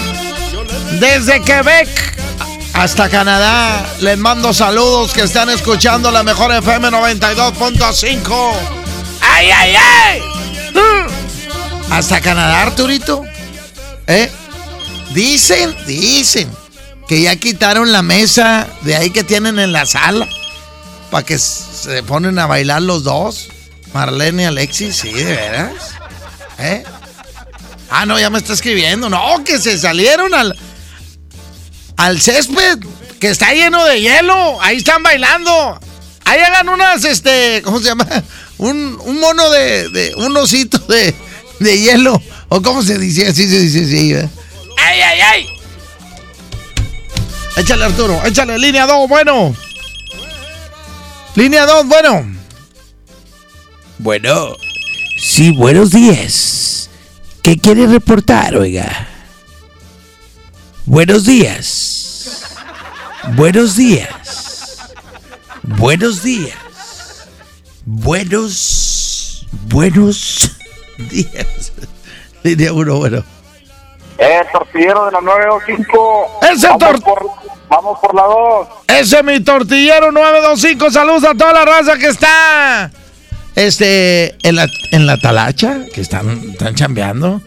Desde 0.98 1.40
Quebec 1.42 2.07
hasta 2.78 3.08
Canadá. 3.08 3.84
Les 4.00 4.16
mando 4.16 4.54
saludos 4.54 5.12
que 5.12 5.22
están 5.22 5.50
escuchando 5.50 6.12
la 6.12 6.22
mejor 6.22 6.52
FM 6.52 6.88
92.5. 6.90 8.52
¡Ay, 9.20 9.50
ay, 9.50 9.74
ay! 9.76 10.20
Mm. 10.74 11.92
Hasta 11.92 12.20
Canadá, 12.20 12.62
Arturito. 12.62 13.24
¿Eh? 14.06 14.30
Dicen, 15.12 15.74
dicen 15.86 16.48
que 17.08 17.20
ya 17.22 17.34
quitaron 17.34 17.90
la 17.90 18.02
mesa 18.02 18.68
de 18.82 18.94
ahí 18.94 19.10
que 19.10 19.24
tienen 19.24 19.58
en 19.58 19.72
la 19.72 19.84
sala. 19.84 20.28
Para 21.10 21.26
que 21.26 21.36
se 21.36 22.04
ponen 22.04 22.38
a 22.38 22.46
bailar 22.46 22.82
los 22.82 23.02
dos. 23.02 23.48
Marlene 23.92 24.44
y 24.44 24.46
Alexis, 24.46 24.96
sí, 24.96 25.12
de 25.12 25.24
veras. 25.24 25.72
¿Eh? 26.58 26.84
Ah, 27.90 28.06
no, 28.06 28.20
ya 28.20 28.30
me 28.30 28.38
está 28.38 28.52
escribiendo. 28.52 29.08
No, 29.08 29.42
que 29.44 29.58
se 29.58 29.78
salieron 29.78 30.32
al, 30.34 30.56
al 31.98 32.20
césped, 32.20 32.78
que 33.20 33.28
está 33.28 33.52
lleno 33.52 33.84
de 33.84 34.00
hielo. 34.00 34.62
Ahí 34.62 34.78
están 34.78 35.02
bailando. 35.02 35.78
Ahí 36.24 36.40
hagan 36.40 36.70
unas, 36.70 37.04
este, 37.04 37.60
¿cómo 37.62 37.78
se 37.78 37.86
llama? 37.86 38.06
Un, 38.58 38.98
un 39.04 39.20
mono 39.20 39.50
de, 39.50 39.88
de 39.90 40.14
un 40.16 40.36
osito 40.36 40.78
de, 40.88 41.14
de 41.60 41.78
hielo 41.78 42.20
¿O 42.48 42.60
cómo 42.60 42.82
se 42.82 42.98
dice? 42.98 43.28
Así 43.28 43.48
se 43.48 43.60
dice, 43.60 43.86
sí. 43.86 44.14
¿eh? 44.14 44.28
¡Ay, 44.78 45.00
ay, 45.00 45.20
ay! 45.20 45.46
Échale, 47.56 47.84
Arturo. 47.84 48.20
Échale, 48.24 48.58
línea 48.58 48.86
2, 48.86 49.08
bueno. 49.08 49.54
Línea 51.34 51.66
2, 51.66 51.86
bueno. 51.86 52.26
Bueno, 53.98 54.56
sí, 55.20 55.52
buenos 55.52 55.90
días. 55.90 56.90
¿Qué 57.42 57.56
quiere 57.58 57.86
reportar, 57.86 58.56
oiga? 58.56 59.08
Buenos 60.88 61.26
días. 61.26 62.56
Buenos 63.34 63.76
días. 63.76 64.08
Buenos 65.62 66.22
días. 66.22 66.56
Buenos. 67.84 69.46
Buenos 69.68 70.50
días. 71.10 71.72
Línea 72.42 72.72
1, 72.72 72.96
bueno. 72.96 73.22
Eh, 74.16 74.40
tortillero 74.50 75.04
de 75.04 75.12
la 75.12 75.20
925. 75.20 76.40
Ese 76.50 76.68
vamos 76.68 77.00
por, 77.02 77.26
vamos 77.68 77.98
por 78.00 78.14
la 78.14 78.22
2. 78.22 78.68
Ese 78.86 79.18
es 79.18 79.24
mi 79.24 79.40
tortillero 79.40 80.10
925. 80.10 80.90
Saludos 80.90 81.24
a 81.24 81.34
toda 81.34 81.52
la 81.52 81.66
raza 81.66 81.98
que 81.98 82.06
está 82.06 82.90
este, 83.56 84.38
en, 84.42 84.56
la, 84.56 84.66
en 84.92 85.06
la 85.06 85.18
talacha, 85.18 85.80
que 85.92 86.00
están, 86.00 86.48
están 86.50 86.74
chambeando. 86.74 87.42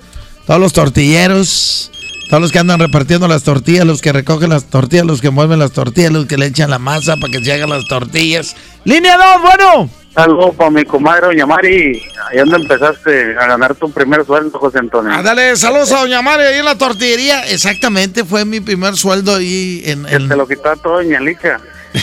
Todos 0.45 0.59
los 0.59 0.73
tortilleros, 0.73 1.91
todos 2.31 2.43
los 2.43 2.53
que 2.53 2.59
andan 2.59 2.79
repartiendo 2.79 3.27
las 3.27 3.43
tortillas, 3.43 3.85
los 3.85 3.99
que 4.01 4.13
recogen 4.13 4.51
las 4.51 4.63
tortillas, 4.63 5.05
los 5.05 5.19
que 5.19 5.31
mueven 5.31 5.59
las 5.59 5.73
tortillas, 5.73 6.13
los 6.13 6.27
que 6.27 6.37
le 6.37 6.45
echan 6.45 6.69
la 6.69 6.79
masa 6.79 7.17
para 7.17 7.29
que 7.29 7.43
se 7.43 7.51
hagan 7.51 7.69
las 7.69 7.85
tortillas. 7.89 8.55
Línea 8.85 9.17
2, 9.17 9.25
bueno. 9.41 9.89
Saludos 10.15 10.55
para 10.55 10.69
mi 10.69 10.85
comadre 10.85 11.27
Doña 11.27 11.45
Mari. 11.45 12.01
Ahí 12.29 12.37
donde 12.37 12.55
empezaste 12.55 13.35
a 13.37 13.47
ganar 13.47 13.75
tu 13.75 13.91
primer 13.91 14.25
sueldo, 14.25 14.57
José 14.57 14.79
Antonio. 14.79 15.11
Ah, 15.13 15.21
dale, 15.21 15.57
saludos 15.57 15.91
a 15.91 15.99
Doña 15.99 16.21
María 16.21 16.47
ahí 16.47 16.59
en 16.59 16.63
la 16.63 16.77
tortillería. 16.77 17.41
Exactamente, 17.49 18.23
fue 18.23 18.45
mi 18.45 18.61
primer 18.61 18.95
sueldo 18.95 19.35
ahí 19.35 19.81
en... 19.85 20.05
En- 20.07 20.29
te 20.29 20.35
lo 20.37 20.47
quitó 20.47 20.73
todo 20.77 20.93
Doña 21.03 21.19
Licha. 21.19 21.59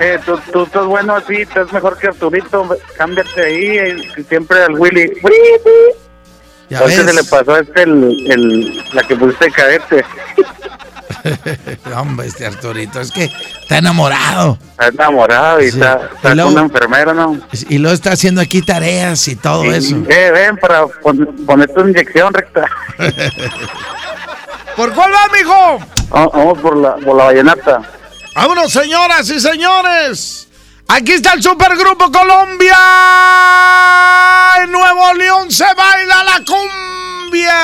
Eh, 0.00 0.18
tú, 0.24 0.38
tú 0.52 0.62
estás 0.62 0.86
bueno 0.86 1.16
así, 1.16 1.34
estás 1.34 1.70
mejor 1.70 1.98
que 1.98 2.06
Arturito. 2.06 2.66
Cámbiate 2.96 3.42
ahí, 3.44 3.78
eh, 3.78 3.96
siempre 4.26 4.62
al 4.62 4.78
Willy. 4.78 5.10
Ya 6.70 6.78
¿Cuál 6.80 6.90
que 6.90 6.96
ves. 6.98 7.06
se 7.06 7.12
le 7.14 7.24
pasó 7.24 7.54
a 7.54 7.60
este 7.60 7.82
el, 7.82 8.16
el, 8.30 8.84
la 8.94 9.02
que 9.02 9.16
pusiste 9.16 9.50
cadete? 9.50 10.04
Hombre, 11.96 12.26
este 12.26 12.46
Arturito, 12.46 13.00
es 13.00 13.10
que 13.10 13.24
está 13.24 13.78
enamorado. 13.78 14.58
Está 14.72 14.86
enamorado 14.88 15.60
y 15.60 15.70
Sí. 15.70 15.78
está, 15.78 16.08
está 16.14 16.32
Y 16.32 16.34
luego- 16.34 16.50
con 16.50 16.58
una 16.58 16.66
enfermera, 16.66 17.14
¿no? 17.14 17.38
Y 17.68 17.78
lo 17.78 17.90
está 17.90 18.12
haciendo 18.12 18.40
aquí 18.40 18.62
tareas 18.62 19.26
y 19.28 19.36
todo 19.36 19.64
eso. 19.64 19.96
Eh, 20.08 20.30
ven 20.30 20.56
para 20.58 20.86
pon- 20.86 21.36
ponerte 21.46 21.80
una 21.80 21.90
inyección 21.90 22.32
recta. 22.32 22.66
¿Por 24.76 24.92
cuál 24.94 25.12
va, 25.12 25.28
mijo? 25.36 25.78
Vamos 26.10 26.32
vamos 26.32 26.58
por 26.60 26.76
la, 26.76 26.94
por 26.96 27.16
la 27.16 27.24
vallenata. 27.24 27.82
Vámonos, 28.34 28.72
señoras 28.72 29.28
y 29.30 29.40
señores. 29.40 30.47
Aquí 30.90 31.12
está 31.12 31.34
el 31.34 31.42
Supergrupo 31.42 32.10
Colombia. 32.10 32.74
En 34.62 34.72
Nuevo 34.72 35.12
León 35.14 35.50
se 35.50 35.66
baila 35.76 36.24
la 36.24 36.42
cumbia. 36.46 37.60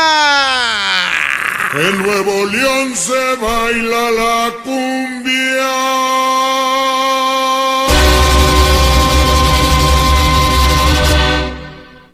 En 1.72 2.02
Nuevo 2.02 2.44
León 2.44 2.94
se 2.94 3.36
baila 3.36 4.10
la 4.10 4.52
cumbia. 4.62 5.72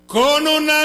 Con 0.06 0.46
una 0.46 0.79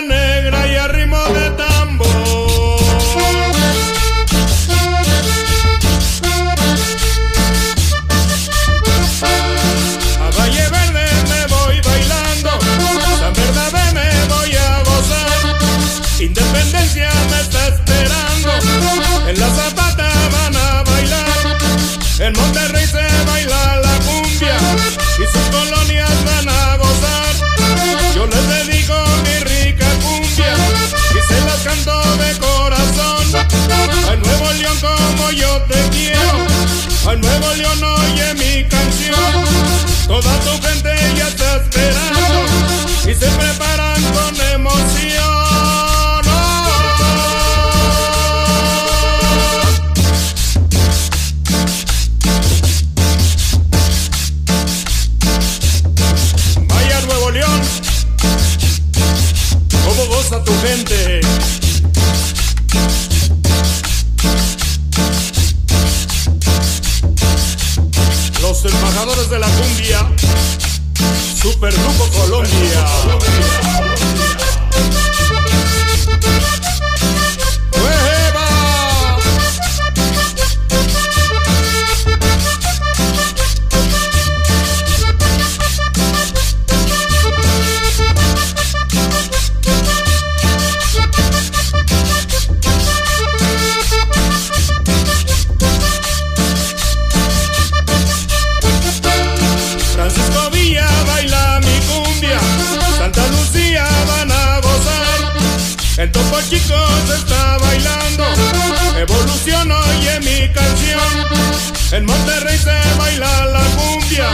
León 34.58 34.78
como 34.80 35.32
yo 35.32 35.62
te 35.64 35.90
quiero, 35.90 36.48
a 37.10 37.16
Nuevo 37.16 37.54
León 37.56 37.84
oye 37.84 38.34
mi 38.36 38.64
canción. 38.70 39.16
Toda 40.08 40.40
tu 40.42 40.52
gente 40.66 40.94
ya 41.18 41.28
está 41.28 41.58
esperando 41.58 42.46
y 43.10 43.14
se 43.14 43.28
preparan 43.28 44.02
con 44.14 44.36
emoción. 44.54 45.26
Vaya 56.68 57.02
Nuevo 57.02 57.32
León, 57.32 57.62
cómo 59.86 60.06
goza 60.08 60.44
tu 60.44 60.54
gente. 60.62 61.35
Embajadores 68.74 69.30
de 69.30 69.40
la 69.40 69.48
cumbia, 69.48 70.08
Supergrupo 71.42 72.08
Colombia. 72.10 72.86
En 106.06 106.12
Topo 106.12 106.40
Chico 106.50 106.76
se 107.08 107.16
está 107.16 107.58
bailando, 107.58 108.24
Evolución 108.96 109.72
oye 109.72 110.20
mi 110.20 110.54
canción, 110.54 111.02
en 111.94 112.06
Monterrey 112.06 112.58
se 112.60 112.78
baila 112.98 113.46
la 113.48 113.62
cumbia 113.76 114.30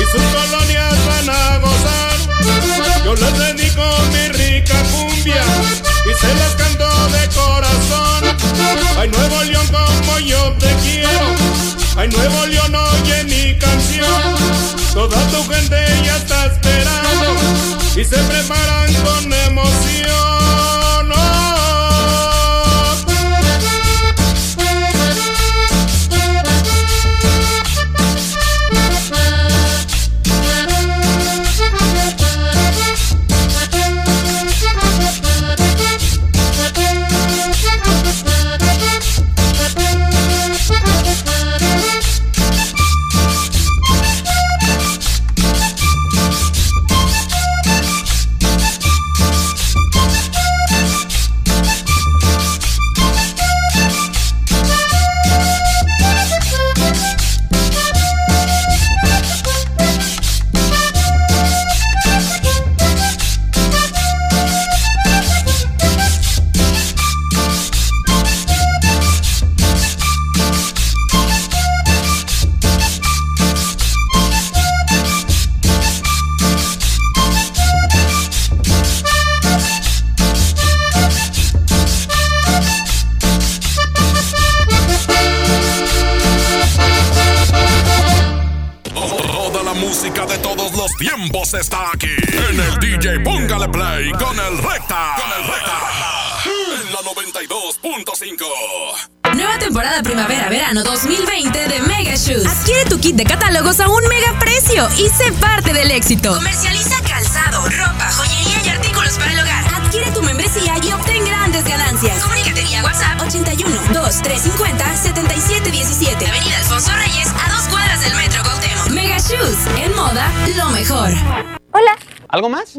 y 0.00 0.04
sus 0.10 0.22
colonias 0.34 0.94
van 1.06 1.28
a 1.28 1.58
gozar. 1.58 3.04
Yo 3.04 3.14
les 3.14 3.38
dedico 3.38 3.84
mi 4.12 4.28
rica 4.28 4.74
cumbia 4.90 5.44
y 6.10 6.12
se 6.18 6.34
las 6.34 6.54
canto 6.56 6.88
de 7.08 7.28
corazón. 7.28 8.36
Ay 8.98 9.08
Nuevo 9.10 9.42
León 9.42 9.66
como 9.66 10.18
yo 10.20 10.52
te 10.58 10.74
quiero, 10.82 11.26
ay 11.96 12.08
Nuevo 12.08 12.46
León 12.46 12.74
oye 12.74 13.24
mi 13.24 13.58
canción. 13.58 14.81
Toda 14.92 15.16
tu 15.28 15.42
gente 15.50 15.76
ya 16.04 16.16
está 16.16 16.46
esperando 16.46 17.34
y 17.96 18.04
se 18.04 18.18
preparan 18.24 18.92
con 19.02 19.32
emoción. 19.32 21.31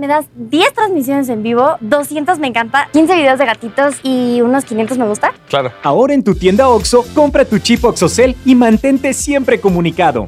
Me 0.03 0.09
das 0.09 0.25
10 0.35 0.73
transmisiones 0.73 1.29
en 1.29 1.43
vivo, 1.43 1.77
200 1.79 2.37
me 2.37 2.47
encanta, 2.47 2.89
15 2.91 3.15
videos 3.15 3.39
de 3.39 3.45
gatitos 3.45 3.95
y 4.03 4.41
unos 4.41 4.65
500 4.65 4.97
me 4.97 5.07
gusta. 5.07 5.31
Claro. 5.47 5.71
Ahora 5.81 6.13
en 6.13 6.25
tu 6.25 6.35
tienda 6.35 6.67
OXO, 6.67 7.05
compra 7.15 7.45
tu 7.45 7.57
chip 7.59 7.85
OXOCEL 7.85 8.35
y 8.43 8.53
mantente 8.53 9.13
siempre 9.13 9.61
comunicado. 9.61 10.27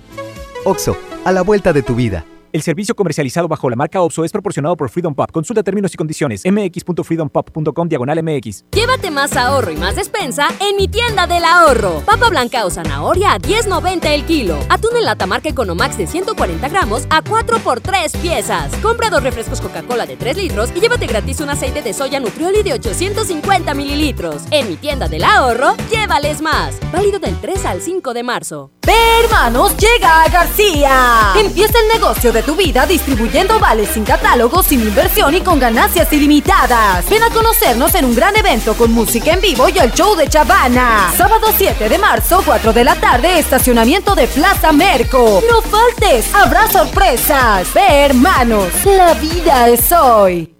OXO, 0.63 0.95
a 1.25 1.31
la 1.33 1.41
vuelta 1.41 1.73
de 1.73 1.81
tu 1.81 1.93
vida. 1.93 2.23
El 2.55 2.61
servicio 2.61 2.95
comercializado 2.95 3.49
bajo 3.49 3.69
la 3.69 3.75
marca 3.75 3.99
OPSO 3.99 4.23
es 4.23 4.31
proporcionado 4.31 4.77
por 4.77 4.89
Freedom 4.89 5.13
Pop. 5.13 5.29
Consulta 5.29 5.61
términos 5.61 5.93
y 5.93 5.97
condiciones. 5.97 6.43
mx.freedompop.com 6.45 7.89
diagonal 7.89 8.23
mx. 8.23 8.63
Llévate 8.71 9.11
más 9.11 9.35
ahorro 9.35 9.71
y 9.71 9.75
más 9.75 9.97
despensa 9.97 10.47
en 10.61 10.77
mi 10.77 10.87
tienda 10.87 11.27
del 11.27 11.43
ahorro. 11.43 12.01
Papa 12.05 12.29
blanca 12.29 12.65
o 12.65 12.69
zanahoria 12.69 13.33
a 13.33 13.39
10.90 13.39 14.05
el 14.05 14.23
kilo. 14.23 14.57
Atún 14.69 14.95
en 14.95 15.03
lata 15.03 15.25
marca 15.25 15.49
Economax 15.49 15.97
de 15.97 16.07
140 16.07 16.69
gramos 16.69 17.05
a 17.09 17.21
4 17.21 17.59
por 17.59 17.81
3 17.81 18.15
piezas. 18.15 18.73
Compra 18.77 19.09
dos 19.09 19.21
refrescos 19.21 19.59
Coca-Cola 19.59 20.05
de 20.05 20.15
3 20.15 20.37
litros 20.37 20.71
y 20.73 20.79
llévate 20.79 21.07
gratis 21.07 21.41
un 21.41 21.49
aceite 21.49 21.81
de 21.81 21.91
soya 21.91 22.21
Nutrioli 22.21 22.63
de 22.63 22.71
850 22.71 23.73
mililitros. 23.73 24.43
En 24.51 24.69
mi 24.69 24.77
tienda 24.77 25.09
del 25.09 25.25
ahorro, 25.25 25.75
llévales 25.91 26.41
más. 26.41 26.79
Válido 26.93 27.19
del 27.19 27.35
3 27.35 27.65
al 27.65 27.81
5 27.81 28.13
de 28.13 28.23
marzo. 28.23 28.71
Ve 28.85 28.93
hermanos, 29.23 29.75
llega 29.77 30.23
a 30.23 30.29
García. 30.29 31.33
Empieza 31.37 31.79
el 31.79 31.99
negocio 31.99 32.31
de 32.31 32.44
tu 32.45 32.55
vida 32.55 32.85
distribuyendo 32.85 33.59
vales 33.59 33.89
sin 33.89 34.03
catálogo, 34.03 34.63
sin 34.63 34.81
inversión 34.81 35.33
y 35.35 35.41
con 35.41 35.59
ganancias 35.59 36.11
ilimitadas. 36.13 37.09
Ven 37.09 37.23
a 37.23 37.29
conocernos 37.29 37.93
en 37.95 38.05
un 38.05 38.15
gran 38.15 38.35
evento 38.37 38.75
con 38.75 38.91
música 38.91 39.33
en 39.33 39.41
vivo 39.41 39.67
y 39.69 39.77
el 39.79 39.91
show 39.91 40.15
de 40.15 40.27
Chavana. 40.27 41.11
Sábado 41.17 41.47
7 41.57 41.89
de 41.89 41.97
marzo, 41.97 42.41
4 42.45 42.71
de 42.73 42.83
la 42.83 42.95
tarde, 42.95 43.39
estacionamiento 43.39 44.15
de 44.15 44.27
Plaza 44.27 44.71
Merco. 44.71 45.41
No 45.49 45.61
faltes, 45.61 46.33
habrá 46.33 46.67
sorpresas. 46.67 47.73
Ve 47.73 48.05
hermanos, 48.05 48.67
la 48.85 49.13
vida 49.15 49.67
es 49.69 49.91
hoy. 49.91 50.55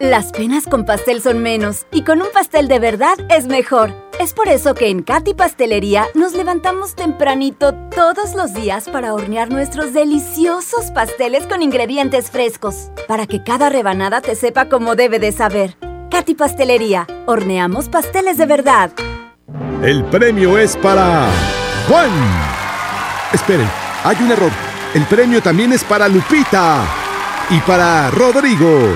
Las 0.00 0.32
penas 0.32 0.64
con 0.66 0.84
pastel 0.84 1.22
son 1.22 1.38
menos 1.38 1.86
y 1.92 2.02
con 2.02 2.20
un 2.20 2.28
pastel 2.32 2.68
de 2.68 2.78
verdad 2.80 3.16
es 3.30 3.46
mejor. 3.46 4.03
Es 4.20 4.32
por 4.32 4.48
eso 4.48 4.74
que 4.74 4.88
en 4.88 5.02
Katy 5.02 5.34
Pastelería 5.34 6.06
nos 6.14 6.34
levantamos 6.34 6.94
tempranito 6.94 7.74
todos 7.94 8.34
los 8.34 8.54
días 8.54 8.88
para 8.88 9.12
hornear 9.12 9.50
nuestros 9.50 9.92
deliciosos 9.92 10.92
pasteles 10.92 11.46
con 11.46 11.62
ingredientes 11.62 12.30
frescos, 12.30 12.90
para 13.08 13.26
que 13.26 13.42
cada 13.42 13.68
rebanada 13.68 14.20
te 14.20 14.36
sepa 14.36 14.68
como 14.68 14.94
debe 14.94 15.18
de 15.18 15.32
saber. 15.32 15.76
Katy 16.10 16.34
Pastelería, 16.36 17.06
horneamos 17.26 17.88
pasteles 17.88 18.38
de 18.38 18.46
verdad. 18.46 18.92
El 19.82 20.04
premio 20.04 20.58
es 20.58 20.76
para 20.76 21.28
Juan. 21.88 22.10
Esperen, 23.32 23.68
hay 24.04 24.16
un 24.20 24.30
error. 24.30 24.52
El 24.94 25.04
premio 25.06 25.42
también 25.42 25.72
es 25.72 25.82
para 25.82 26.08
Lupita 26.08 26.84
y 27.50 27.58
para 27.60 28.10
Rodrigo. 28.10 28.90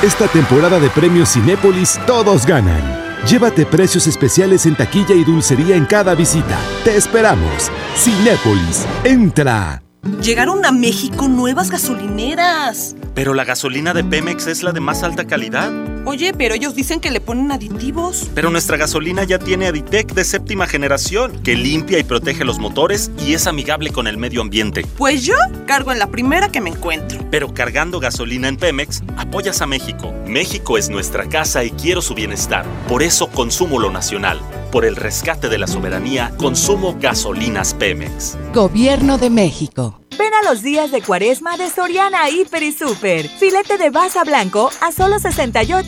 Esta 0.00 0.28
temporada 0.28 0.78
de 0.78 0.88
premios 0.90 1.32
Cinépolis 1.32 1.98
todos 2.06 2.46
ganan. 2.46 3.03
Llévate 3.28 3.64
precios 3.64 4.06
especiales 4.06 4.66
en 4.66 4.76
taquilla 4.76 5.14
y 5.14 5.24
dulcería 5.24 5.76
en 5.76 5.86
cada 5.86 6.14
visita. 6.14 6.58
Te 6.84 6.94
esperamos. 6.94 7.70
Cinépolis, 7.96 8.84
entra. 9.02 9.82
Llegaron 10.20 10.66
a 10.66 10.72
México 10.72 11.26
nuevas 11.26 11.70
gasolineras. 11.70 12.94
Pero 13.14 13.32
la 13.32 13.44
gasolina 13.44 13.94
de 13.94 14.04
Pemex 14.04 14.46
es 14.46 14.62
la 14.62 14.72
de 14.72 14.80
más 14.80 15.02
alta 15.02 15.26
calidad. 15.26 15.72
Oye, 16.06 16.34
pero 16.36 16.54
ellos 16.54 16.74
dicen 16.74 17.00
que 17.00 17.10
le 17.10 17.20
ponen 17.20 17.50
aditivos. 17.50 18.30
Pero 18.34 18.50
nuestra 18.50 18.76
gasolina 18.76 19.24
ya 19.24 19.38
tiene 19.38 19.66
Aditec 19.66 20.12
de 20.12 20.24
séptima 20.24 20.66
generación, 20.66 21.42
que 21.42 21.56
limpia 21.56 21.98
y 21.98 22.04
protege 22.04 22.44
los 22.44 22.58
motores 22.58 23.10
y 23.18 23.32
es 23.32 23.46
amigable 23.46 23.90
con 23.90 24.06
el 24.06 24.18
medio 24.18 24.42
ambiente. 24.42 24.84
Pues 24.98 25.24
yo 25.24 25.34
cargo 25.66 25.92
en 25.92 25.98
la 25.98 26.08
primera 26.08 26.50
que 26.50 26.60
me 26.60 26.70
encuentro. 26.70 27.20
Pero 27.30 27.54
cargando 27.54 28.00
gasolina 28.00 28.48
en 28.48 28.56
Pemex, 28.56 29.02
apoyas 29.16 29.62
a 29.62 29.66
México. 29.66 30.12
México 30.26 30.76
es 30.76 30.90
nuestra 30.90 31.28
casa 31.28 31.64
y 31.64 31.70
quiero 31.70 32.02
su 32.02 32.14
bienestar. 32.14 32.66
Por 32.86 33.02
eso 33.02 33.28
consumo 33.28 33.78
lo 33.78 33.90
nacional. 33.90 34.40
Por 34.70 34.84
el 34.84 34.96
rescate 34.96 35.48
de 35.48 35.58
la 35.58 35.66
soberanía, 35.66 36.32
consumo 36.36 36.96
gasolinas 37.00 37.74
Pemex. 37.74 38.36
Gobierno 38.52 39.18
de 39.18 39.30
México. 39.30 40.00
Ven 40.18 40.32
a 40.32 40.48
los 40.48 40.62
días 40.62 40.92
de 40.92 41.02
cuaresma 41.02 41.56
de 41.56 41.68
Soriana 41.70 42.30
Hiper 42.30 42.62
y 42.62 42.72
Super. 42.72 43.28
Filete 43.28 43.78
de 43.78 43.90
baza 43.90 44.22
blanco 44.22 44.70
a 44.80 44.92
solo 44.92 45.18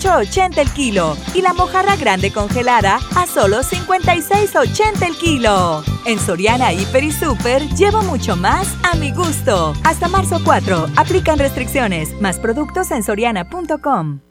68.80 0.07 0.59
el 0.59 0.71
kilo. 0.71 1.17
Y 1.35 1.43
la 1.43 1.53
mojarra 1.53 1.97
grande 1.97 2.33
congelada 2.33 3.01
a 3.17 3.27
solo 3.27 3.63
56.80 3.63 5.07
el 5.07 5.17
kilo. 5.17 5.83
En 6.05 6.19
Soriana 6.19 6.73
Hiper 6.73 7.05
y 7.05 7.13
Super 7.13 7.63
llevo 7.71 8.03
mucho 8.03 8.37
más 8.37 8.69
a 8.85 8.97
mi 8.97 9.13
gusto. 9.13 9.75
Hasta 9.85 10.09
marzo 10.09 10.41
4. 10.45 10.87
Aplican 10.97 11.39
restricciones. 11.39 12.19
Más 12.21 12.39
productos 12.39 12.91
en 12.93 13.03
soriana.com. 13.03 14.26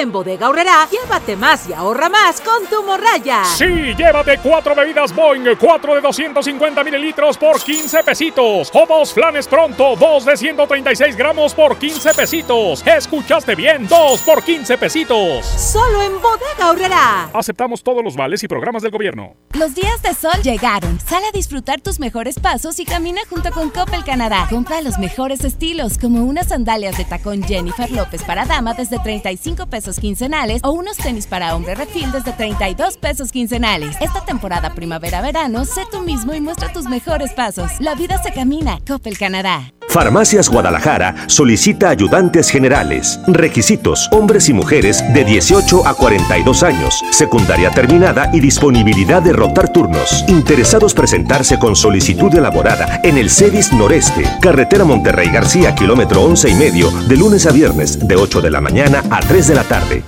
Ahora 0.00 0.08
en 0.08 0.12
Bodega 0.12 0.46
Aurrera, 0.46 0.88
llévate 0.90 1.36
más 1.36 1.68
y 1.68 1.74
ahorra 1.74 2.08
más 2.08 2.40
con 2.40 2.66
tu 2.68 2.82
morraya. 2.82 3.44
Sí, 3.44 3.94
llévate 3.98 4.38
cuatro 4.38 4.74
bebidas 4.74 5.14
Boeing, 5.14 5.44
cuatro 5.58 5.94
de 5.94 6.00
250 6.00 6.82
mililitros 6.82 7.36
por 7.36 7.60
15 7.60 8.02
pesitos. 8.02 8.70
O 8.72 8.86
dos 8.86 9.12
flanes 9.12 9.46
pronto, 9.46 9.96
dos 9.96 10.24
de 10.24 10.38
136 10.38 11.16
gramos 11.16 11.52
por 11.52 11.76
15 11.76 12.14
pesitos. 12.14 12.82
Escuchaste 12.86 13.54
bien, 13.54 13.86
dos 13.88 14.22
por 14.22 14.42
15 14.42 14.78
pesitos. 14.78 15.44
Solo 15.44 16.02
en 16.02 16.12
Bodega 16.22 16.68
Aurrera. 16.68 17.30
Aceptamos 17.34 17.82
todos 17.82 18.02
los 18.02 18.16
vales 18.16 18.42
y 18.42 18.48
programas 18.48 18.82
del 18.82 18.92
gobierno. 18.92 19.34
Los 19.52 19.74
días 19.74 20.00
de 20.00 20.14
sol 20.14 20.40
llegaron. 20.42 20.98
Sale 21.00 21.26
a 21.26 21.32
disfrutar 21.32 21.82
tus 21.82 22.00
mejores 22.00 22.38
pasos 22.38 22.80
y 22.80 22.86
camina 22.86 23.20
junto 23.28 23.50
con 23.50 23.68
Coppel 23.68 24.04
Canadá. 24.04 24.46
Compra 24.48 24.80
los 24.80 24.98
mejores 24.98 25.44
estilos, 25.44 25.98
como 25.98 26.24
unas 26.24 26.48
sandalias 26.48 26.96
de 26.96 27.04
tacón 27.04 27.42
Jennifer 27.42 27.90
López 27.90 28.22
para 28.22 28.46
dama 28.46 28.72
desde 28.72 28.98
35 28.98 29.66
pesos 29.66 29.89
quincenales 29.98 30.62
o 30.62 30.70
unos 30.70 30.96
tenis 30.96 31.26
para 31.26 31.56
hombre 31.56 31.74
refil 31.74 32.12
desde 32.12 32.32
32 32.32 32.98
pesos 32.98 33.32
quincenales. 33.32 33.96
Esta 34.00 34.24
temporada 34.24 34.74
primavera-verano, 34.74 35.64
sé 35.64 35.82
tú 35.90 36.02
mismo 36.02 36.34
y 36.34 36.40
muestra 36.40 36.72
tus 36.72 36.84
mejores 36.84 37.32
pasos. 37.32 37.72
La 37.80 37.94
vida 37.94 38.22
se 38.22 38.32
camina. 38.32 38.78
Coppel 38.86 39.18
Canadá. 39.18 39.72
Farmacias 39.90 40.48
Guadalajara 40.48 41.16
solicita 41.26 41.88
ayudantes 41.88 42.48
generales. 42.48 43.18
Requisitos: 43.26 44.08
hombres 44.12 44.48
y 44.48 44.52
mujeres 44.52 45.02
de 45.12 45.24
18 45.24 45.84
a 45.84 45.94
42 45.94 46.62
años, 46.62 47.02
secundaria 47.10 47.72
terminada 47.72 48.30
y 48.32 48.38
disponibilidad 48.38 49.20
de 49.20 49.32
rotar 49.32 49.72
turnos. 49.72 50.24
Interesados 50.28 50.94
presentarse 50.94 51.58
con 51.58 51.74
solicitud 51.74 52.32
elaborada 52.32 53.00
en 53.02 53.18
el 53.18 53.30
CEDIS 53.30 53.72
Noreste, 53.72 54.22
carretera 54.40 54.84
Monterrey 54.84 55.28
García, 55.28 55.74
kilómetro 55.74 56.22
11 56.22 56.50
y 56.50 56.54
medio, 56.54 56.92
de 57.08 57.16
lunes 57.16 57.46
a 57.46 57.50
viernes, 57.50 58.06
de 58.06 58.14
8 58.14 58.40
de 58.42 58.50
la 58.50 58.60
mañana 58.60 59.02
a 59.10 59.18
3 59.18 59.48
de 59.48 59.54
la 59.56 59.64
tarde. 59.64 60.04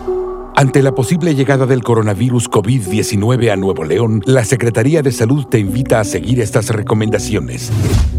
Ante 0.55 0.83
la 0.83 0.93
posible 0.93 1.35
llegada 1.35 1.65
del 1.65 1.83
coronavirus 1.83 2.51
COVID-19 2.51 3.51
a 3.51 3.57
Nuevo 3.57 3.85
León, 3.85 4.23
la 4.27 4.45
Secretaría 4.45 5.01
de 5.01 5.11
Salud 5.11 5.47
te 5.47 5.59
invita 5.59 5.99
a 5.99 6.05
seguir 6.05 6.41
estas 6.41 6.69
recomendaciones. 6.69 7.73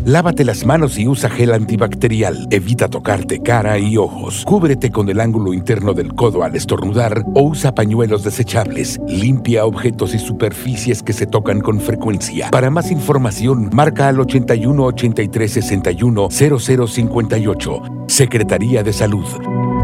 Lávate 0.03 0.43
las 0.43 0.65
manos 0.65 0.97
y 0.97 1.07
usa 1.07 1.29
gel 1.29 1.53
antibacterial. 1.53 2.47
Evita 2.49 2.89
tocarte 2.89 3.41
cara 3.41 3.77
y 3.77 3.97
ojos. 3.97 4.43
Cúbrete 4.45 4.89
con 4.89 5.09
el 5.09 5.19
ángulo 5.19 5.53
interno 5.53 5.93
del 5.93 6.15
codo 6.15 6.43
al 6.43 6.55
estornudar 6.55 7.23
o 7.35 7.43
usa 7.43 7.75
pañuelos 7.75 8.23
desechables. 8.23 8.99
Limpia 9.07 9.65
objetos 9.65 10.15
y 10.15 10.19
superficies 10.19 11.03
que 11.03 11.13
se 11.13 11.27
tocan 11.27 11.61
con 11.61 11.79
frecuencia. 11.79 12.49
Para 12.49 12.71
más 12.71 12.89
información, 12.89 13.69
marca 13.73 14.07
al 14.07 14.19
81 14.19 14.83
83 14.83 15.51
61 15.51 16.29
0058. 16.31 17.81
Secretaría 18.07 18.83
de 18.83 18.91
Salud. 18.91 19.25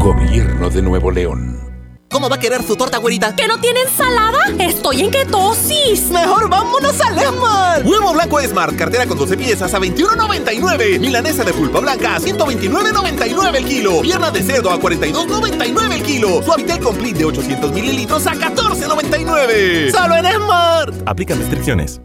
Gobierno 0.00 0.68
de 0.68 0.82
Nuevo 0.82 1.12
León. 1.12 1.69
¿Cómo 2.10 2.28
va 2.28 2.36
a 2.36 2.40
querer 2.40 2.62
su 2.64 2.74
torta, 2.74 2.98
güerita? 2.98 3.36
¿Que 3.36 3.46
no 3.46 3.60
tiene 3.60 3.82
ensalada? 3.82 4.38
¡Estoy 4.58 5.02
en 5.02 5.12
ketosis! 5.12 6.10
¡Mejor 6.10 6.48
vámonos 6.48 7.00
al 7.00 7.16
Esmar! 7.16 7.86
Huevo 7.86 8.12
blanco 8.12 8.40
Esmar, 8.40 8.74
cartera 8.74 9.06
con 9.06 9.16
12 9.16 9.36
piezas 9.36 9.72
a 9.74 9.78
21.99. 9.78 10.98
Milanesa 10.98 11.44
de 11.44 11.52
pulpa 11.52 11.78
blanca 11.78 12.16
a 12.16 12.18
129.99 12.18 13.54
el 13.54 13.64
kilo. 13.64 14.00
Pierna 14.00 14.32
de 14.32 14.42
cerdo 14.42 14.72
a 14.72 14.80
42.99 14.80 15.92
el 15.92 16.02
kilo. 16.02 16.42
Suavitel 16.42 16.80
Complete 16.80 17.18
de 17.20 17.26
800 17.26 17.72
mililitros 17.72 18.26
a 18.26 18.32
14.99. 18.32 19.92
¡Solo 19.92 20.16
en 20.16 20.26
Esmar! 20.26 20.92
Aplican 21.06 21.38
restricciones. 21.38 22.00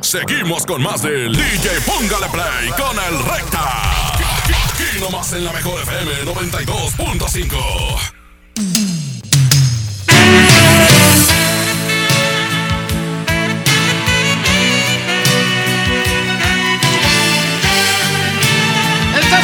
Seguimos 0.00 0.64
con 0.64 0.80
más 0.80 1.02
del 1.02 1.32
DJ 1.32 1.80
Póngale 1.84 2.28
Play 2.28 2.68
con 2.78 2.96
el 2.96 3.18
Recta. 3.24 3.82
nomás 5.00 5.32
en 5.32 5.44
la 5.44 5.52
mejor 5.52 5.74
FM 5.82 6.24
92.5. 6.24 8.97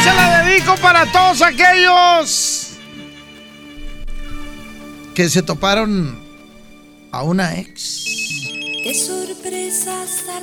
se 0.05 0.13
la 0.13 0.43
dedico 0.43 0.75
para 0.77 1.11
todos 1.11 1.41
aquellos 1.41 2.67
que 5.15 5.27
se 5.29 5.41
toparon 5.41 6.19
a 7.11 7.23
una 7.23 7.57
ex. 7.57 8.05
Qué 8.83 8.93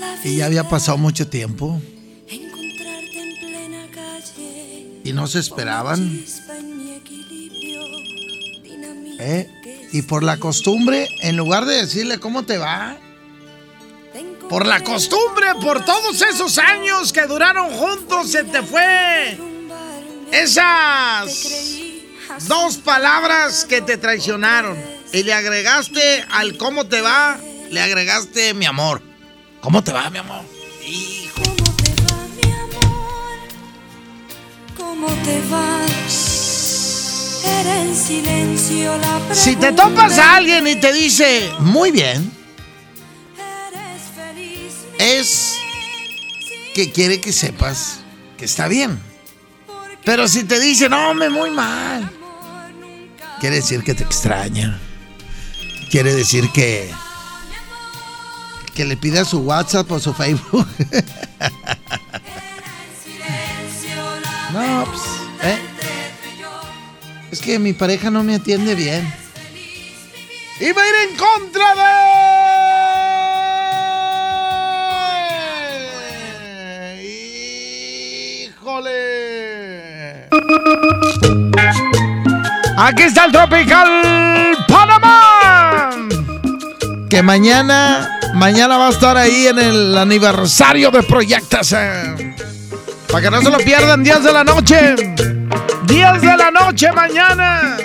la 0.01 0.19
y 0.25 0.37
ya 0.37 0.47
había 0.47 0.69
pasado 0.69 0.99
mucho 0.99 1.29
tiempo. 1.29 1.81
Encontrarte 2.27 3.21
en 3.21 3.39
plena 3.39 3.87
calle. 3.95 5.01
y 5.05 5.13
no 5.13 5.29
se 5.29 5.39
esperaban. 5.39 6.25
¿eh? 9.21 9.49
Y 9.93 10.03
por 10.03 10.25
la 10.25 10.39
costumbre, 10.39 11.09
en 11.21 11.37
lugar 11.37 11.67
de 11.67 11.77
decirle 11.77 12.19
cómo 12.19 12.43
te 12.43 12.59
va, 12.59 12.97
por 14.49 14.67
la 14.67 14.83
costumbre, 14.83 15.47
por 15.63 15.85
todos 15.85 16.21
esos 16.21 16.59
años 16.59 17.13
que 17.13 17.27
duraron 17.27 17.71
juntos, 17.71 18.33
se 18.33 18.43
te 18.43 18.61
fue 18.63 19.52
esas 20.33 21.47
dos 22.49 22.79
palabras 22.79 23.65
que 23.65 23.81
te 23.83 23.97
traicionaron. 23.97 24.77
Y 25.13 25.23
le 25.23 25.35
agregaste 25.35 26.25
al 26.31 26.57
cómo 26.57 26.87
te 26.87 27.03
va, 27.03 27.39
le 27.71 27.81
agregaste 27.81 28.55
mi 28.55 28.65
amor. 28.65 29.03
¿Cómo 29.61 29.85
te 29.85 29.93
va, 29.93 30.09
mi 30.11 30.19
amor? 30.19 30.43
¿Cómo 34.77 35.07
te 35.23 35.41
vas? 35.51 37.43
Era 37.45 37.83
en 37.83 37.95
silencio 37.95 38.97
la 38.97 39.19
pregunta. 39.19 39.35
Si 39.35 39.57
te 39.57 39.73
topas 39.73 40.19
a 40.19 40.37
alguien 40.37 40.67
y 40.67 40.77
te 40.77 40.93
dice, 40.93 41.51
muy 41.59 41.91
bien, 41.91 42.33
es 44.99 45.59
que 46.75 46.91
quiere 46.91 47.21
que 47.21 47.33
sepas 47.33 48.01
que 48.39 48.47
está 48.47 48.67
bien. 48.69 49.12
Pero 50.05 50.27
si 50.29 50.45
te 50.45 50.59
dice, 50.59 50.89
no, 50.89 51.15
me 51.15 51.29
muy 51.29 51.51
mal, 51.51 52.11
quiere 53.41 53.57
decir 53.57 53.83
que 53.83 53.95
te 53.95 54.05
extraña. 54.05 54.79
Quiere 55.91 56.15
decir 56.15 56.51
que 56.53 56.91
que 58.75 58.85
le 58.85 58.97
pida 58.97 59.25
su 59.25 59.41
WhatsApp 59.41 59.91
o 59.91 60.01
su 60.01 60.15
Facebook. 60.15 60.67
no, 64.53 64.85
pues, 64.87 65.03
¿eh? 65.43 65.59
Es 67.31 67.41
que 67.41 67.59
mi 67.59 67.73
pareja 67.73 68.11
no 68.11 68.23
me 68.23 68.37
atiende 68.37 68.75
bien. 68.75 69.13
Y 70.61 70.73
va 70.73 70.83
a 70.83 70.89
ir 70.89 70.95
en 71.11 71.17
contra 71.17 71.75
de. 71.75 71.83
¡Híjole! 78.47 79.12
Aquí 82.77 83.03
está 83.03 83.27
el 83.27 83.33
Tropical 83.33 84.57
Panamá. 84.67 85.91
Que 87.11 87.23
mañana, 87.23 88.19
mañana 88.35 88.79
va 88.79 88.89
a 88.89 88.91
estar 88.91 89.17
ahí 89.17 89.47
en 89.47 89.59
el 89.59 89.97
aniversario 89.97 90.91
de 90.91 91.03
Proyectas. 91.03 91.75
Para 93.09 93.23
que 93.23 93.31
no 93.31 93.43
se 93.43 93.51
lo 93.51 93.59
pierdan, 93.59 94.03
10 94.03 94.25
de 94.25 94.33
la 94.33 94.45
noche. 94.45 94.95
10 95.85 96.23
de 96.23 96.37
la 96.37 96.51
noche 96.51 96.91
mañana. 96.93 97.77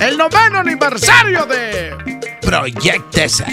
El 0.00 0.18
noveno 0.18 0.58
aniversario 0.58 1.46
de 1.46 2.36
Proyectese. 2.42 3.44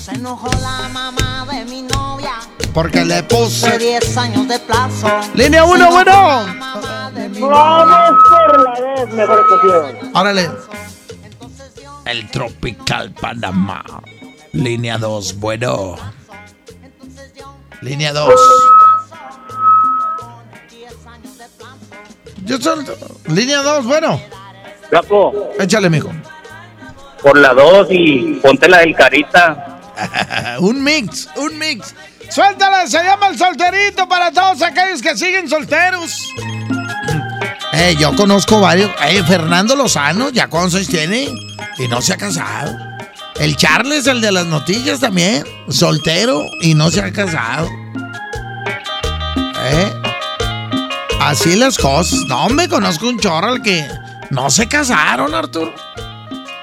Se 0.00 0.12
enojó 0.12 0.50
la 0.60 0.88
mamá 0.88 1.44
de 1.50 1.64
mi 1.64 1.82
novia. 1.82 2.34
Porque 2.72 3.04
le 3.04 3.24
puse 3.24 3.76
10 3.76 4.16
años 4.16 4.46
de 4.46 4.58
plazo. 4.60 5.20
Línea 5.34 5.64
1, 5.64 5.90
bueno. 5.90 6.97
Vamos 7.40 8.24
por 8.28 8.62
la 8.62 8.94
2, 9.04 9.10
mejor 9.14 9.40
estación. 9.40 10.10
Órale. 10.14 10.50
El 12.04 12.30
Tropical 12.30 13.12
Panamá. 13.12 13.84
Línea 14.52 14.98
2, 14.98 15.38
bueno. 15.38 15.96
Línea 17.82 18.12
2. 18.12 18.34
Yo 22.44 22.58
soy. 22.58 22.84
Línea 23.26 23.62
2, 23.62 23.84
bueno. 23.84 24.20
Flaco, 24.88 25.50
Échale, 25.58 25.90
mijo. 25.90 26.10
por 27.22 27.36
la 27.36 27.52
2 27.52 27.88
y 27.90 28.34
ponte 28.42 28.68
la 28.68 28.78
del 28.78 28.94
carita. 28.94 29.80
un 30.60 30.82
mix, 30.82 31.28
un 31.36 31.58
mix. 31.58 31.94
Suéltala, 32.30 32.86
se 32.86 33.02
llama 33.02 33.28
el 33.28 33.38
solterito 33.38 34.08
para 34.08 34.30
todos 34.32 34.62
aquellos 34.62 35.02
que 35.02 35.16
siguen 35.16 35.48
solteros. 35.48 36.32
Eh, 37.80 37.94
yo 37.96 38.12
conozco 38.16 38.58
varios. 38.58 38.90
Eh, 39.06 39.22
Fernando 39.22 39.76
Lozano, 39.76 40.30
¿ya 40.30 40.48
cuántos 40.48 40.74
años 40.74 40.88
tiene? 40.88 41.28
Y 41.78 41.86
no 41.86 42.02
se 42.02 42.12
ha 42.12 42.16
casado. 42.16 42.76
El 43.36 43.56
Charles, 43.56 44.08
el 44.08 44.20
de 44.20 44.32
las 44.32 44.46
noticias 44.46 44.98
también, 44.98 45.44
soltero 45.68 46.42
y 46.60 46.74
no 46.74 46.90
se 46.90 47.00
ha 47.00 47.12
casado. 47.12 47.68
Eh, 49.60 49.92
así 51.20 51.54
las 51.54 51.78
cosas. 51.78 52.24
No, 52.26 52.48
me 52.48 52.68
conozco 52.68 53.08
un 53.08 53.20
chorro 53.20 53.46
al 53.46 53.62
que 53.62 53.86
no 54.30 54.50
se 54.50 54.66
casaron, 54.66 55.32
Arturo. 55.32 55.72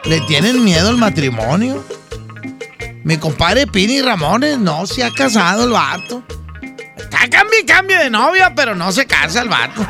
Le 0.03 0.19
tienen 0.21 0.65
miedo 0.65 0.89
al 0.89 0.97
matrimonio. 0.97 1.81
Mi 3.05 3.15
compadre 3.17 3.67
Pini 3.67 4.01
Ramones 4.01 4.57
no 4.57 4.85
se 4.85 5.01
ha 5.01 5.11
casado 5.11 5.63
el 5.63 5.69
vato. 5.69 6.23
Está 6.97 7.29
cambie 7.29 7.61
y 7.61 7.65
cambie 7.65 7.97
de 7.97 8.09
novia, 8.09 8.53
pero 8.53 8.75
no 8.75 8.91
se 8.91 9.05
casa 9.05 9.41
el 9.41 9.47
vato. 9.47 9.81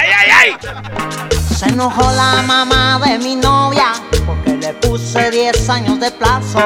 ¡Ay, 0.00 0.10
ay, 0.16 0.30
ay! 0.38 0.56
Se 1.56 1.66
enojó 1.66 2.08
la 2.12 2.40
mamá 2.42 3.00
de 3.04 3.18
mi 3.18 3.34
novia 3.34 3.94
porque 4.24 4.56
le 4.56 4.72
puse 4.74 5.28
10 5.28 5.68
años 5.70 5.98
de 5.98 6.12
plazo. 6.12 6.60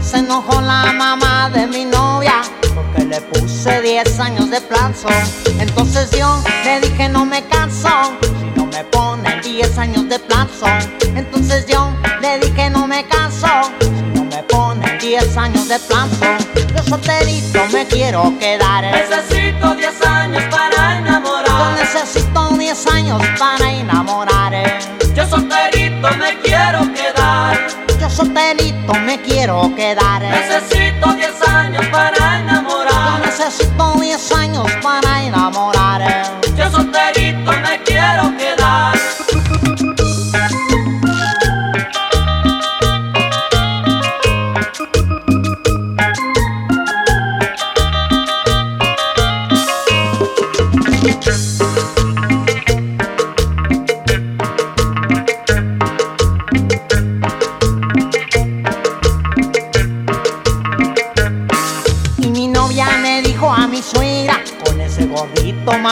Se 0.00 0.18
enojó 0.18 0.60
la 0.60 0.92
mamá 0.92 1.50
de 1.50 1.66
mi 1.66 1.84
novia 1.84 2.42
porque 2.76 3.04
le 3.04 3.20
puse 3.22 3.82
10 3.82 4.20
años 4.20 4.50
de 4.50 4.60
plazo. 4.60 5.08
Entonces 5.58 6.12
yo 6.12 6.40
le 6.64 6.80
dije 6.80 7.08
no 7.08 7.24
me 7.24 7.42
caso 7.46 7.88
si 8.38 8.52
no 8.54 8.66
me 8.66 8.84
pone 8.84 9.40
10 9.40 9.78
años 9.78 10.08
de 10.08 10.20
plazo. 10.20 10.66
Entonces 11.16 11.66
yo 11.66 11.90
le 12.20 12.38
dije 12.38 12.70
no 12.70 12.86
me 12.86 13.04
caso 13.06 13.48
si 13.80 13.88
no 14.14 14.24
me 14.26 14.44
pone 14.44 14.96
10 14.98 15.36
años 15.36 15.66
de 15.66 15.80
plazo. 15.80 16.26
Yo 16.76 16.82
solterito 16.84 17.66
me 17.72 17.84
quiero 17.86 18.32
quedar. 18.38 18.84
Necesito 18.84 19.74
10 19.74 20.02
años 20.02 20.25
10 22.76 22.86
años 22.88 23.22
para 23.38 23.72
enamorar. 23.72 24.52
Yo 25.14 25.26
solterito 25.26 26.08
me 26.18 26.38
quiero 26.42 26.80
quedar. 26.92 27.56
Yo 27.98 28.10
solterito 28.10 28.92
me 29.06 29.18
quiero 29.22 29.74
quedar. 29.74 30.20
Necesito 30.20 31.10
10 31.14 31.48
años 31.48 31.86
para 31.86 32.40
enamorar. 32.40 33.22
Yo 33.22 33.26
necesito 33.26 33.94
10 33.98 34.32
años 34.32 34.70
para 34.82 35.24
enamorar. 35.24 35.75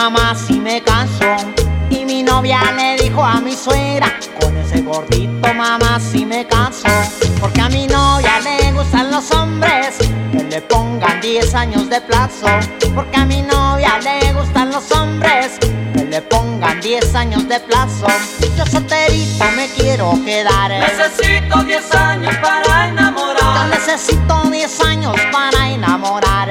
Mamá 0.09 0.35
si 0.35 0.59
me 0.59 0.81
caso. 0.81 1.35
Y 1.89 2.05
mi 2.05 2.21
novia 2.21 2.59
le 2.77 2.95
dijo 3.03 3.23
a 3.23 3.41
mi 3.41 3.55
suegra, 3.55 4.13
con 4.39 4.55
ese 4.57 4.81
gordito 4.81 5.51
mamá 5.53 5.99
si 5.99 6.25
me 6.25 6.45
caso. 6.45 6.87
Porque 7.39 7.61
a 7.61 7.69
mi 7.69 7.87
novia 7.87 8.39
le 8.43 8.71
gustan 8.71 9.09
los 9.09 9.31
hombres 9.31 9.97
que 10.31 10.43
le 10.43 10.61
pongan 10.61 11.19
10 11.21 11.55
años 11.55 11.89
de 11.89 12.01
plazo. 12.01 12.47
Porque 12.93 13.17
a 13.17 13.25
mi 13.25 13.41
novia 13.41 13.93
le 14.03 14.31
gustan 14.33 14.71
los 14.71 14.91
hombres 14.91 15.57
que 15.95 16.05
le 16.05 16.21
pongan 16.21 16.79
10 16.81 17.15
años 17.15 17.47
de 17.47 17.59
plazo. 17.61 18.05
Yo 18.57 18.65
solterito 18.67 19.45
me 19.55 19.67
quiero 19.69 20.13
quedar. 20.23 20.69
Necesito 20.69 21.63
10 21.63 21.95
años 21.95 22.35
para 22.43 22.63
Yo 22.85 22.91
enamorar. 22.91 23.69
necesito 23.69 24.41
10 24.51 24.81
años 24.81 25.15
para 25.31 25.69
enamorar. 25.69 26.49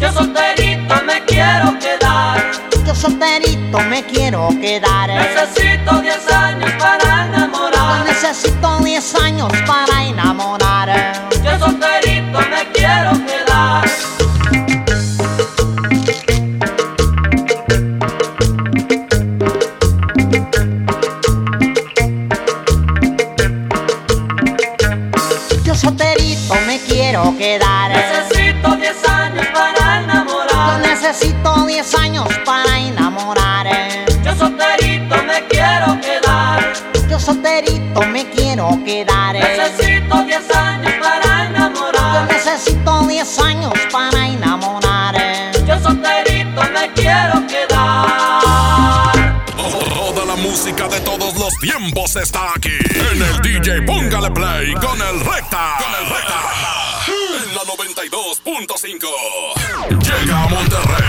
Yo 0.00 0.12
solterito 0.12 0.94
me 1.04 1.22
quiero 1.26 1.78
quedar. 1.78 1.95
Solterito 3.06 3.78
me 3.88 4.02
quiero 4.04 4.48
quedar. 4.60 5.08
Necesito 5.08 6.00
10 6.00 6.32
años 6.32 6.72
para 6.72 7.26
enamorar. 7.26 8.04
Necesito 8.04 8.78
10 8.80 9.14
años 9.14 9.48
para 9.64 10.02
enamorar. 10.02 11.28
Yo 11.44 11.56
solterito 11.56 12.40
me 12.50 12.66
quiero 12.72 13.12
quedar. 13.24 13.84
Yo 25.62 25.74
solterito 25.76 26.54
me 26.66 26.80
quiero 26.80 27.38
quedar. 27.38 27.92
Necesito 27.92 28.74
10 28.74 29.08
años 29.08 29.46
para 29.54 30.02
enamorar. 30.02 30.82
Yo 30.82 30.88
necesito 30.88 31.66
10 31.66 31.94
años 31.94 32.26
para 32.44 32.45
me 38.70 38.84
quiero 38.84 38.84
quedar. 38.84 39.34
Necesito 39.34 40.22
10 40.22 40.50
años 40.56 40.92
para 41.00 41.24
Yo 41.24 41.44
enamorar. 41.46 42.28
necesito 42.28 43.06
10 43.06 43.38
años 43.40 43.72
para 43.92 44.26
enamorar. 44.26 45.14
Yo 45.66 45.78
solterito 45.80 46.62
me 46.72 46.92
quiero 46.94 47.46
quedar. 47.46 48.42
Toda 49.56 50.24
la 50.26 50.36
música 50.36 50.88
de 50.88 51.00
todos 51.00 51.34
los 51.36 51.54
tiempos 51.58 52.16
está 52.16 52.52
aquí. 52.54 52.78
En 53.12 53.22
el 53.22 53.40
DJ 53.42 53.82
Póngale 53.82 54.30
Play 54.30 54.74
con 54.74 55.00
el 55.00 55.20
Recta. 55.20 55.76
Con 55.78 55.94
el 55.94 56.08
Recta. 56.10 56.40
En 57.48 57.54
la 57.54 57.62
92.5. 57.62 59.08
Llega 60.02 60.42
a 60.42 60.48
Monterrey. 60.48 61.04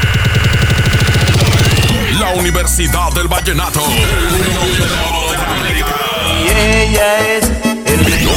La 2.19 2.29
Universidad 2.33 3.11
del 3.13 3.27
Vallenato. 3.27 3.81
Y 6.39 6.49
ella 6.49 7.19
es 7.19 7.45
el 7.85 8.27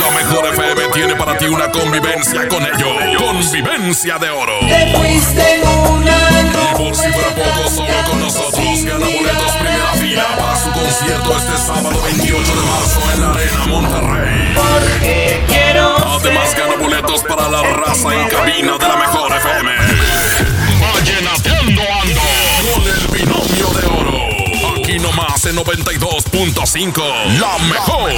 La 0.00 0.10
mejor 0.14 0.46
FM 0.46 0.88
tiene 0.92 1.14
para 1.16 1.36
ti 1.36 1.46
una 1.46 1.70
convivencia 1.70 2.46
con 2.48 2.62
ellos. 2.62 3.18
Convivencia 3.18 4.18
de 4.18 4.30
oro. 4.30 4.58
Te 4.60 4.96
fuiste 4.96 5.54
en 5.54 5.68
una 5.68 6.16
Y 6.40 6.76
por 6.76 6.94
si 6.94 7.10
fuera 7.12 7.34
poco, 7.34 7.68
solo 7.68 7.88
con 8.08 8.20
nosotros 8.20 8.84
gana 8.84 9.06
boletos 9.06 9.52
primera 9.52 9.92
fila 9.98 10.26
para 10.36 10.56
su 10.56 10.70
concierto 10.70 11.36
este 11.36 11.56
sábado 11.56 12.02
28 12.02 12.54
de 12.54 12.62
marzo 12.62 13.00
en 13.14 13.20
la 13.20 13.30
Arena 13.30 13.66
Monterrey. 13.66 14.54
Porque 14.54 15.44
quiero 15.48 15.96
Además 16.20 16.54
gana 16.54 16.76
boletos 16.76 17.22
para 17.24 17.48
la 17.48 17.62
raza 17.62 18.14
en 18.14 18.28
cabina 18.28 18.78
de 18.78 18.88
la 18.88 18.96
mejor 18.96 19.32
FM. 19.32 19.79
Aquí 25.20 25.28
nomás 25.28 25.44
en 25.46 25.56
92.5. 25.56 27.02
La 27.38 27.58
mejor. 27.68 28.10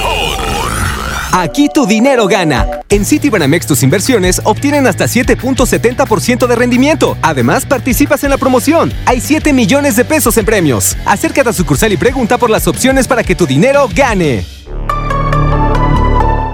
Aquí 1.31 1.67
tu 1.73 1.85
dinero 1.85 2.27
gana. 2.27 2.81
En 2.89 3.05
Citibanamex 3.05 3.65
tus 3.65 3.83
inversiones 3.83 4.41
obtienen 4.43 4.87
hasta 4.87 5.05
7.70% 5.05 6.47
de 6.47 6.55
rendimiento. 6.55 7.17
Además, 7.21 7.65
participas 7.65 8.23
en 8.23 8.29
la 8.29 8.37
promoción. 8.37 8.93
Hay 9.05 9.19
7 9.19 9.51
millones 9.51 9.95
de 9.95 10.05
pesos 10.05 10.37
en 10.37 10.45
premios. 10.45 10.95
Acércate 11.05 11.49
a 11.49 11.53
sucursal 11.53 11.91
y 11.91 11.97
pregunta 11.97 12.37
por 12.37 12.49
las 12.49 12.67
opciones 12.67 13.07
para 13.07 13.23
que 13.23 13.35
tu 13.35 13.45
dinero 13.45 13.89
gane. 13.93 14.45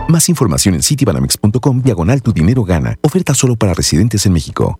Más 0.07 0.29
información 0.29 0.75
en 0.75 0.81
citibanamex.com 0.81 1.81
diagonal 1.81 2.21
tu 2.23 2.33
dinero 2.33 2.63
gana. 2.63 2.95
Oferta 3.01 3.35
solo 3.35 3.55
para 3.55 3.73
residentes 3.73 4.25
en 4.25 4.33
México. 4.33 4.79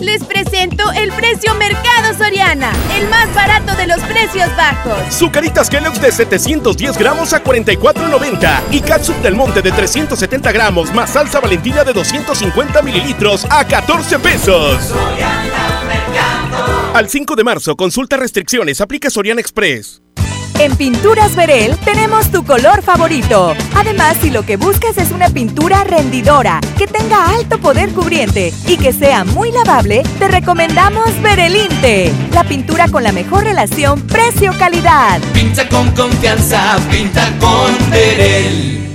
Les 0.00 0.22
presento 0.24 0.90
el 0.92 1.12
precio 1.12 1.54
Mercado 1.54 2.14
Soriana, 2.18 2.72
el 2.96 3.08
más 3.08 3.32
barato 3.34 3.74
de 3.76 3.86
los 3.86 4.00
precios 4.00 4.48
bajos. 4.56 5.14
Zucaritas 5.14 5.70
Kellogg's 5.70 6.00
de 6.00 6.10
710 6.10 6.98
gramos 6.98 7.32
a 7.32 7.42
44.90 7.42 8.62
y 8.72 8.80
Catsup 8.80 9.16
del 9.22 9.34
Monte 9.34 9.62
de 9.62 9.70
370 9.70 10.52
gramos 10.52 10.92
más 10.92 11.10
salsa 11.10 11.40
valentina 11.40 11.84
de 11.84 11.92
250 11.92 12.82
mililitros 12.82 13.46
a 13.48 13.66
14 13.66 14.18
pesos. 14.18 14.92
Al 16.92 17.08
5 17.08 17.36
de 17.36 17.44
marzo, 17.44 17.76
consulta 17.76 18.16
restricciones, 18.16 18.80
aplica 18.80 19.10
Soriana 19.10 19.40
Express. 19.40 20.03
En 20.58 20.76
Pinturas 20.76 21.34
Verel 21.34 21.76
tenemos 21.84 22.30
tu 22.30 22.44
color 22.44 22.82
favorito. 22.82 23.54
Además, 23.74 24.16
si 24.20 24.30
lo 24.30 24.44
que 24.44 24.56
buscas 24.56 24.96
es 24.98 25.10
una 25.10 25.28
pintura 25.28 25.84
rendidora, 25.84 26.60
que 26.78 26.86
tenga 26.86 27.34
alto 27.34 27.58
poder 27.58 27.90
cubriente 27.90 28.52
y 28.66 28.76
que 28.76 28.92
sea 28.92 29.24
muy 29.24 29.50
lavable, 29.50 30.02
te 30.18 30.28
recomendamos 30.28 31.20
Verelinte, 31.22 32.12
la 32.32 32.44
pintura 32.44 32.88
con 32.88 33.02
la 33.02 33.12
mejor 33.12 33.44
relación 33.44 34.00
precio-calidad. 34.06 35.20
Pinta 35.32 35.68
con 35.68 35.90
confianza, 35.90 36.78
pinta 36.90 37.32
con 37.40 37.90
Verel. 37.90 38.93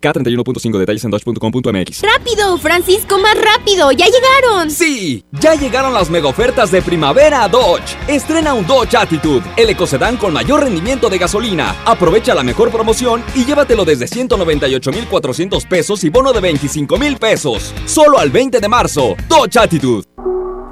K31.5 0.04 0.78
detalles 0.78 1.04
en 1.04 1.10
dodge.com.mx. 1.10 2.02
¡Rápido, 2.02 2.58
Francisco, 2.58 3.18
más 3.18 3.36
rápido! 3.36 3.90
¡Ya 3.92 4.06
llegaron! 4.06 4.70
Sí, 4.70 5.24
ya 5.32 5.54
llegaron 5.54 5.94
las 5.94 6.10
mega 6.10 6.28
ofertas 6.28 6.70
de 6.70 6.82
primavera 6.82 7.44
a 7.44 7.48
Dodge. 7.48 7.96
Estrena 8.08 8.54
un 8.54 8.66
Dodge 8.66 8.96
Attitude, 8.96 9.42
el 9.56 9.70
ecocedán 9.70 10.16
con 10.16 10.32
mayor 10.32 10.62
rendimiento 10.64 11.08
de 11.08 11.18
gasolina. 11.18 11.74
Aprovecha 11.84 12.34
la 12.34 12.42
mejor 12.42 12.70
promoción 12.70 13.24
y 13.34 13.44
llévatelo 13.44 13.84
desde 13.84 14.06
198,400 14.06 15.66
pesos 15.66 16.04
y 16.04 16.10
bono 16.10 16.32
de 16.32 16.40
25,000 16.40 17.16
pesos. 17.16 17.72
Solo 17.86 18.18
al 18.18 18.30
20 18.30 18.60
de 18.60 18.68
marzo. 18.68 19.14
Dodge 19.28 19.56
Attitude. 19.56 20.13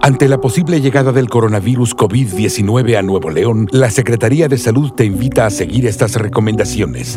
Ante 0.05 0.27
la 0.27 0.41
posible 0.41 0.81
llegada 0.81 1.13
del 1.13 1.29
coronavirus 1.29 1.95
COVID-19 1.95 2.99
a 2.99 3.03
Nuevo 3.03 3.31
León, 3.31 3.69
la 3.71 3.89
Secretaría 3.89 4.49
de 4.49 4.59
Salud 4.59 4.91
te 4.91 5.05
invita 5.05 5.47
a 5.47 5.51
seguir 5.51 5.87
estas 5.87 6.17
recomendaciones. 6.17 7.17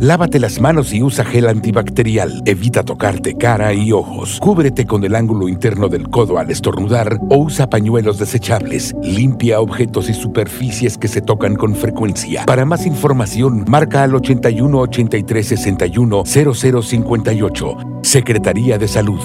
Lávate 0.00 0.40
las 0.40 0.58
manos 0.58 0.94
y 0.94 1.02
usa 1.02 1.26
gel 1.26 1.46
antibacterial. 1.46 2.40
Evita 2.46 2.84
tocarte 2.84 3.36
cara 3.36 3.74
y 3.74 3.92
ojos. 3.92 4.38
Cúbrete 4.40 4.86
con 4.86 5.04
el 5.04 5.14
ángulo 5.14 5.46
interno 5.46 5.90
del 5.90 6.08
codo 6.08 6.38
al 6.38 6.50
estornudar 6.50 7.18
o 7.28 7.36
usa 7.36 7.68
pañuelos 7.68 8.18
desechables. 8.18 8.94
Limpia 9.02 9.60
objetos 9.60 10.08
y 10.08 10.14
superficies 10.14 10.96
que 10.96 11.08
se 11.08 11.20
tocan 11.20 11.54
con 11.54 11.74
frecuencia. 11.74 12.46
Para 12.46 12.64
más 12.64 12.86
información, 12.86 13.66
marca 13.68 14.04
al 14.04 14.14
81 14.14 14.78
83 14.78 15.46
61 15.46 16.22
0058. 16.24 17.76
Secretaría 18.02 18.78
de 18.78 18.88
Salud. 18.88 19.20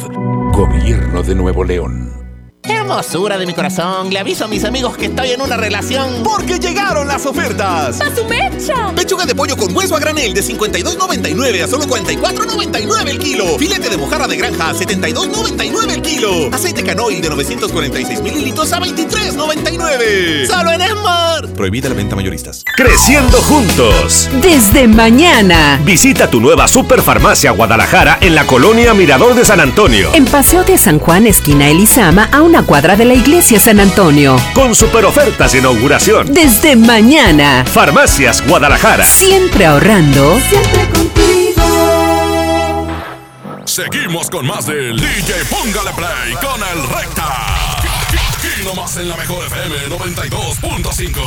Gobierno 0.52 1.24
de 1.24 1.36
Nuevo 1.36 1.64
León. 1.64 2.18
Hermosura 2.88 3.38
de 3.38 3.46
mi 3.46 3.54
corazón, 3.54 4.10
le 4.12 4.18
aviso 4.18 4.46
a 4.46 4.48
mis 4.48 4.64
amigos 4.64 4.96
que 4.96 5.08
estoy 5.08 5.32
en 5.32 5.42
una 5.42 5.58
relación. 5.58 6.24
Porque 6.24 6.58
llegaron 6.58 7.06
las 7.06 7.26
ofertas. 7.26 8.00
¡A 8.00 8.16
su 8.16 8.24
mecha! 8.24 8.94
Pechuga 8.96 9.26
de 9.26 9.36
pollo 9.36 9.58
con 9.58 9.76
hueso 9.76 9.98
a 9.98 10.00
granel 10.00 10.34
de 10.34 10.42
52.99 10.42 11.64
a 11.64 11.68
solo 11.68 11.84
44.99 11.84 13.10
el 13.10 13.20
kilo. 13.20 13.60
Filete 13.60 13.90
de 13.90 13.98
mojarra 13.98 14.26
de 14.26 14.38
granja 14.38 14.70
a 14.70 14.74
72.99 14.74 15.92
el 15.96 16.02
kilo. 16.02 16.50
Aceite 16.54 16.82
canoil 16.82 17.20
de 17.22 17.30
946 17.30 18.22
mililitros 18.22 18.72
a 18.72 18.80
23.99. 18.80 20.48
Solo 20.48 20.72
en 20.72 20.82
Esmar. 20.82 21.48
Prohibida 21.56 21.90
la 21.90 21.96
venta 21.96 22.16
mayoristas. 22.16 22.64
Creciendo 22.78 23.38
juntos. 23.42 24.30
Desde 24.42 24.88
mañana. 24.88 25.78
Visita 25.84 26.30
tu 26.30 26.40
nueva 26.40 26.70
Superfarmacia 26.70 27.52
Guadalajara 27.52 28.18
en 28.22 28.34
la 28.34 28.48
colonia 28.48 28.94
Mirador 28.94 29.36
de 29.36 29.44
San 29.44 29.60
Antonio. 29.60 30.10
En 30.14 30.24
Paseo 30.24 30.64
de 30.64 30.78
San 30.78 31.00
Juan, 31.00 31.28
esquina 31.28 31.68
Elizama, 31.68 32.30
a 32.32 32.42
una 32.42 32.64
cuadra 32.64 32.77
de 32.82 33.06
la 33.06 33.16
iglesia 33.16 33.60
San 33.60 33.80
Antonio. 33.80 34.38
Con 34.54 34.76
super 34.76 35.04
ofertas 35.04 35.52
de 35.52 35.58
inauguración. 35.60 36.32
Desde 36.32 36.76
mañana. 36.76 37.66
Farmacias 37.66 38.46
Guadalajara. 38.48 39.04
Siempre 39.04 39.66
ahorrando. 39.66 40.40
Siempre 40.48 40.88
contigo. 40.90 42.88
Seguimos 43.66 44.30
con 44.30 44.46
más 44.46 44.68
del 44.68 44.96
DJ 44.96 45.34
Póngale 45.50 45.90
Play 45.96 46.34
con 46.36 46.62
el 46.62 46.88
Recta. 46.88 47.78
Aquí 47.80 48.64
nomás 48.64 48.96
en 48.98 49.10
la 49.10 49.18
mejor 49.18 49.44
FM 49.48 49.76
92.5. 49.98 51.20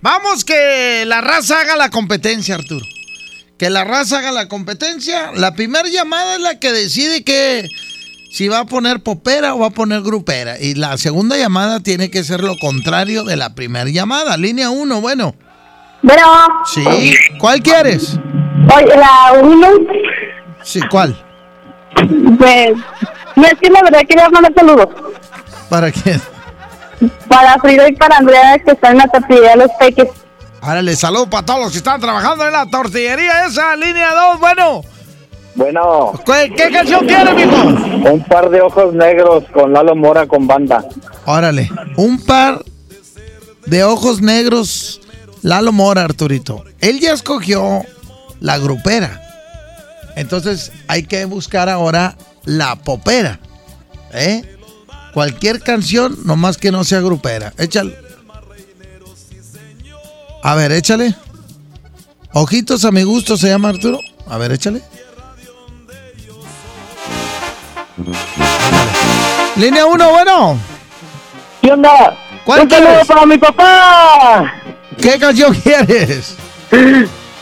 Vamos 0.00 0.42
que 0.44 1.04
la 1.06 1.20
raza 1.20 1.60
haga 1.60 1.76
la 1.76 1.90
competencia, 1.90 2.54
Arturo. 2.54 2.86
Que 3.58 3.68
la 3.68 3.84
raza 3.84 4.20
haga 4.20 4.32
la 4.32 4.48
competencia. 4.48 5.32
La 5.34 5.54
primera 5.54 5.86
llamada 5.86 6.36
es 6.36 6.40
la 6.40 6.58
que 6.58 6.72
decide 6.72 7.24
que 7.24 7.68
si 8.36 8.48
va 8.48 8.58
a 8.58 8.64
poner 8.66 9.02
popera 9.02 9.54
o 9.54 9.60
va 9.60 9.68
a 9.68 9.70
poner 9.70 10.02
grupera. 10.02 10.60
Y 10.60 10.74
la 10.74 10.98
segunda 10.98 11.38
llamada 11.38 11.80
tiene 11.80 12.10
que 12.10 12.22
ser 12.22 12.42
lo 12.42 12.58
contrario 12.58 13.24
de 13.24 13.34
la 13.34 13.54
primera 13.54 13.88
llamada. 13.88 14.36
Línea 14.36 14.68
1, 14.68 15.00
bueno. 15.00 15.34
Bueno. 16.02 16.22
Sí. 16.66 17.14
¿Cuál 17.38 17.62
quieres? 17.62 18.20
Oye, 18.76 18.94
la 18.94 19.40
1. 19.40 19.68
Sí, 20.62 20.82
¿cuál? 20.90 21.16
Pues, 22.38 22.72
no 23.36 23.46
es 23.46 23.54
que 23.54 23.70
la 23.70 23.80
verdad 23.80 24.00
quería 24.06 24.28
mandar 24.28 24.52
saludos. 24.54 24.88
¿Para 25.70 25.90
quién? 25.90 26.20
Para 27.28 27.58
Frida 27.58 27.88
y 27.88 27.92
para 27.94 28.18
Andrea 28.18 28.58
que 28.58 28.72
están 28.72 28.92
en 28.92 28.98
la 28.98 29.08
tortillería 29.08 29.50
de 29.52 29.56
los 29.56 29.70
peques. 29.80 30.08
Árale, 30.60 30.94
saludo 30.94 31.30
para 31.30 31.46
todos 31.46 31.60
los 31.60 31.72
que 31.72 31.78
están 31.78 32.02
trabajando 32.02 32.46
en 32.46 32.52
la 32.52 32.66
tortillería 32.66 33.46
esa, 33.46 33.74
línea 33.76 34.12
2, 34.12 34.40
bueno. 34.40 34.82
Bueno. 35.56 36.12
¿Qué, 36.24 36.52
qué 36.54 36.70
canción 36.70 37.06
quiere, 37.06 37.32
mijo? 37.34 38.10
Un 38.12 38.22
par 38.24 38.50
de 38.50 38.60
ojos 38.60 38.92
negros 38.94 39.44
con 39.52 39.72
Lalo 39.72 39.96
Mora 39.96 40.26
con 40.26 40.46
banda. 40.46 40.84
Órale, 41.24 41.70
un 41.96 42.20
par 42.20 42.62
de 43.64 43.82
ojos 43.82 44.20
negros, 44.20 45.00
Lalo 45.42 45.72
Mora, 45.72 46.04
Arturito. 46.04 46.64
Él 46.80 47.00
ya 47.00 47.12
escogió 47.12 47.82
la 48.40 48.58
grupera. 48.58 49.22
Entonces 50.14 50.72
hay 50.88 51.04
que 51.04 51.24
buscar 51.24 51.68
ahora 51.68 52.16
la 52.44 52.76
popera. 52.76 53.40
¿Eh? 54.12 54.42
Cualquier 55.14 55.60
canción, 55.60 56.16
nomás 56.24 56.58
que 56.58 56.70
no 56.70 56.84
sea 56.84 57.00
grupera. 57.00 57.52
Échale. 57.58 57.96
A 60.42 60.54
ver, 60.54 60.72
échale. 60.72 61.14
Ojitos 62.32 62.84
a 62.84 62.92
mi 62.92 63.02
gusto 63.02 63.36
se 63.36 63.48
llama 63.48 63.70
Arturo. 63.70 64.00
A 64.28 64.36
ver, 64.38 64.52
échale. 64.52 64.82
Línea 69.56 69.86
1, 69.86 70.10
bueno. 70.10 70.58
¿Qué 71.62 71.72
onda? 71.72 72.16
¿Cuál 72.44 72.60
Un 72.62 72.70
saludo 72.70 72.88
quieres? 72.90 73.08
para 73.08 73.26
mi 73.26 73.38
papá. 73.38 74.54
¿Qué 75.00 75.18
canción 75.18 75.54
quieres? 75.54 76.36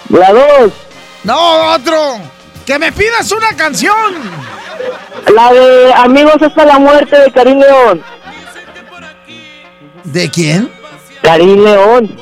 La 0.08 0.32
2. 0.32 0.72
No, 1.24 1.74
otro. 1.74 2.18
Que 2.64 2.78
me 2.78 2.92
pidas 2.92 3.30
una 3.32 3.54
canción. 3.56 3.94
La 5.34 5.52
de 5.52 5.92
Amigos 5.94 6.36
hasta 6.40 6.64
la 6.64 6.78
muerte 6.78 7.18
de 7.18 7.32
Karim 7.32 7.58
León. 7.58 8.02
¿De 10.04 10.30
quién? 10.30 10.70
Karim 11.22 11.64
León. 11.64 12.16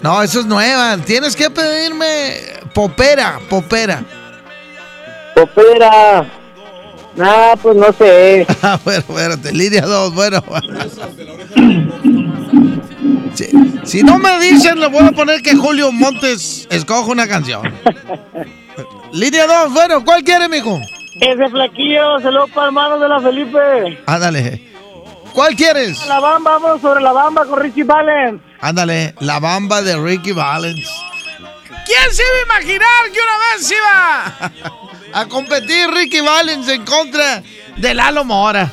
No, 0.00 0.22
eso 0.22 0.40
es 0.40 0.46
nueva. 0.46 0.96
Tienes 0.98 1.34
que 1.34 1.50
pedirme 1.50 2.38
popera, 2.72 3.40
popera. 3.48 4.02
Popera. 5.34 6.26
Ah, 7.20 7.54
pues 7.60 7.76
no 7.76 7.92
sé. 7.92 8.46
Ah, 8.62 8.78
bueno, 8.84 9.00
espérate, 9.00 9.52
línea 9.52 9.82
2, 9.82 10.14
bueno. 10.14 10.42
Si, 13.34 13.46
si 13.84 14.02
no 14.02 14.18
me 14.18 14.38
dicen, 14.40 14.80
le 14.80 14.88
voy 14.88 15.04
a 15.06 15.12
poner 15.12 15.42
que 15.42 15.54
Julio 15.54 15.92
Montes 15.92 16.66
escoja 16.70 17.10
una 17.10 17.26
canción. 17.28 17.62
Línea 19.12 19.46
2, 19.46 19.72
bueno, 19.72 20.04
¿cuál 20.04 20.24
quiere, 20.24 20.48
mijo? 20.48 20.80
Ese 21.20 21.48
flaquillo, 21.48 22.18
saludo 22.20 22.48
para 22.48 22.66
hermanos 22.68 23.00
de 23.00 23.08
la 23.08 23.20
Felipe. 23.20 24.02
Ándale. 24.06 24.72
¿Cuál 25.32 25.54
quieres? 25.56 26.04
La 26.06 26.20
bamba, 26.20 26.58
vamos 26.58 26.80
sobre 26.80 27.00
la 27.00 27.12
bamba 27.12 27.44
con 27.44 27.60
Richie 27.60 27.84
Valens. 27.84 28.40
Ándale, 28.60 29.14
la 29.20 29.40
bamba 29.40 29.82
de 29.82 29.96
Ricky 29.96 30.32
Valens. 30.32 30.88
¿Quién 31.86 32.12
se 32.12 32.22
iba 32.22 32.56
a 32.56 32.60
imaginar 32.60 33.10
que 33.12 33.18
una 33.20 33.38
vez 33.56 33.70
iba 33.72 34.92
a 35.14 35.26
competir 35.26 35.88
Ricky 35.90 36.20
Valens 36.20 36.68
en 36.68 36.84
contra 36.84 37.42
de 37.76 37.94
Lalo 37.94 38.24
Mora? 38.24 38.70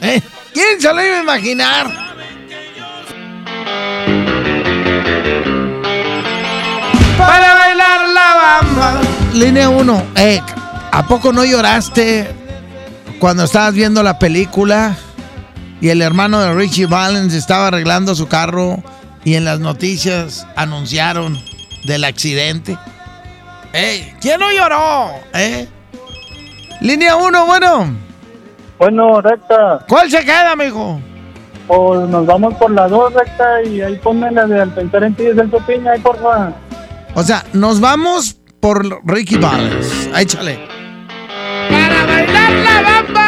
¿Eh? 0.00 0.22
¿Quién 0.54 0.80
se 0.80 0.94
lo 0.94 1.04
iba 1.04 1.18
a 1.18 1.22
imaginar? 1.22 1.86
Para 7.18 7.54
bailar 7.54 8.08
la 8.08 8.34
bamba. 8.34 9.00
Línea 9.34 9.68
1. 9.68 10.06
Eh, 10.16 10.40
¿A 10.92 11.06
poco 11.06 11.32
no 11.32 11.44
lloraste 11.44 12.30
cuando 13.18 13.44
estabas 13.44 13.74
viendo 13.74 14.02
la 14.02 14.18
película 14.18 14.96
y 15.80 15.88
el 15.88 16.02
hermano 16.02 16.40
de 16.40 16.54
Richie 16.54 16.86
Valens 16.86 17.34
estaba 17.34 17.66
arreglando 17.66 18.14
su 18.14 18.28
carro 18.28 18.82
y 19.24 19.34
en 19.34 19.44
las 19.44 19.58
noticias 19.58 20.46
anunciaron 20.54 21.36
del 21.84 22.04
accidente? 22.04 22.78
Ey, 23.72 24.14
¿Quién 24.20 24.38
no 24.40 24.50
lloró? 24.52 25.14
¿Eh? 25.34 25.68
Línea 26.80 27.16
1, 27.16 27.46
bueno. 27.46 27.94
Bueno, 28.78 29.20
recta. 29.20 29.84
¿Cuál 29.86 30.10
se 30.10 30.20
queda, 30.24 30.56
mijo? 30.56 31.00
Pues 31.66 32.08
nos 32.08 32.26
vamos 32.26 32.54
por 32.54 32.70
la 32.70 32.88
2, 32.88 33.12
recta, 33.12 33.62
y 33.62 33.80
ahí 33.80 33.96
ponme 33.96 34.30
la 34.30 34.46
de 34.46 34.60
Al 34.60 34.70
pensar 34.70 35.04
en 35.04 35.14
ti 35.14 35.24
de 35.24 35.34
Celso 35.34 35.58
Piña, 35.66 35.92
ahí 35.92 36.00
porfa. 36.00 36.52
O 37.14 37.22
sea, 37.22 37.44
nos 37.52 37.80
vamos 37.80 38.38
por 38.60 38.84
Ricky 39.06 39.36
Valens. 39.36 40.08
Échale. 40.16 40.58
Para 41.68 42.06
bailar 42.06 42.50
la 42.52 42.82
bamba. 42.82 43.19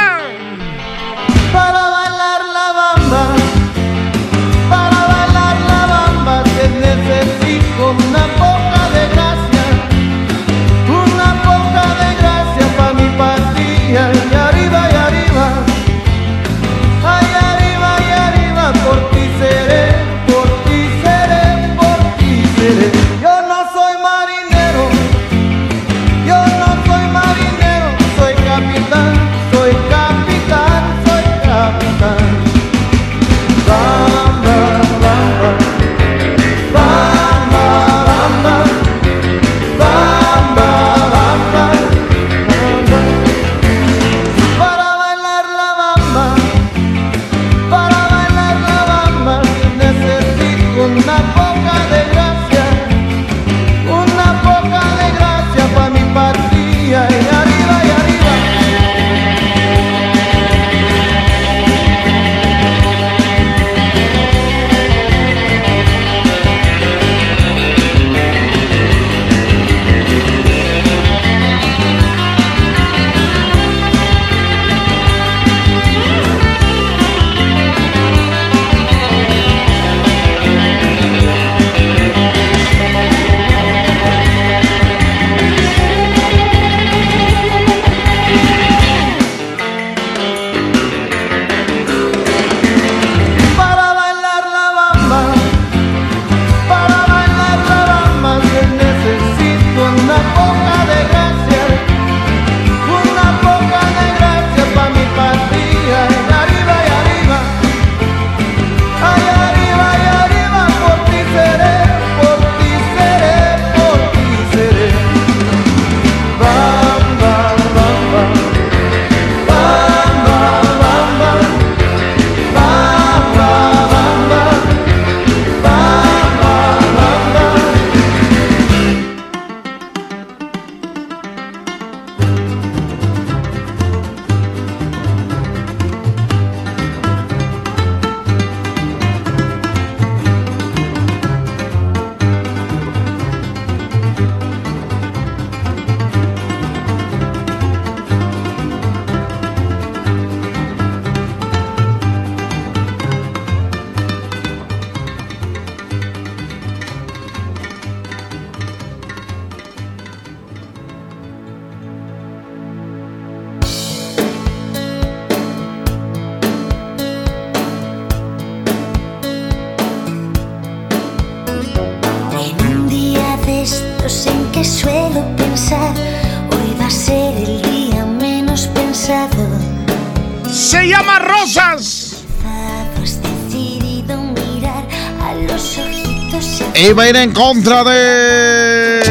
Contra 187.52 187.84
de. 187.84 189.02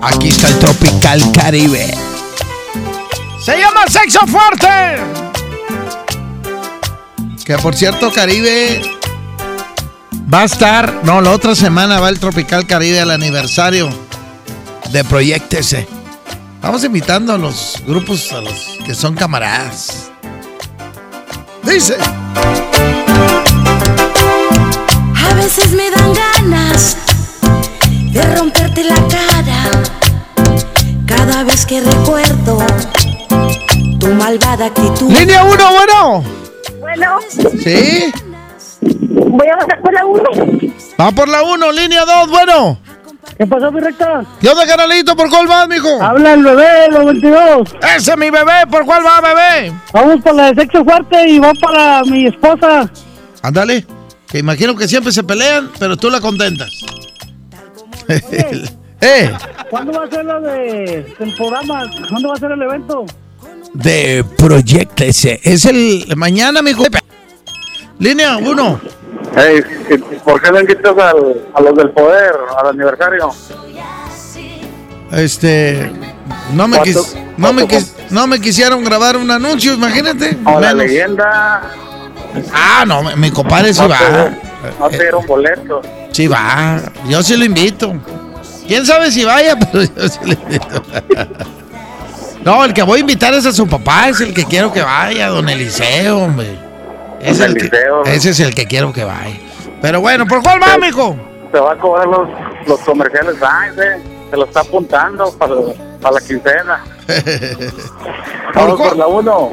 Aquí 0.00 0.28
está 0.28 0.46
el 0.46 0.58
Tropical 0.60 1.32
Caribe. 1.32 1.94
Se 3.44 3.58
llama 3.58 3.88
Sexo 3.88 4.20
Fuerte. 4.28 4.68
Que 7.44 7.58
por 7.58 7.74
cierto, 7.74 8.12
Caribe 8.12 8.80
va 10.32 10.42
a 10.42 10.44
estar. 10.44 11.00
No, 11.02 11.20
la 11.22 11.32
otra 11.32 11.56
semana 11.56 11.98
va 11.98 12.08
el 12.08 12.20
Tropical 12.20 12.64
Caribe 12.64 13.00
al 13.00 13.10
aniversario 13.10 13.90
de 14.92 15.02
Proyectese. 15.02 15.88
Vamos 16.62 16.84
invitando 16.84 17.32
a 17.32 17.38
los 17.38 17.82
grupos, 17.84 18.30
a 18.32 18.42
los 18.42 18.78
que 18.86 18.94
son 18.94 19.16
camaradas. 19.16 20.12
Dice. 21.64 21.96
A 25.48 25.50
veces 25.50 25.72
me 25.72 25.90
dan 25.90 26.12
ganas 26.12 26.94
de 28.12 28.36
romperte 28.36 28.84
la 28.84 28.96
cara. 28.96 29.82
Cada 31.06 31.42
vez 31.42 31.64
que 31.64 31.80
recuerdo 31.80 32.58
tu 33.98 34.08
malvada 34.08 34.66
actitud. 34.66 35.10
Línea 35.10 35.42
1, 35.44 35.54
bueno. 35.72 36.24
Bueno, 36.80 37.18
¿Sí? 37.62 38.12
voy 38.82 39.48
a 39.48 39.56
pasar 39.56 39.80
por 39.80 39.94
la 39.94 40.04
1. 40.04 40.22
Va 41.00 41.12
por 41.12 41.26
la 41.26 41.42
1, 41.42 41.72
línea 41.72 42.04
2, 42.04 42.28
bueno. 42.28 42.78
¿Qué 43.38 43.46
pasó, 43.46 43.72
mi 43.72 43.80
recta? 43.80 44.22
¿Qué 44.42 44.50
onda, 44.50 44.66
canalito? 44.66 45.16
¿Por 45.16 45.30
cuál 45.30 45.46
vas, 45.46 45.66
mijo? 45.66 46.02
Habla 46.02 46.34
el 46.34 46.44
bebé, 46.44 46.88
los 46.90 47.06
22. 47.06 47.74
Ese 47.96 48.10
es 48.10 48.18
mi 48.18 48.28
bebé, 48.28 48.66
¿por 48.70 48.84
cuál 48.84 49.02
va, 49.02 49.22
bebé? 49.22 49.72
Vamos 49.94 50.20
por 50.20 50.34
la 50.34 50.52
de 50.52 50.60
sexo 50.60 50.84
fuerte 50.84 51.26
y 51.26 51.38
va 51.38 51.54
para 51.54 52.02
mi 52.02 52.26
esposa. 52.26 52.90
Ándale. 53.40 53.97
Que 54.30 54.38
imagino 54.38 54.76
que 54.76 54.86
siempre 54.88 55.12
se 55.12 55.22
pelean, 55.22 55.70
pero 55.78 55.96
tú 55.96 56.10
la 56.10 56.20
contentas. 56.20 56.70
eh, 59.00 59.32
¿Cuándo 59.70 59.92
va 59.92 60.04
a 60.04 60.10
ser 60.10 60.24
la 60.24 60.40
de 60.40 61.14
el 61.18 61.34
programa? 61.34 61.84
¿Cuándo 62.08 62.28
va 62.28 62.34
a 62.34 62.38
ser 62.38 62.52
el 62.52 62.62
evento? 62.62 63.04
de 63.74 64.24
Proyectese. 64.38 65.40
Es 65.44 65.64
el 65.66 66.04
mañana, 66.16 66.62
mijo. 66.62 66.84
Línea 67.98 68.36
1. 68.38 68.80
Hey, 69.36 69.60
¿por 70.24 70.40
qué 70.40 70.50
no 70.50 70.60
invitas 70.60 70.96
al, 70.96 71.42
a 71.54 71.60
los 71.60 71.74
del 71.76 71.90
poder 71.90 72.32
al 72.62 72.68
aniversario? 72.70 73.30
Este. 75.12 75.90
No 76.54 76.66
me, 76.68 76.76
¿Cuánto- 76.78 77.00
quis- 77.04 77.14
no, 77.36 77.52
me 77.52 77.62
quis- 77.68 77.92
no 78.10 78.26
me 78.26 78.40
quisieron 78.40 78.82
grabar 78.84 79.16
un 79.16 79.30
anuncio, 79.30 79.74
imagínate. 79.74 80.38
O 80.44 80.52
la 80.60 80.72
Menos. 80.74 80.86
leyenda. 80.86 81.74
Ah, 82.52 82.84
no, 82.86 83.02
mi- 83.16 83.30
compadre 83.30 83.72
sí 83.74 83.80
No 83.80 83.88
va. 83.88 84.30
No 84.78 84.88
te 84.88 84.98
dieron 84.98 85.26
boleto. 85.26 85.80
Sí 86.12 86.26
va. 86.26 86.80
Yo 87.08 87.22
sí 87.22 87.36
lo 87.36 87.44
invito. 87.44 87.94
Quién 88.66 88.84
sabe 88.84 89.10
si 89.10 89.24
vaya, 89.24 89.56
pero 89.72 89.84
yo 89.84 90.08
sí 90.08 90.18
lo 90.24 90.32
invito. 90.32 90.82
No, 92.44 92.64
el 92.64 92.72
que 92.72 92.82
voy 92.82 92.98
a 92.98 93.00
invitar 93.00 93.34
es 93.34 93.46
a 93.46 93.52
su 93.52 93.66
papá, 93.66 94.08
es 94.08 94.20
el 94.20 94.32
que 94.32 94.44
quiero 94.44 94.72
que 94.72 94.82
vaya, 94.82 95.28
don 95.28 95.48
Eliseo, 95.48 96.18
hombre. 96.18 96.58
Es 97.20 97.38
Don 97.38 97.48
el 97.48 97.54
que- 97.56 97.60
Eliseo. 97.66 98.04
ese 98.04 98.30
es 98.30 98.40
el 98.40 98.54
que 98.54 98.66
quiero 98.66 98.92
que 98.92 99.04
vaya. 99.04 99.38
Pero 99.82 100.00
bueno, 100.00 100.26
¿por 100.26 100.42
cuál 100.42 100.60
va, 100.62 100.76
mijo? 100.78 101.16
Te 101.52 101.58
va 101.58 101.72
a 101.72 101.76
cobrar 101.78 102.06
los, 102.06 102.28
los 102.66 102.80
comerciales 102.80 103.36
eh. 103.36 104.02
Se 104.30 104.36
lo 104.36 104.44
está 104.44 104.60
apuntando 104.60 105.32
para, 105.38 105.54
para 106.02 106.14
la 106.16 106.20
quincena. 106.20 106.84
Vamos 108.54 108.78
por 108.80 108.96
la 108.96 109.06
1. 109.06 109.52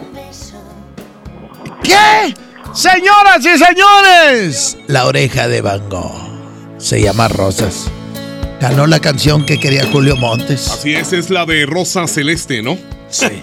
¿Qué? 1.84 2.36
Señoras 2.76 3.40
y 3.40 3.58
señores, 3.58 4.78
la 4.88 5.06
oreja 5.06 5.48
de 5.48 5.62
Van 5.62 5.88
Gogh 5.90 6.12
se 6.78 7.02
llama 7.02 7.30
Rosas. 7.30 7.86
Ganó 8.60 8.86
la 8.86 9.00
canción 9.00 9.46
que 9.46 9.58
quería 9.58 9.86
Julio 9.90 10.18
Montes. 10.18 10.68
Así 10.68 10.94
es, 10.94 11.14
es 11.14 11.30
la 11.30 11.46
de 11.46 11.66
Rosa 11.66 12.06
Celeste, 12.06 12.62
¿no? 12.62 12.78
Sí. 13.10 13.28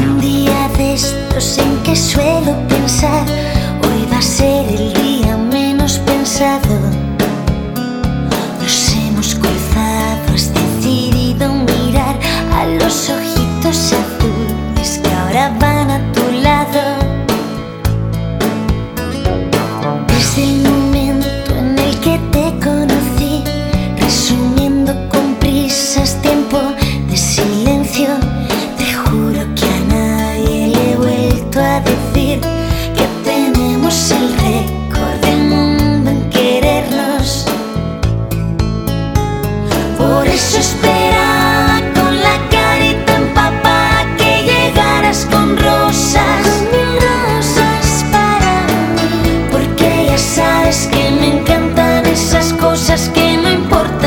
Un 0.00 0.20
día 0.20 0.68
de 0.76 0.94
estos 0.94 1.58
en 1.58 1.80
que 1.84 1.94
suelo 1.94 2.56
pensar, 2.68 3.24
hoy 3.84 4.08
va 4.12 4.18
a 4.18 4.22
ser 4.22 4.66
el 4.68 4.92
día 4.92 5.36
menos 5.36 6.00
pensado. 6.00 6.80
Nos 8.60 8.92
hemos 8.92 9.36
cruzado, 9.36 10.34
has 10.34 10.52
decidido 10.52 11.48
mirar 11.52 12.18
a 12.52 12.66
los 12.66 13.08
ojitos 13.08 13.92
azules 13.92 14.98
que 15.00 15.10
ahora 15.12 15.56
van 15.60 15.65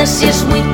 no 0.00 0.06
importa 0.06 0.06
si 0.06 0.69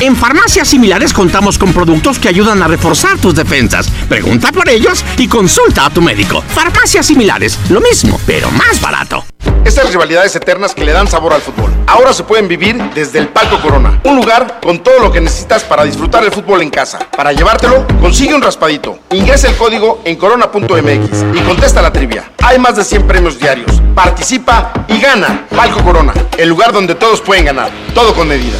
En 0.00 0.16
farmacias 0.16 0.68
similares 0.68 1.12
contamos 1.12 1.58
con 1.58 1.72
productos 1.72 2.18
que 2.18 2.28
ayudan 2.28 2.62
a 2.62 2.68
reforzar 2.68 3.18
tus 3.18 3.34
defensas. 3.34 3.88
Pregunta 4.08 4.52
por 4.52 4.68
ellos 4.68 5.04
y 5.18 5.28
consulta 5.28 5.86
a 5.86 5.90
tu 5.90 6.00
médico. 6.00 6.42
Farmacias 6.42 7.06
similares, 7.06 7.58
lo 7.68 7.80
mismo, 7.80 8.18
pero 8.26 8.50
más 8.50 8.80
barato. 8.80 9.24
Estas 9.64 9.90
rivalidades 9.90 10.34
eternas 10.34 10.74
que 10.74 10.84
le 10.84 10.92
dan 10.92 11.06
sabor 11.06 11.34
al 11.34 11.42
fútbol. 11.42 11.70
Ahora 11.86 12.14
se 12.14 12.24
pueden 12.24 12.48
vivir 12.48 12.76
desde 12.94 13.18
el 13.18 13.28
Palco 13.28 13.60
Corona, 13.60 14.00
un 14.04 14.16
lugar 14.16 14.60
con 14.62 14.82
todo 14.82 14.98
lo 15.00 15.12
que 15.12 15.20
necesitas 15.20 15.62
para 15.64 15.84
disfrutar 15.84 16.24
el 16.24 16.32
fútbol 16.32 16.62
en 16.62 16.70
casa. 16.70 16.98
Para 17.14 17.32
llevártelo, 17.32 17.86
consigue 18.00 18.34
un 18.34 18.42
raspadito. 18.42 18.98
Ingresa 19.10 19.48
el 19.48 19.56
código 19.56 20.00
en 20.04 20.16
corona.mx 20.16 21.24
y 21.34 21.40
contesta 21.40 21.82
la 21.82 21.92
trivia. 21.92 22.32
Hay 22.42 22.58
más 22.58 22.76
de 22.76 22.84
100 22.84 23.06
premios 23.06 23.38
diarios. 23.38 23.82
Participa 23.94 24.72
y 24.88 24.98
gana. 24.98 25.46
Palco 25.54 25.84
Corona, 25.84 26.14
el 26.38 26.48
lugar 26.48 26.72
donde 26.72 26.94
todos 26.94 27.20
pueden 27.20 27.44
ganar. 27.44 27.70
Todo 27.94 28.14
con 28.14 28.28
medida. 28.28 28.56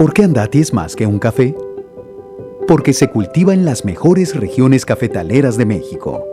¿Por 0.00 0.14
qué 0.14 0.24
Andati 0.24 0.60
es 0.60 0.72
más 0.72 0.96
que 0.96 1.04
un 1.04 1.18
café? 1.18 1.54
Porque 2.66 2.94
se 2.94 3.10
cultiva 3.10 3.52
en 3.52 3.66
las 3.66 3.84
mejores 3.84 4.34
regiones 4.34 4.86
cafetaleras 4.86 5.58
de 5.58 5.66
México 5.66 6.24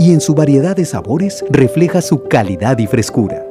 y 0.00 0.12
en 0.12 0.20
su 0.20 0.34
variedad 0.34 0.74
de 0.74 0.84
sabores 0.84 1.44
refleja 1.48 2.02
su 2.02 2.24
calidad 2.24 2.76
y 2.78 2.88
frescura. 2.88 3.46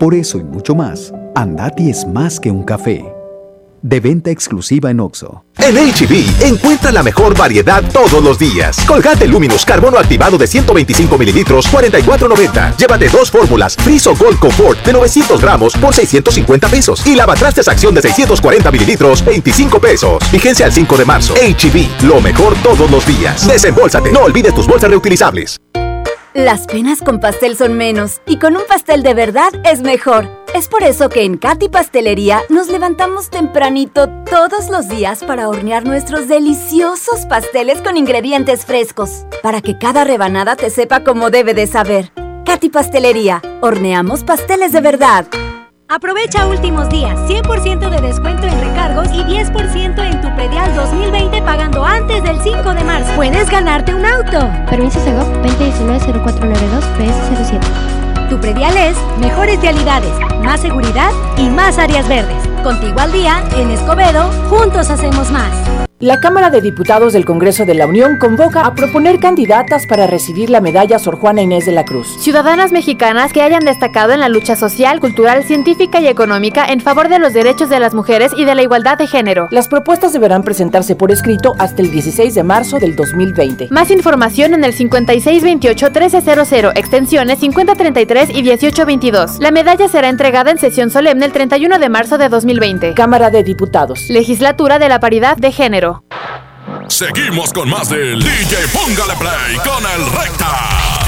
Por 0.00 0.14
eso 0.14 0.38
y 0.38 0.42
mucho 0.42 0.74
más, 0.74 1.14
Andati 1.36 1.90
es 1.90 2.04
más 2.04 2.40
que 2.40 2.50
un 2.50 2.64
café. 2.64 3.04
De 3.82 4.00
venta 4.00 4.32
exclusiva 4.32 4.90
en 4.90 4.98
Oxo. 4.98 5.45
En 5.58 5.74
HB, 5.74 6.44
encuentra 6.44 6.92
la 6.92 7.02
mejor 7.02 7.36
variedad 7.36 7.82
todos 7.92 8.22
los 8.22 8.38
días. 8.38 8.78
Colgate 8.86 9.26
Luminous 9.26 9.64
Carbono 9.64 9.98
activado 9.98 10.36
de 10.38 10.46
125 10.46 11.18
mililitros, 11.18 11.66
44.90. 11.72 12.76
Llévate 12.76 13.08
dos 13.08 13.30
fórmulas, 13.30 13.74
Friso 13.76 14.14
Gold 14.14 14.38
Comfort 14.38 14.84
de 14.84 14.92
900 14.92 15.40
gramos 15.40 15.74
por 15.74 15.94
650 15.94 16.68
pesos. 16.68 17.06
Y 17.06 17.14
lavatrastes 17.14 17.68
acción 17.68 17.94
de 17.94 18.02
640 18.02 18.70
mililitros, 18.70 19.24
25 19.24 19.80
pesos. 19.80 20.22
Vigencia 20.30 20.66
al 20.66 20.72
5 20.72 20.96
de 20.96 21.04
marzo. 21.04 21.34
HB, 21.34 22.04
lo 22.04 22.20
mejor 22.20 22.54
todos 22.62 22.90
los 22.90 23.06
días. 23.06 23.46
Desembolsate, 23.48 24.12
no 24.12 24.20
olvides 24.20 24.54
tus 24.54 24.66
bolsas 24.66 24.90
reutilizables. 24.90 25.56
Las 26.34 26.66
penas 26.66 27.00
con 27.00 27.18
pastel 27.18 27.56
son 27.56 27.78
menos 27.78 28.20
y 28.26 28.38
con 28.38 28.56
un 28.56 28.62
pastel 28.68 29.02
de 29.02 29.14
verdad 29.14 29.48
es 29.64 29.80
mejor. 29.80 30.28
Es 30.56 30.68
por 30.68 30.82
eso 30.82 31.10
que 31.10 31.22
en 31.22 31.36
Katy 31.36 31.68
Pastelería 31.68 32.40
nos 32.48 32.68
levantamos 32.68 33.28
tempranito 33.28 34.08
todos 34.24 34.70
los 34.70 34.88
días 34.88 35.22
para 35.22 35.50
hornear 35.50 35.84
nuestros 35.84 36.28
deliciosos 36.28 37.26
pasteles 37.26 37.82
con 37.82 37.98
ingredientes 37.98 38.64
frescos, 38.64 39.26
para 39.42 39.60
que 39.60 39.76
cada 39.76 40.04
rebanada 40.04 40.56
te 40.56 40.70
sepa 40.70 41.04
como 41.04 41.28
debe 41.28 41.52
de 41.52 41.66
saber. 41.66 42.10
Katy 42.46 42.70
Pastelería, 42.70 43.42
horneamos 43.60 44.24
pasteles 44.24 44.72
de 44.72 44.80
verdad. 44.80 45.26
Aprovecha 45.88 46.46
últimos 46.46 46.88
días, 46.88 47.18
100% 47.28 47.90
de 47.90 48.00
descuento 48.00 48.46
en 48.46 48.58
recargos 48.58 49.08
y 49.12 49.24
10% 49.24 50.10
en 50.10 50.20
tu 50.22 50.34
predial 50.36 50.74
2020 50.74 51.42
pagando 51.42 51.84
antes 51.84 52.22
del 52.22 52.40
5 52.40 52.72
de 52.72 52.82
marzo. 52.82 53.12
Puedes 53.14 53.50
ganarte 53.50 53.94
un 53.94 54.06
auto. 54.06 54.50
Permiso 54.70 54.98
Segov 55.04 55.30
2019-0492 55.42 56.80
PS07. 56.96 58.05
Tu 58.28 58.40
predial 58.40 58.76
es 58.76 58.96
mejores 59.20 59.60
vialidades, 59.60 60.10
más 60.42 60.60
seguridad 60.60 61.12
y 61.38 61.48
más 61.48 61.78
áreas 61.78 62.08
verdes. 62.08 62.42
Contigo 62.64 62.98
al 62.98 63.12
día, 63.12 63.40
en 63.56 63.70
Escobedo, 63.70 64.28
juntos 64.50 64.90
hacemos 64.90 65.30
más. 65.30 65.85
La 65.98 66.20
Cámara 66.20 66.50
de 66.50 66.60
Diputados 66.60 67.14
del 67.14 67.24
Congreso 67.24 67.64
de 67.64 67.74
la 67.74 67.86
Unión 67.86 68.18
convoca 68.18 68.66
a 68.66 68.74
proponer 68.74 69.18
candidatas 69.18 69.86
para 69.86 70.06
recibir 70.06 70.50
la 70.50 70.60
medalla 70.60 70.98
Sor 70.98 71.16
Juana 71.18 71.40
Inés 71.40 71.64
de 71.64 71.72
la 71.72 71.86
Cruz. 71.86 72.06
Ciudadanas 72.20 72.70
mexicanas 72.70 73.32
que 73.32 73.40
hayan 73.40 73.64
destacado 73.64 74.12
en 74.12 74.20
la 74.20 74.28
lucha 74.28 74.56
social, 74.56 75.00
cultural, 75.00 75.42
científica 75.44 75.98
y 75.98 76.06
económica 76.06 76.66
en 76.66 76.82
favor 76.82 77.08
de 77.08 77.18
los 77.18 77.32
derechos 77.32 77.70
de 77.70 77.80
las 77.80 77.94
mujeres 77.94 78.32
y 78.36 78.44
de 78.44 78.54
la 78.54 78.60
igualdad 78.62 78.98
de 78.98 79.06
género. 79.06 79.48
Las 79.50 79.68
propuestas 79.68 80.12
deberán 80.12 80.42
presentarse 80.42 80.96
por 80.96 81.10
escrito 81.10 81.54
hasta 81.58 81.80
el 81.80 81.90
16 81.90 82.34
de 82.34 82.42
marzo 82.42 82.78
del 82.78 82.94
2020. 82.94 83.68
Más 83.70 83.90
información 83.90 84.52
en 84.52 84.64
el 84.64 84.74
5628-1300, 84.74 86.72
extensiones 86.76 87.38
5033 87.38 88.28
y 88.36 88.42
1822. 88.42 89.38
La 89.40 89.50
medalla 89.50 89.88
será 89.88 90.10
entregada 90.10 90.50
en 90.50 90.58
sesión 90.58 90.90
solemne 90.90 91.24
el 91.24 91.32
31 91.32 91.78
de 91.78 91.88
marzo 91.88 92.18
de 92.18 92.28
2020. 92.28 92.92
Cámara 92.92 93.30
de 93.30 93.42
Diputados. 93.42 94.10
Legislatura 94.10 94.78
de 94.78 94.90
la 94.90 95.00
Paridad 95.00 95.38
de 95.38 95.52
Género. 95.52 95.85
Seguimos 96.88 97.52
con 97.52 97.68
más 97.68 97.88
del 97.88 98.22
DJ 98.22 98.68
Póngale 98.72 99.16
Play 99.16 99.56
con 99.64 99.84
el 99.84 100.06
Recta. 100.12 101.00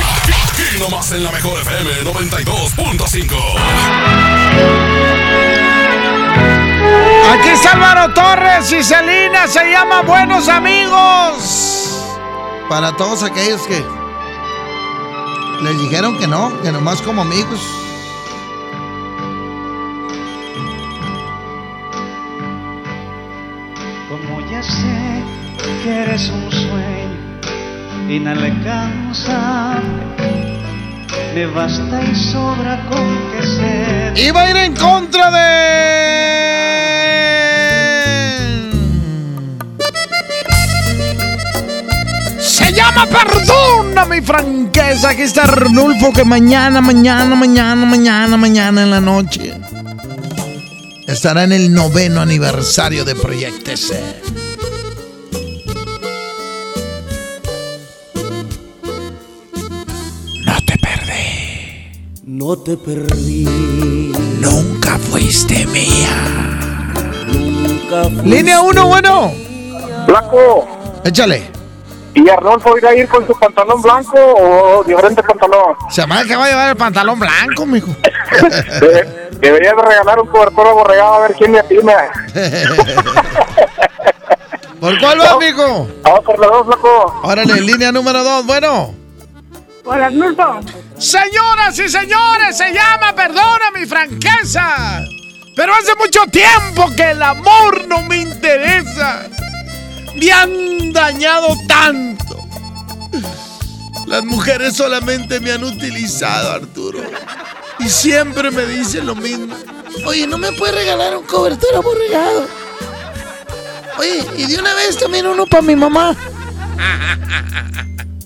Aquí 0.52 0.78
nomás 0.78 1.12
en 1.12 1.22
la 1.24 1.32
mejor 1.32 1.59
FM 1.60 2.05
92.5. 2.05 3.36
Aquí 7.32 7.48
está 7.48 7.72
Álvaro 7.72 8.12
Torres 8.14 8.72
y 8.72 8.82
Celina, 8.82 9.46
se 9.46 9.70
llama 9.70 10.00
Buenos 10.02 10.48
Amigos. 10.48 12.05
Para 12.68 12.96
todos 12.96 13.22
aquellos 13.22 13.62
que 13.62 13.84
les 15.62 15.80
dijeron 15.80 16.18
que 16.18 16.26
no, 16.26 16.60
que 16.62 16.72
nomás 16.72 17.00
como 17.02 17.22
amigos. 17.22 17.60
Ya 24.59 24.62
sé 24.62 25.22
que 25.82 25.90
eres 26.02 26.30
un 26.30 26.51
sueño 26.51 27.18
inalcanzable, 28.09 29.82
me 31.35 31.47
basta 31.47 32.02
y 32.02 32.14
sobra 32.14 32.80
con 32.89 33.06
que 33.30 33.43
ser. 33.47 34.18
Iba 34.18 34.43
a 34.43 34.51
ir 34.51 34.56
en 34.56 34.74
contra 34.74 35.30
de. 35.30 35.48
Se 42.40 42.72
llama 42.72 43.06
Perdona 43.06 44.05
mi 44.06 44.20
franqueza. 44.22 45.10
Aquí 45.10 45.22
está 45.22 45.43
Arnulfo 45.44 46.12
que 46.12 46.24
mañana, 46.24 46.80
mañana, 46.80 47.36
mañana, 47.36 47.86
mañana, 47.86 48.36
mañana 48.36 48.82
en 48.82 48.90
la 48.90 49.01
noche 49.01 49.55
estará 51.06 51.44
en 51.44 51.52
el 51.52 51.72
noveno 51.72 52.20
aniversario 52.20 53.05
de 53.05 53.14
Proyecto 53.14 53.70
S. 53.70 53.94
No 62.39 62.56
te 62.56 62.77
perdí. 62.77 63.43
Nunca 64.40 64.97
fuiste 64.97 65.66
mía. 65.66 66.93
Nunca 67.27 68.05
fuiste 68.05 68.23
Línea 68.23 68.60
1, 68.60 68.86
bueno. 68.86 69.32
Blanco. 70.06 70.69
Échale. 71.05 71.51
¿Y 72.15 72.28
Arnolfo 72.28 72.78
irá 72.78 72.90
a 72.90 72.94
ir 72.94 73.09
con 73.09 73.27
su 73.27 73.32
pantalón 73.36 73.82
blanco 73.82 74.16
o 74.16 74.85
diferente 74.85 75.20
pantalón? 75.20 75.74
Se 75.90 76.06
me 76.06 76.24
que 76.27 76.36
va 76.36 76.44
a 76.44 76.48
llevar 76.48 76.69
el 76.70 76.77
pantalón 76.77 77.19
blanco, 77.19 77.66
mijo. 77.66 77.89
De- 78.82 79.28
debería 79.40 79.74
de 79.74 79.82
regalar 79.82 80.20
un 80.20 80.28
cobertor 80.28 80.69
aborregado 80.69 81.15
a 81.15 81.19
ver 81.23 81.35
quién 81.36 81.51
le 81.51 81.59
atina. 81.59 82.09
¿Por 84.81 84.97
cuál 85.01 85.20
va, 85.20 85.36
mijo? 85.40 85.89
Vamos 86.05 86.20
por 86.24 86.39
la 86.39 86.47
dos, 86.47 86.69
loco. 86.69 87.20
Órale, 87.24 87.60
línea 87.62 87.90
número 87.90 88.23
2, 88.23 88.47
bueno. 88.47 88.94
Hola, 89.85 90.06
Arnulfo. 90.06 90.60
Señoras 90.99 91.79
y 91.79 91.89
señores, 91.89 92.57
se 92.57 92.73
llama 92.73 93.15
Perdona 93.15 93.70
mi 93.73 93.87
franqueza. 93.87 95.05
Pero 95.55 95.73
hace 95.75 95.95
mucho 95.97 96.20
tiempo 96.31 96.91
que 96.97 97.11
el 97.11 97.23
amor 97.23 97.87
no 97.87 98.03
me 98.03 98.19
interesa. 98.19 99.29
Me 100.16 100.33
han 100.33 100.93
dañado 100.93 101.49
tanto. 101.69 102.37
Las 104.07 104.25
mujeres 104.25 104.77
solamente 104.77 105.39
me 105.39 105.53
han 105.53 105.62
utilizado, 105.62 106.53
Arturo. 106.53 107.01
Y 107.79 107.89
siempre 107.89 108.51
me 108.51 108.66
dicen 108.66 109.07
lo 109.07 109.15
mismo. 109.15 109.55
Oye, 110.05 110.27
¿no 110.27 110.37
me 110.37 110.53
puedes 110.53 110.75
regalar 110.75 111.16
un 111.16 111.25
cobertor 111.25 111.77
aborregado? 111.77 112.49
Oye, 113.99 114.25
y 114.37 114.47
de 114.47 114.59
una 114.59 114.75
vez 114.75 114.97
también 114.97 115.27
uno 115.27 115.47
para 115.47 115.62
mi 115.62 115.77
mamá. 115.77 116.16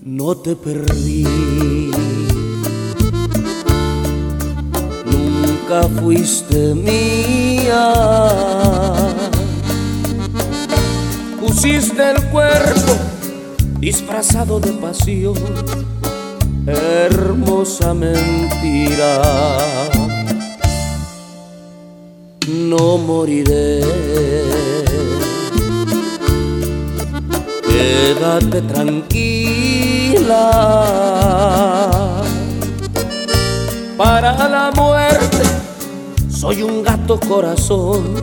No 0.02 0.36
te 0.36 0.54
perdí. 0.56 1.81
Fuiste 5.80 6.74
mía. 6.74 7.92
Pusiste 11.40 12.10
el 12.10 12.22
cuerpo 12.26 12.92
disfrazado 13.78 14.60
de 14.60 14.72
pasión. 14.72 15.34
Hermosa 16.66 17.94
mentira. 17.94 19.22
No 22.48 22.98
moriré. 22.98 23.80
quédate 28.22 28.62
tranquila. 28.62 30.42
Para 33.96 34.48
la 34.48 34.70
muerte. 34.74 35.42
Soy 36.30 36.62
un 36.62 36.82
gato 36.82 37.20
corazón, 37.20 38.14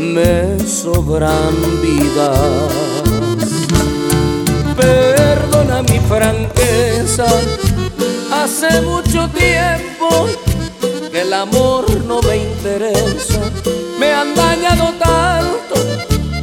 me 0.00 0.58
sobran 0.66 1.54
vidas. 1.82 2.72
Perdona 4.76 5.82
mi 5.82 5.98
franqueza, 6.08 7.26
hace 8.32 8.80
mucho 8.80 9.28
tiempo 9.28 10.26
que 11.10 11.20
el 11.20 11.32
amor 11.34 11.84
no 12.06 12.22
me 12.22 12.36
interesa, 12.38 13.40
me 13.98 14.12
han 14.12 14.34
dañado 14.34 14.94
tanto 14.98 15.74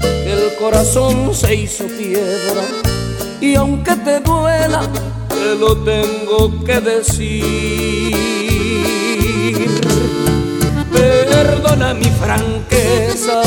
que 0.02 0.34
el 0.34 0.56
corazón 0.60 1.34
se 1.34 1.56
hizo 1.56 1.86
piedra. 1.86 2.64
Y 3.42 3.56
aunque 3.56 3.96
te 3.96 4.20
duela, 4.20 4.88
te 5.44 5.56
lo 5.56 5.76
tengo 5.78 6.64
que 6.64 6.80
decir. 6.80 8.16
Perdona 10.92 11.94
mi 11.94 12.10
franqueza, 12.24 13.42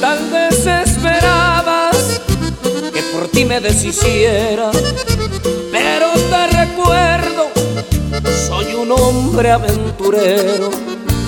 tal 0.00 0.18
vez 0.30 0.66
esperabas 0.66 2.20
que 2.92 3.02
por 3.12 3.28
ti 3.28 3.44
me 3.44 3.60
deshiciera, 3.60 4.70
pero 5.72 6.08
te 6.32 6.46
recuerdo, 6.60 7.44
soy 8.46 8.74
un 8.74 8.92
hombre 8.92 9.50
aventurero. 9.50 10.70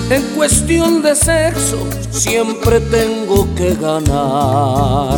En 0.09 0.23
cuestión 0.35 1.01
de 1.01 1.15
sexo 1.15 1.77
siempre 2.11 2.81
tengo 2.81 3.47
que 3.55 3.73
ganar. 3.75 5.17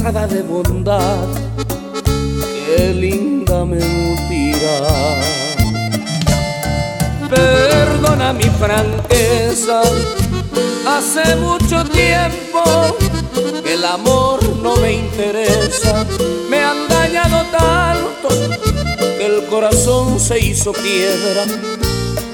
Disfrazada 0.00 0.26
de 0.26 0.42
bondad. 0.42 1.28
Qué 2.66 2.94
linda 2.94 3.64
mentira. 3.64 5.20
Perdona 7.28 8.32
mi 8.32 8.44
franqueza. 8.44 9.82
Hace 10.86 11.36
mucho 11.36 11.84
tiempo 11.84 12.96
que 13.62 13.74
el 13.74 13.84
amor 13.84 14.40
no 14.62 14.76
me 14.76 14.92
interesa. 14.92 16.06
Me 16.48 16.62
han 16.64 16.88
dañado 16.88 17.44
tanto 17.50 18.28
que 19.18 19.26
el 19.26 19.46
corazón 19.46 20.18
se 20.18 20.38
hizo 20.38 20.72
piedra. 20.72 21.44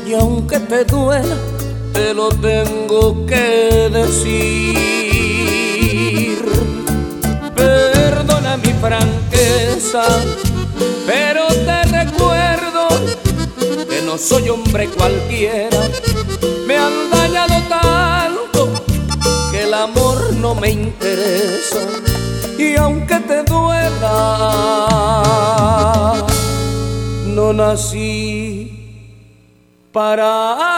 Y 0.07 0.15
aunque 0.15 0.61
te 0.61 0.85
duela, 0.85 1.37
te 1.93 2.15
lo 2.15 2.29
tengo 2.29 3.27
que 3.27 3.91
decir. 3.93 5.06
Franqueza, 8.81 10.05
pero 11.07 11.47
te 11.49 11.83
recuerdo 11.85 12.89
que 13.89 14.03
no 14.03 14.19
soy 14.19 14.49
hombre 14.49 14.89
cualquiera. 14.89 15.89
Me 16.67 16.77
han 16.77 17.11
dañado 17.11 17.63
tanto 17.69 18.69
que 19.51 19.65
el 19.65 19.75
amor 19.75 20.33
no 20.35 20.55
me 20.55 20.71
interesa. 20.71 21.81
Y 22.59 22.77
aunque 22.77 23.21
te 23.21 23.43
duela, 23.43 24.13
no 27.27 27.53
nací 27.53 28.73
para 29.93 30.76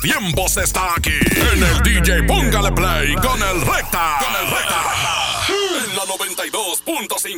tiempos 0.00 0.56
está 0.56 0.94
aquí. 0.96 1.18
En 1.52 1.62
el 1.62 1.82
DJ 1.82 2.22
Póngale 2.24 2.72
Play 2.72 3.14
con 3.16 3.42
el 3.42 3.60
Recta. 3.60 4.18
Con 4.20 4.44
el 4.44 4.50
Recta. 4.50 4.73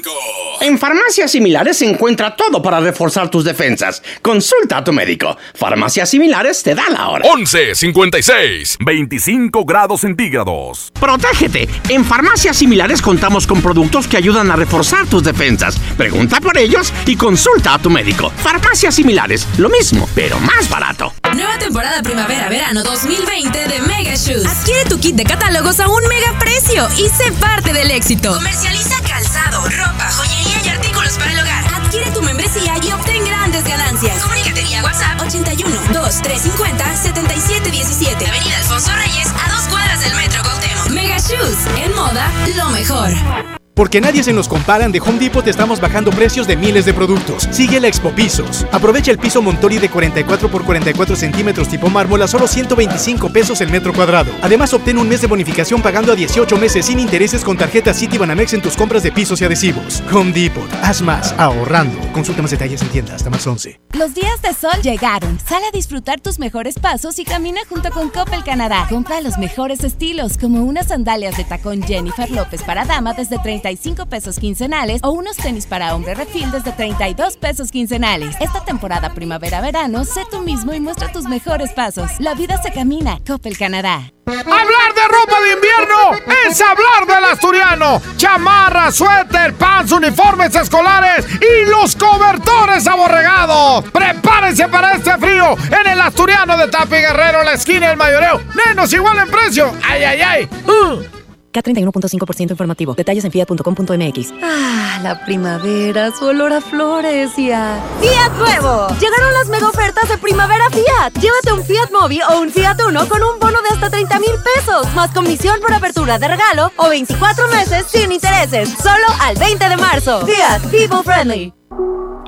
En 0.07 0.13
la 0.13 0.57
92.5. 0.57 0.57
En 0.61 0.79
farmacias 0.79 1.31
similares 1.31 1.79
se 1.79 1.87
encuentra 1.87 2.35
todo 2.35 2.63
para 2.63 2.81
reforzar 2.81 3.31
tus 3.31 3.45
defensas. 3.45 4.03
Consulta 4.23 4.79
a 4.79 4.85
tu 4.85 4.93
médico. 4.93 5.37
Farmacias 5.55 6.11
similares 6.11 6.63
te 6.63 6.75
da 6.75 6.89
la 6.89 7.09
hora. 7.09 7.29
11 7.29 7.75
56 7.75 8.79
25 8.81 9.65
grados 9.65 10.01
centígrados. 10.01 10.93
Protégete. 10.99 11.69
En 11.89 12.05
farmacias 12.05 12.57
similares 12.57 13.03
contamos 13.03 13.47
con 13.47 13.63
productos 13.63 14.07
que 14.07 14.17
ayudan 14.17 14.51
a 14.51 14.57
reforzar 14.57 15.07
tus 15.07 15.23
defensas. 15.23 15.79
Pregunta 15.97 16.41
por 16.41 16.57
ellos 16.59 16.93
y 17.07 17.17
consulta 17.17 17.75
a 17.75 17.79
tu 17.79 17.91
médico. 17.91 18.31
Farmacias 18.31 18.95
similares, 18.95 19.47
lo 19.59 19.69
mismo, 19.69 20.09
pero 20.15 20.39
más 20.41 20.69
barato. 20.69 21.13
Nueva 21.35 21.59
temporada 21.59 22.03
primavera-verano 22.03 22.83
2020 22.83 23.69
de 23.69 23.81
Mega 23.81 24.15
Shoes. 24.15 24.47
Adquiere 24.47 24.89
tu 24.89 24.99
kit 24.99 25.17
de 25.17 25.25
catálogos 25.25 25.81
a 25.81 25.89
un 25.89 26.03
mega 26.09 26.39
precio 26.39 26.89
y 26.97 27.09
sé 27.09 27.31
parte 27.41 27.73
del 27.73 27.91
éxito. 27.91 28.35
Comercializa 28.35 28.97
calzado, 29.03 29.63
ropa, 29.69 29.96
joyería 30.11 30.63
y 30.65 30.69
artículos 30.69 31.19
para 31.19 31.33
el 31.33 31.39
hogar. 31.39 31.65
Adquiere 31.75 32.11
tu 32.11 32.23
membresía 32.23 32.75
y 32.83 32.93
obtén 32.93 33.25
grandes 33.25 33.65
ganancias. 33.65 34.23
Comunícate 34.23 34.63
vía 34.63 34.83
WhatsApp 34.83 35.21
81 35.21 35.71
2350 35.93 36.97
7717. 36.97 38.27
Avenida 38.27 38.57
Alfonso 38.59 38.93
Reyes, 38.95 39.29
a 39.29 39.51
dos 39.51 39.63
cuadras 39.69 40.01
del 40.01 40.15
Metro 40.15 40.43
Cuauhtémoc. 40.43 40.89
Mega 40.91 41.19
Shoes, 41.19 41.59
en 41.77 41.95
moda, 41.95 42.31
lo 42.57 42.71
mejor. 42.71 43.56
Porque 43.77 44.01
nadie 44.01 44.23
se 44.23 44.33
nos 44.33 44.49
comparan, 44.49 44.91
de 44.91 45.01
Home 45.01 45.19
Depot 45.19 45.47
estamos 45.47 45.83
bajando 45.83 46.11
precios 46.11 46.47
de 46.47 46.57
miles 46.57 46.87
de 46.87 46.95
productos. 46.95 47.47
Sigue 47.51 47.79
la 47.79 47.89
Expo 47.89 48.11
Pisos. 48.11 48.65
Aprovecha 48.73 49.11
el 49.11 49.19
piso 49.19 49.43
Montori 49.43 49.77
de 49.77 49.91
44 49.91 50.51
por 50.51 50.65
44 50.65 51.15
centímetros 51.15 51.69
tipo 51.69 51.91
mármol 51.91 52.23
a 52.23 52.27
solo 52.27 52.49
125 52.49 53.29
pesos 53.29 53.61
el 53.61 53.71
metro 53.71 53.93
cuadrado. 53.93 54.33
Además, 54.41 54.73
obtén 54.73 54.97
un 54.97 55.07
mes 55.07 55.21
de 55.21 55.27
bonificación 55.27 55.83
pagando 55.83 56.13
a 56.13 56.15
18 56.17 56.57
meses 56.57 56.87
sin 56.87 56.99
intereses 56.99 57.45
con 57.45 57.59
tarjeta 57.59 57.93
City 57.93 58.17
Banamex 58.17 58.55
en 58.55 58.63
tus 58.63 58.79
compras 58.79 59.03
de 59.03 59.13
pisos 59.13 59.43
y 59.43 59.45
adhesivos. 59.45 60.03
Home 60.11 60.33
Depot. 60.33 60.73
Haz 60.83 61.03
más 61.03 61.35
ahorrando. 61.37 62.01
Consulta 62.15 62.41
más 62.41 62.53
detalles 62.53 62.81
en 62.81 62.89
tienda 62.89 63.15
hasta 63.15 63.29
más 63.29 63.47
11. 63.47 63.79
Los 63.93 64.15
días 64.15 64.41
de 64.41 64.55
sol 64.55 64.81
llegaron. 64.83 65.39
Sal 65.47 65.63
a 65.63 65.71
disfrutar 65.71 66.19
tus 66.23 66.39
mejores 66.39 66.79
pasos 66.79 67.19
y 67.19 67.27
camina 67.27 67.61
junto 67.69 67.91
con 67.91 68.09
Coppel 68.09 68.43
Canadá. 68.43 68.87
Compra 68.89 69.21
los 69.21 69.37
mejores 69.37 69.85
estilos, 69.85 70.39
como 70.39 70.63
unas 70.63 70.87
sandalias 70.87 71.37
de 71.37 71.45
tacón 71.45 71.83
Jennifer 71.83 72.31
López 72.31 72.63
para 72.63 72.87
dama 72.87 73.13
desde 73.13 73.39
35 73.67 74.07
pesos 74.07 74.39
quincenales 74.39 75.01
o 75.03 75.11
unos 75.11 75.37
tenis 75.37 75.67
para 75.67 75.93
hombre 75.97 76.15
refil 76.15 76.53
desde 76.53 76.71
32 76.71 77.37
pesos 77.37 77.73
quincenales. 77.73 78.37
Esta 78.39 78.65
temporada 78.65 79.13
primavera-verano, 79.13 80.05
sé 80.05 80.23
tú 80.31 80.41
mismo 80.41 80.73
y 80.73 80.79
muestra 80.79 81.11
tus 81.11 81.25
mejores 81.25 81.73
pasos. 81.73 82.13
La 82.21 82.35
vida 82.35 82.63
se 82.63 82.71
camina. 82.71 83.19
Coppel 83.27 83.59
Canadá. 83.59 84.13
Hablar 84.29 84.95
de 84.95 85.09
ropa 85.09 85.41
de 85.41 85.53
invierno 85.55 86.33
es 86.49 86.61
hablar 86.61 87.07
del 87.09 87.25
asturiano. 87.25 88.01
Chamarra, 88.17 88.93
suéter, 88.93 89.55
pants, 89.55 89.91
uniformes 89.91 90.55
escolares 90.55 91.27
y 91.41 91.69
los 91.69 91.97
cobertores 91.97 92.87
aborregados. 92.87 93.85
Prepárense 93.91 94.69
para 94.69 94.93
este 94.93 95.19
frío 95.19 95.57
en 95.81 95.91
el 95.91 96.01
asturiano 96.01 96.57
de 96.57 96.69
Tapi 96.69 96.97
Guerrero, 96.99 97.43
la 97.43 97.55
esquina 97.55 97.89
del 97.89 97.97
mayoreo. 97.97 98.43
Menos 98.67 98.93
igual 98.93 99.19
en 99.19 99.29
precio. 99.29 99.73
¡Ay, 99.83 100.05
ay, 100.05 100.21
ay! 100.21 100.49
Uh. 100.67 101.16
K31.5% 101.57 102.51
informativo. 102.51 102.95
Detalles 102.95 103.25
en 103.25 103.31
fiat.com.mx. 103.31 104.33
Ah, 104.43 105.01
la 105.03 105.25
primavera, 105.25 106.11
su 106.13 106.27
olor 106.27 106.53
a 106.53 106.61
flores 106.61 107.39
y 107.39 107.51
a... 107.51 107.81
¡Fiat 108.01 108.33
Nuevo! 108.39 108.89
Llegaron 109.01 109.33
las 109.35 109.49
mega 109.49 109.69
ofertas 109.69 110.09
de 110.09 110.19
primavera 110.19 110.69
Fiat. 110.71 111.15
Llévate 111.21 111.53
un 111.53 111.65
Fiat 111.65 111.91
Mobi 111.93 112.21
o 112.31 112.41
un 112.41 112.51
Fiat 112.51 112.81
Uno 112.87 113.09
con 113.09 113.23
un 113.23 113.39
bono 113.41 113.61
de 113.63 113.69
hasta 113.69 113.91
30 113.91 114.19
mil 114.19 114.33
pesos, 114.55 114.93
más 114.95 115.11
comisión 115.13 115.61
por 115.61 115.73
apertura 115.73 116.19
de 116.19 116.29
regalo 116.29 116.71
o 116.77 116.89
24 116.89 117.49
meses 117.49 117.87
sin 117.89 118.13
intereses. 118.13 118.69
Solo 118.83 119.07
al 119.21 119.37
20 119.37 119.69
de 119.69 119.77
marzo. 119.77 120.27
Fiat, 120.27 120.63
people 120.71 121.03
friendly. 121.03 121.53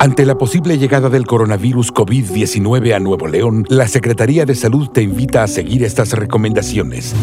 Ante 0.01 0.25
la 0.25 0.39
posible 0.39 0.79
llegada 0.79 1.09
del 1.09 1.27
coronavirus 1.27 1.93
COVID-19 1.93 2.95
a 2.95 3.01
Nuevo 3.01 3.27
León, 3.27 3.67
la 3.69 3.89
Secretaría 3.89 4.47
de 4.47 4.55
Salud 4.55 4.89
te 4.91 5.03
invita 5.03 5.43
a 5.43 5.49
seguir 5.49 5.83
estas 5.83 6.13
recomendaciones. 6.13 7.17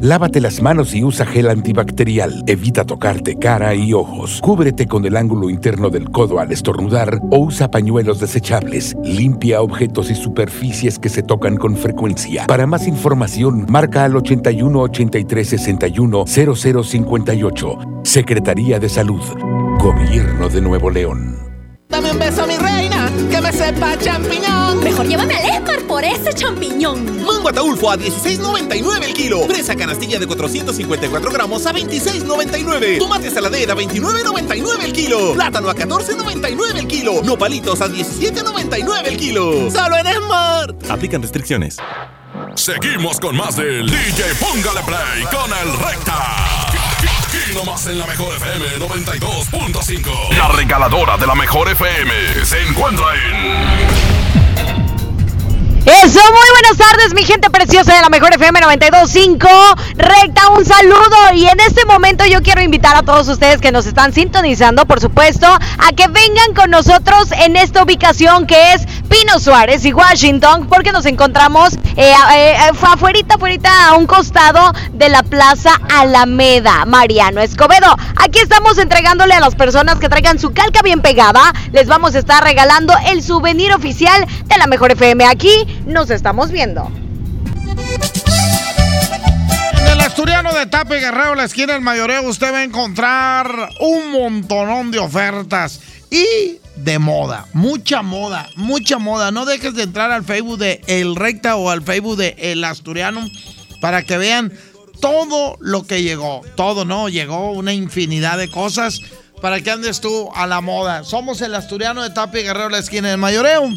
Lávate 0.00 0.40
las 0.40 0.62
manos 0.62 0.94
y 0.94 1.04
usa 1.04 1.26
gel 1.26 1.50
antibacterial. 1.50 2.42
Evita 2.46 2.86
tocarte 2.86 3.36
cara 3.36 3.74
y 3.74 3.92
ojos. 3.92 4.40
Cúbrete 4.40 4.86
con 4.86 5.04
el 5.04 5.18
ángulo 5.18 5.50
interno 5.50 5.90
del 5.90 6.08
codo 6.10 6.40
al 6.40 6.52
estornudar 6.52 7.20
o 7.30 7.38
usa 7.38 7.70
pañuelos 7.70 8.18
desechables. 8.18 8.96
Limpia 9.04 9.60
objetos 9.60 10.10
y 10.10 10.14
superficies 10.14 10.98
que 10.98 11.10
se 11.10 11.22
tocan 11.22 11.58
con 11.58 11.76
frecuencia. 11.76 12.46
Para 12.46 12.66
más 12.66 12.88
información, 12.88 13.66
marca 13.68 14.06
al 14.06 14.16
81 14.16 14.80
83 14.80 15.48
61 15.48 16.24
0058. 16.26 17.78
Secretaría 18.04 18.78
de 18.80 18.88
Salud. 18.88 19.22
Gobierno 19.78 20.48
de 20.48 20.62
Nuevo 20.62 20.88
León. 20.88 21.51
Dame 21.92 22.10
un 22.10 22.18
beso, 22.18 22.46
mi 22.46 22.56
reina, 22.56 23.12
que 23.30 23.38
me 23.42 23.52
sepa 23.52 23.98
champiñón. 23.98 24.82
Mejor 24.82 25.06
llévame 25.06 25.34
al 25.34 25.44
Esmar 25.44 25.82
por 25.82 26.02
ese 26.02 26.32
champiñón. 26.32 27.22
Mango 27.22 27.50
ataulfo 27.50 27.90
a 27.90 27.98
16.99 27.98 29.04
el 29.04 29.12
kilo. 29.12 29.42
Fresa 29.42 29.76
canastilla 29.76 30.18
de 30.18 30.26
454 30.26 31.30
gramos 31.30 31.66
a 31.66 31.74
26.99. 31.74 32.98
Tomate 32.98 33.30
saladera 33.30 33.74
a 33.74 33.76
29.99 33.76 34.84
el 34.84 34.92
kilo. 34.94 35.34
Plátano 35.34 35.68
a 35.68 35.74
14.99 35.74 36.76
el 36.78 36.86
kilo. 36.86 37.22
Nopalitos 37.22 37.82
a 37.82 37.88
17.99 37.88 39.04
el 39.04 39.16
kilo. 39.18 39.70
Solo 39.70 39.96
en 39.98 40.06
Smart. 40.16 40.90
Aplican 40.90 41.20
restricciones. 41.20 41.76
Seguimos 42.54 43.20
con 43.20 43.36
más 43.36 43.56
del 43.56 43.86
DJ 43.86 44.34
Póngale 44.40 44.80
Play 44.86 45.24
con 45.30 45.50
el 45.52 45.78
Recta. 45.78 46.91
Aquí 47.52 47.66
nomás 47.66 47.86
en 47.86 47.98
la 47.98 48.06
mejor 48.06 48.34
FM 48.34 48.64
92.5. 48.78 50.36
La 50.38 50.48
regaladora 50.48 51.18
de 51.18 51.26
la 51.26 51.34
mejor 51.34 51.68
FM 51.68 52.46
se 52.46 52.62
encuentra 52.62 53.04
en. 53.14 54.11
Eso, 55.84 56.20
muy 56.20 56.48
buenas 56.60 56.76
tardes, 56.78 57.12
mi 57.12 57.24
gente 57.24 57.50
preciosa 57.50 57.96
de 57.96 58.02
la 58.02 58.08
mejor 58.08 58.32
FM 58.32 58.60
925. 58.60 59.48
Recta, 59.96 60.48
un 60.50 60.64
saludo. 60.64 61.34
Y 61.34 61.46
en 61.46 61.58
este 61.58 61.84
momento 61.86 62.24
yo 62.24 62.40
quiero 62.40 62.60
invitar 62.60 62.94
a 62.94 63.02
todos 63.02 63.26
ustedes 63.26 63.60
que 63.60 63.72
nos 63.72 63.86
están 63.86 64.12
sintonizando, 64.12 64.86
por 64.86 65.00
supuesto, 65.00 65.48
a 65.48 65.92
que 65.96 66.06
vengan 66.06 66.54
con 66.54 66.70
nosotros 66.70 67.32
en 67.32 67.56
esta 67.56 67.82
ubicación 67.82 68.46
que 68.46 68.74
es 68.74 68.86
Pino 69.08 69.40
Suárez 69.40 69.84
y 69.84 69.92
Washington, 69.92 70.68
porque 70.68 70.92
nos 70.92 71.04
encontramos 71.04 71.74
eh, 71.96 72.14
eh, 72.32 72.54
afuerita, 72.80 73.34
afuerita, 73.34 73.88
a 73.88 73.94
un 73.94 74.06
costado 74.06 74.72
de 74.92 75.08
la 75.08 75.24
Plaza 75.24 75.80
Alameda, 75.92 76.84
Mariano 76.84 77.40
Escobedo. 77.40 77.96
Aquí 78.22 78.38
estamos 78.38 78.78
entregándole 78.78 79.34
a 79.34 79.40
las 79.40 79.56
personas 79.56 79.98
que 79.98 80.08
traigan 80.08 80.38
su 80.38 80.52
calca 80.52 80.80
bien 80.82 81.02
pegada. 81.02 81.52
Les 81.72 81.88
vamos 81.88 82.14
a 82.14 82.20
estar 82.20 82.44
regalando 82.44 82.94
el 83.08 83.20
souvenir 83.20 83.72
oficial 83.74 84.24
de 84.46 84.58
la 84.58 84.68
mejor 84.68 84.92
FM 84.92 85.24
aquí 85.24 85.66
nos 85.86 86.10
estamos 86.10 86.50
viendo. 86.50 86.90
En 89.78 89.86
el 89.88 90.00
Asturiano 90.00 90.52
de 90.52 90.66
Tape 90.66 91.00
Guerrero, 91.00 91.34
la 91.34 91.44
esquina 91.44 91.72
del 91.74 91.82
Mayoreo, 91.82 92.22
usted 92.22 92.52
va 92.52 92.58
a 92.58 92.64
encontrar 92.64 93.68
un 93.80 94.12
montonón 94.12 94.90
de 94.90 94.98
ofertas 94.98 95.80
y 96.10 96.58
de 96.76 96.98
moda, 96.98 97.46
mucha 97.52 98.02
moda, 98.02 98.48
mucha 98.56 98.98
moda. 98.98 99.30
No 99.30 99.44
dejes 99.44 99.74
de 99.74 99.84
entrar 99.84 100.10
al 100.10 100.24
Facebook 100.24 100.58
de 100.58 100.82
El 100.86 101.16
Recta 101.16 101.56
o 101.56 101.70
al 101.70 101.82
Facebook 101.82 102.16
de 102.16 102.34
El 102.38 102.64
Asturiano 102.64 103.26
para 103.80 104.02
que 104.02 104.18
vean 104.18 104.52
todo 105.00 105.56
lo 105.60 105.86
que 105.86 106.02
llegó. 106.02 106.42
Todo, 106.56 106.84
¿no? 106.84 107.08
Llegó 107.08 107.52
una 107.52 107.72
infinidad 107.72 108.38
de 108.38 108.50
cosas 108.50 109.00
para 109.40 109.60
que 109.60 109.70
andes 109.70 110.00
tú 110.00 110.30
a 110.34 110.46
la 110.46 110.60
moda. 110.60 111.04
Somos 111.04 111.40
el 111.42 111.54
Asturiano 111.54 112.02
de 112.02 112.10
Tape 112.10 112.42
Guerrero, 112.42 112.68
la 112.68 112.78
esquina 112.78 113.10
del 113.10 113.18
Mayoreo. 113.18 113.68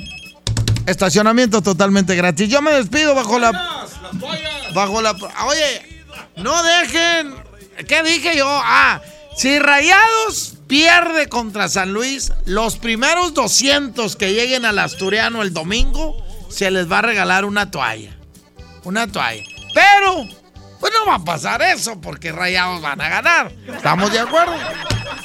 Estacionamiento 0.86 1.62
totalmente 1.62 2.16
gratis. 2.16 2.50
Yo 2.50 2.62
me 2.62 2.72
despido 2.72 3.16
bajo 3.16 3.40
la. 3.40 3.52
Bajo 4.74 5.02
la. 5.02 5.12
Oye, 5.12 6.06
no 6.38 6.64
dejen. 6.64 7.34
¿Qué 7.88 8.04
dije 8.04 8.38
yo? 8.38 8.48
Ah, 8.48 9.02
si 9.36 9.60
Rayados 9.60 10.56
pierde 10.68 11.28
contra 11.28 11.68
San 11.68 11.94
Luis, 11.94 12.32
los 12.46 12.78
primeros 12.78 13.34
200 13.34 14.16
que 14.16 14.34
lleguen 14.34 14.66
al 14.66 14.80
Asturiano 14.80 15.42
el 15.42 15.54
domingo, 15.54 16.18
se 16.50 16.72
les 16.72 16.90
va 16.90 17.00
a 17.00 17.04
regalar 17.04 17.46
una 17.46 17.70
toalla. 17.70 18.16
Una 18.84 19.12
toalla. 19.12 19.44
Pero, 19.74 20.26
pues 20.86 20.94
no 20.94 21.08
va 21.08 21.16
a 21.16 21.26
pasar 21.26 21.64
eso 21.64 22.00
porque 22.00 22.32
Rayados 22.32 22.80
van 22.80 23.02
a 23.02 23.10
ganar. 23.10 23.52
¿Estamos 23.76 24.12
de 24.12 24.20
acuerdo? 24.20 24.54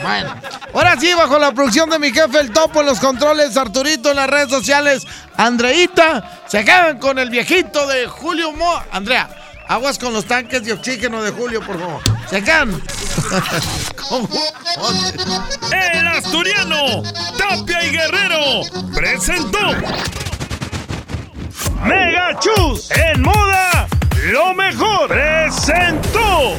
Bueno, 0.00 0.34
ahora 0.72 0.98
sí, 0.98 1.12
bajo 1.12 1.38
la 1.38 1.52
producción 1.52 1.90
de 1.90 1.98
mi 1.98 2.10
jefe, 2.12 2.40
el 2.40 2.50
topo 2.50 2.80
en 2.80 2.86
los 2.86 2.98
controles, 2.98 3.58
Arturito 3.58 4.08
en 4.08 4.16
las 4.16 4.30
redes 4.30 4.48
sociales, 4.48 5.06
Andreita, 5.36 6.44
se 6.46 6.64
quedan 6.64 6.98
con 6.98 7.18
el 7.18 7.28
viejito 7.28 7.86
de 7.86 8.06
Julio 8.06 8.52
Mo. 8.52 8.82
Andrea, 8.90 9.28
aguas 9.68 9.98
con 9.98 10.14
los 10.14 10.24
tanques 10.24 10.64
de 10.64 10.72
oxígeno 10.72 11.22
de 11.22 11.30
Julio, 11.30 11.60
por 11.60 11.78
favor. 11.78 12.00
Se 12.30 12.42
quedan. 12.42 12.70
el 15.72 16.08
asturiano, 16.08 17.02
Tapia 17.36 17.84
y 17.84 17.90
Guerrero, 17.90 18.62
presentó 18.94 19.58
Mega 21.84 22.38
Chus 22.40 22.90
en 22.92 23.20
moda, 23.20 23.86
lo 24.24 24.54
mejor, 24.54 25.08
presentó. 25.08 26.56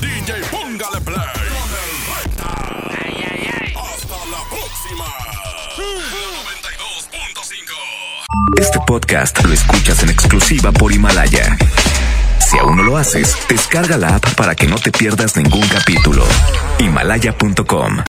DJ 0.00 0.34
Póngale 0.50 1.00
Play 1.00 1.16
con 1.16 1.74
el 1.74 1.80
Recta. 2.14 2.54
Ay, 3.04 3.14
ay, 3.30 3.50
ay. 3.60 3.72
Hasta 3.74 4.16
la 4.30 4.42
próxima. 4.50 5.06
92.5. 5.76 8.60
Este 8.60 8.78
podcast 8.86 9.42
lo 9.44 9.52
escuchas 9.52 10.02
en 10.02 10.10
exclusiva 10.10 10.72
por 10.72 10.92
Himalaya. 10.92 11.56
Si 12.38 12.58
aún 12.58 12.76
no 12.76 12.82
lo 12.82 12.96
haces, 12.96 13.36
descarga 13.48 13.96
la 13.96 14.16
app 14.16 14.34
para 14.34 14.54
que 14.54 14.66
no 14.66 14.76
te 14.76 14.90
pierdas 14.90 15.36
ningún 15.36 15.66
capítulo. 15.68 16.24
Himalaya.com 16.78 17.98